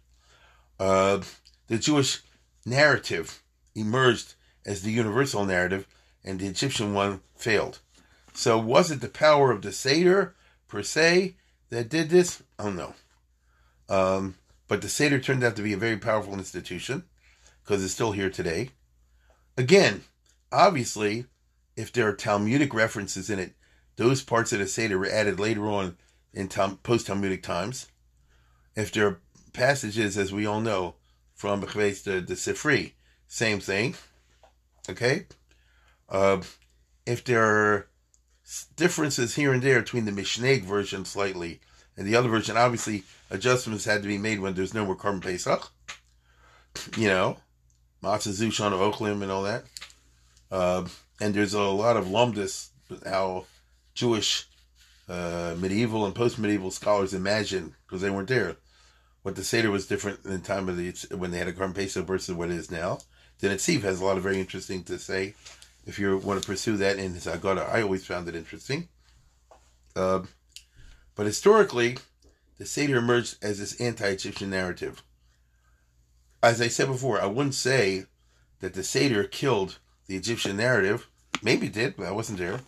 Uh, 0.79 1.21
the 1.67 1.77
Jewish 1.77 2.21
narrative 2.65 3.41
emerged 3.75 4.33
as 4.65 4.81
the 4.81 4.91
universal 4.91 5.45
narrative, 5.45 5.87
and 6.23 6.39
the 6.39 6.47
Egyptian 6.47 6.93
one 6.93 7.21
failed. 7.35 7.79
So 8.33 8.57
was 8.57 8.91
it 8.91 9.01
the 9.01 9.09
power 9.09 9.51
of 9.51 9.61
the 9.61 9.71
Seder 9.71 10.35
per 10.67 10.83
se 10.83 11.35
that 11.69 11.89
did 11.89 12.09
this? 12.09 12.43
Oh 12.57 12.71
no. 12.71 12.93
Um, 13.87 14.35
but 14.69 14.81
the 14.81 14.87
Seder 14.87 15.19
turned 15.19 15.43
out 15.43 15.57
to 15.57 15.63
be 15.63 15.73
a 15.73 15.77
very 15.77 15.97
powerful 15.97 16.35
institution 16.35 17.03
because 17.63 17.83
it's 17.83 17.93
still 17.93 18.13
here 18.13 18.29
today. 18.29 18.69
Again, 19.57 20.03
obviously, 20.51 21.25
if 21.75 21.91
there 21.91 22.07
are 22.07 22.13
Talmudic 22.13 22.73
references 22.73 23.29
in 23.29 23.39
it, 23.39 23.55
those 23.97 24.23
parts 24.23 24.53
of 24.53 24.59
the 24.59 24.67
Seder 24.67 24.97
were 24.97 25.09
added 25.09 25.39
later 25.39 25.67
on 25.67 25.97
in 26.33 26.47
post 26.47 27.07
Talmudic 27.07 27.43
times. 27.43 27.87
If 28.75 28.91
there 28.91 29.07
are 29.07 29.19
passages, 29.53 30.17
as 30.17 30.31
we 30.31 30.45
all 30.45 30.61
know, 30.61 30.95
from 31.33 31.61
the, 31.61 31.67
the 31.67 32.35
Sifri, 32.35 32.93
same 33.27 33.59
thing. 33.59 33.95
Okay? 34.87 35.25
Uh, 36.07 36.41
if 37.07 37.23
there 37.23 37.43
are 37.43 37.87
differences 38.75 39.35
here 39.35 39.51
and 39.51 39.63
there 39.63 39.81
between 39.81 40.05
the 40.05 40.11
Mishnah 40.11 40.59
version 40.59 41.05
slightly 41.05 41.59
and 41.99 42.07
the 42.07 42.15
other 42.15 42.29
version. 42.29 42.57
Obviously, 42.57 43.03
adjustments 43.29 43.83
had 43.83 44.01
to 44.01 44.07
be 44.07 44.17
made 44.17 44.39
when 44.39 44.53
there's 44.53 44.73
no 44.73 44.85
more 44.85 44.95
korban 44.95 45.21
Pesach. 45.21 45.69
You 46.97 47.09
know, 47.09 47.37
Matzah 48.01 48.29
Zushan 48.29 48.71
Ochlim 48.71 49.21
and 49.21 49.29
all 49.29 49.43
that. 49.43 49.65
Uh, 50.49 50.87
and 51.19 51.35
there's 51.35 51.53
a 51.53 51.61
lot 51.61 51.97
of 51.97 52.05
lumdus 52.05 52.69
how 53.05 53.45
Jewish 53.93 54.47
uh, 55.09 55.55
medieval 55.57 56.05
and 56.05 56.15
post-medieval 56.15 56.71
scholars 56.71 57.13
imagine 57.13 57.75
because 57.85 58.01
they 58.01 58.09
weren't 58.09 58.29
there. 58.29 58.55
What 59.23 59.35
the 59.35 59.43
Seder 59.43 59.69
was 59.69 59.85
different 59.85 60.23
in 60.23 60.31
the 60.31 60.39
time 60.39 60.69
of 60.69 60.77
the 60.77 60.91
when 61.17 61.31
they 61.31 61.37
had 61.37 61.49
a 61.49 61.53
korban 61.53 61.75
Pesach 61.75 62.07
versus 62.07 62.33
what 62.33 62.49
it 62.49 62.55
is 62.55 62.71
now. 62.71 62.99
Then 63.39 63.51
has 63.51 63.99
a 64.01 64.05
lot 64.05 64.17
of 64.17 64.23
very 64.23 64.39
interesting 64.39 64.83
to 64.83 64.97
say 64.97 65.33
if 65.85 65.99
you 65.99 66.17
want 66.17 66.41
to 66.41 66.47
pursue 66.47 66.77
that 66.77 66.97
in 66.97 67.13
his 67.13 67.25
Agada. 67.25 67.69
I 67.69 67.81
always 67.81 68.05
found 68.05 68.29
it 68.29 68.35
interesting. 68.35 68.87
Uh, 69.95 70.21
but 71.19 71.25
historically, 71.25 71.97
the 72.59 72.65
Seder 72.65 72.95
emerged 72.95 73.43
as 73.43 73.59
this 73.59 73.81
anti-Egyptian 73.81 74.49
narrative. 74.49 75.03
As 76.41 76.61
I 76.61 76.69
said 76.69 76.87
before, 76.87 77.21
I 77.21 77.25
wouldn't 77.25 77.55
say 77.55 78.05
that 78.61 78.73
the 78.73 78.85
Seder 78.85 79.25
killed 79.25 79.79
the 80.07 80.15
Egyptian 80.15 80.55
narrative, 80.55 81.09
maybe 81.43 81.67
it 81.67 81.73
did, 81.73 81.97
but 81.97 82.05
I 82.05 82.11
wasn't 82.11 82.39
there. 82.39 82.61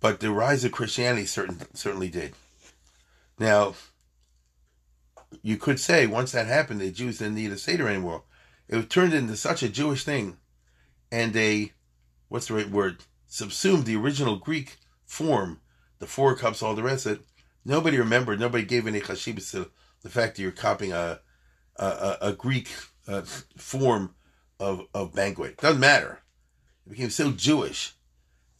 But 0.00 0.20
the 0.20 0.32
rise 0.32 0.66
of 0.66 0.72
Christianity 0.72 1.24
certain, 1.24 1.62
certainly 1.72 2.10
did. 2.10 2.34
Now, 3.38 3.72
you 5.40 5.56
could 5.56 5.80
say 5.80 6.06
once 6.06 6.32
that 6.32 6.46
happened, 6.46 6.82
the 6.82 6.90
Jews 6.90 7.20
didn't 7.20 7.36
need 7.36 7.52
a 7.52 7.56
Seder 7.56 7.88
anymore. 7.88 8.24
It 8.68 8.90
turned 8.90 9.14
into 9.14 9.34
such 9.34 9.62
a 9.62 9.70
Jewish 9.70 10.04
thing, 10.04 10.36
and 11.10 11.32
they, 11.32 11.72
what's 12.28 12.48
the 12.48 12.54
right 12.54 12.68
word, 12.68 12.98
subsumed 13.26 13.86
the 13.86 13.96
original 13.96 14.36
Greek 14.36 14.76
form, 15.06 15.62
the 16.00 16.06
four 16.06 16.36
cups, 16.36 16.62
all 16.62 16.74
the 16.74 16.82
rest 16.82 17.06
of 17.06 17.12
it. 17.12 17.20
Nobody 17.66 17.98
remembered, 17.98 18.38
nobody 18.38 18.64
gave 18.64 18.86
any 18.86 19.00
chashibas 19.00 19.50
to 19.50 19.68
the 20.02 20.08
fact 20.08 20.36
that 20.36 20.42
you're 20.42 20.52
copying 20.52 20.92
a, 20.92 21.18
a, 21.74 22.16
a 22.20 22.32
Greek 22.32 22.68
uh, 23.08 23.22
form 23.56 24.14
of, 24.60 24.86
of 24.94 25.12
banquet. 25.12 25.56
Doesn't 25.56 25.80
matter. 25.80 26.20
It 26.86 26.90
became 26.90 27.10
so 27.10 27.32
Jewish 27.32 27.94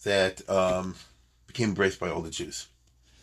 that 0.02 0.48
um, 0.50 0.96
became 1.46 1.68
embraced 1.68 2.00
by 2.00 2.10
all 2.10 2.20
the 2.20 2.30
Jews. 2.30 2.66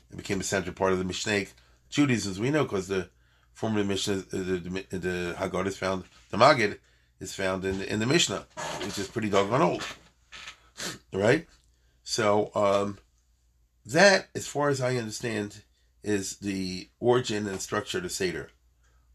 It 0.09 0.15
became 0.15 0.39
a 0.39 0.43
central 0.43 0.73
part 0.73 0.93
of 0.93 0.99
the 0.99 1.03
Mishnah 1.03 1.47
Judaism, 1.89 2.31
as 2.31 2.39
we 2.39 2.49
know, 2.49 2.63
because 2.63 2.88
the 2.88 3.09
form 3.53 3.75
of 3.75 3.86
the 3.86 3.93
Mishnah, 3.93 4.15
the, 4.15 4.38
the, 4.38 4.97
the 4.97 5.36
Haggadah 5.38 5.67
is 5.67 5.77
found, 5.77 6.05
the 6.29 6.38
Magid 6.38 6.79
is 7.19 7.36
found 7.36 7.65
in, 7.65 7.81
in 7.81 7.99
the 7.99 8.05
Mishnah, 8.05 8.45
which 8.79 8.97
is 8.97 9.09
pretty 9.09 9.29
doggone 9.29 9.61
old. 9.61 9.86
Right? 11.11 11.45
So, 12.03 12.51
um, 12.55 12.99
that, 13.86 14.29
as 14.34 14.47
far 14.47 14.69
as 14.69 14.79
I 14.79 14.95
understand, 14.95 15.61
is 16.04 16.38
the 16.38 16.89
origin 16.99 17.47
and 17.47 17.62
structure 17.62 17.97
of 17.97 18.04
the 18.04 18.10
Seder. 18.10 18.49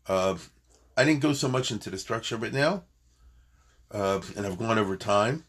Uh, 0.06 0.36
I 0.96 1.04
didn't 1.04 1.20
go 1.20 1.32
so 1.32 1.48
much 1.48 1.70
into 1.70 1.90
the 1.90 1.98
structure 1.98 2.34
of 2.34 2.44
it 2.44 2.52
now, 2.52 2.84
uh, 3.90 4.20
and 4.36 4.46
I've 4.46 4.58
gone 4.58 4.78
over 4.78 4.96
time, 4.96 5.44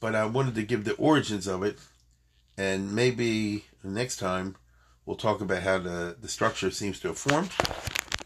but 0.00 0.14
I 0.14 0.24
wanted 0.26 0.54
to 0.54 0.62
give 0.62 0.84
the 0.84 0.94
origins 0.94 1.46
of 1.46 1.62
it, 1.62 1.78
and 2.56 2.94
maybe 2.94 3.64
next 3.82 4.16
time 4.18 4.56
we'll 5.04 5.16
talk 5.16 5.40
about 5.40 5.62
how 5.62 5.78
the, 5.78 6.16
the 6.20 6.28
structure 6.28 6.70
seems 6.70 7.00
to 7.00 7.08
have 7.08 7.18
formed 7.18 7.50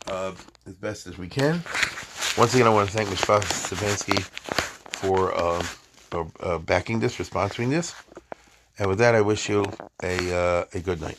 uh, 0.06 0.32
as 0.66 0.74
best 0.74 1.06
as 1.06 1.18
we 1.18 1.28
can. 1.28 1.62
Once 2.38 2.54
again, 2.54 2.66
I 2.66 2.70
want 2.70 2.88
to 2.88 2.96
thank 2.96 3.08
Mishpach 3.08 3.42
Stefanski 3.42 4.22
for 5.00 5.34
uh, 5.34 5.64
uh, 6.40 6.58
backing 6.58 7.00
this, 7.00 7.14
for 7.14 7.24
sponsoring 7.24 7.70
this. 7.70 7.94
And 8.78 8.88
with 8.88 8.98
that, 8.98 9.14
I 9.14 9.20
wish 9.20 9.48
you 9.48 9.64
a, 10.02 10.34
uh, 10.34 10.64
a 10.72 10.80
good 10.80 11.00
night. 11.00 11.18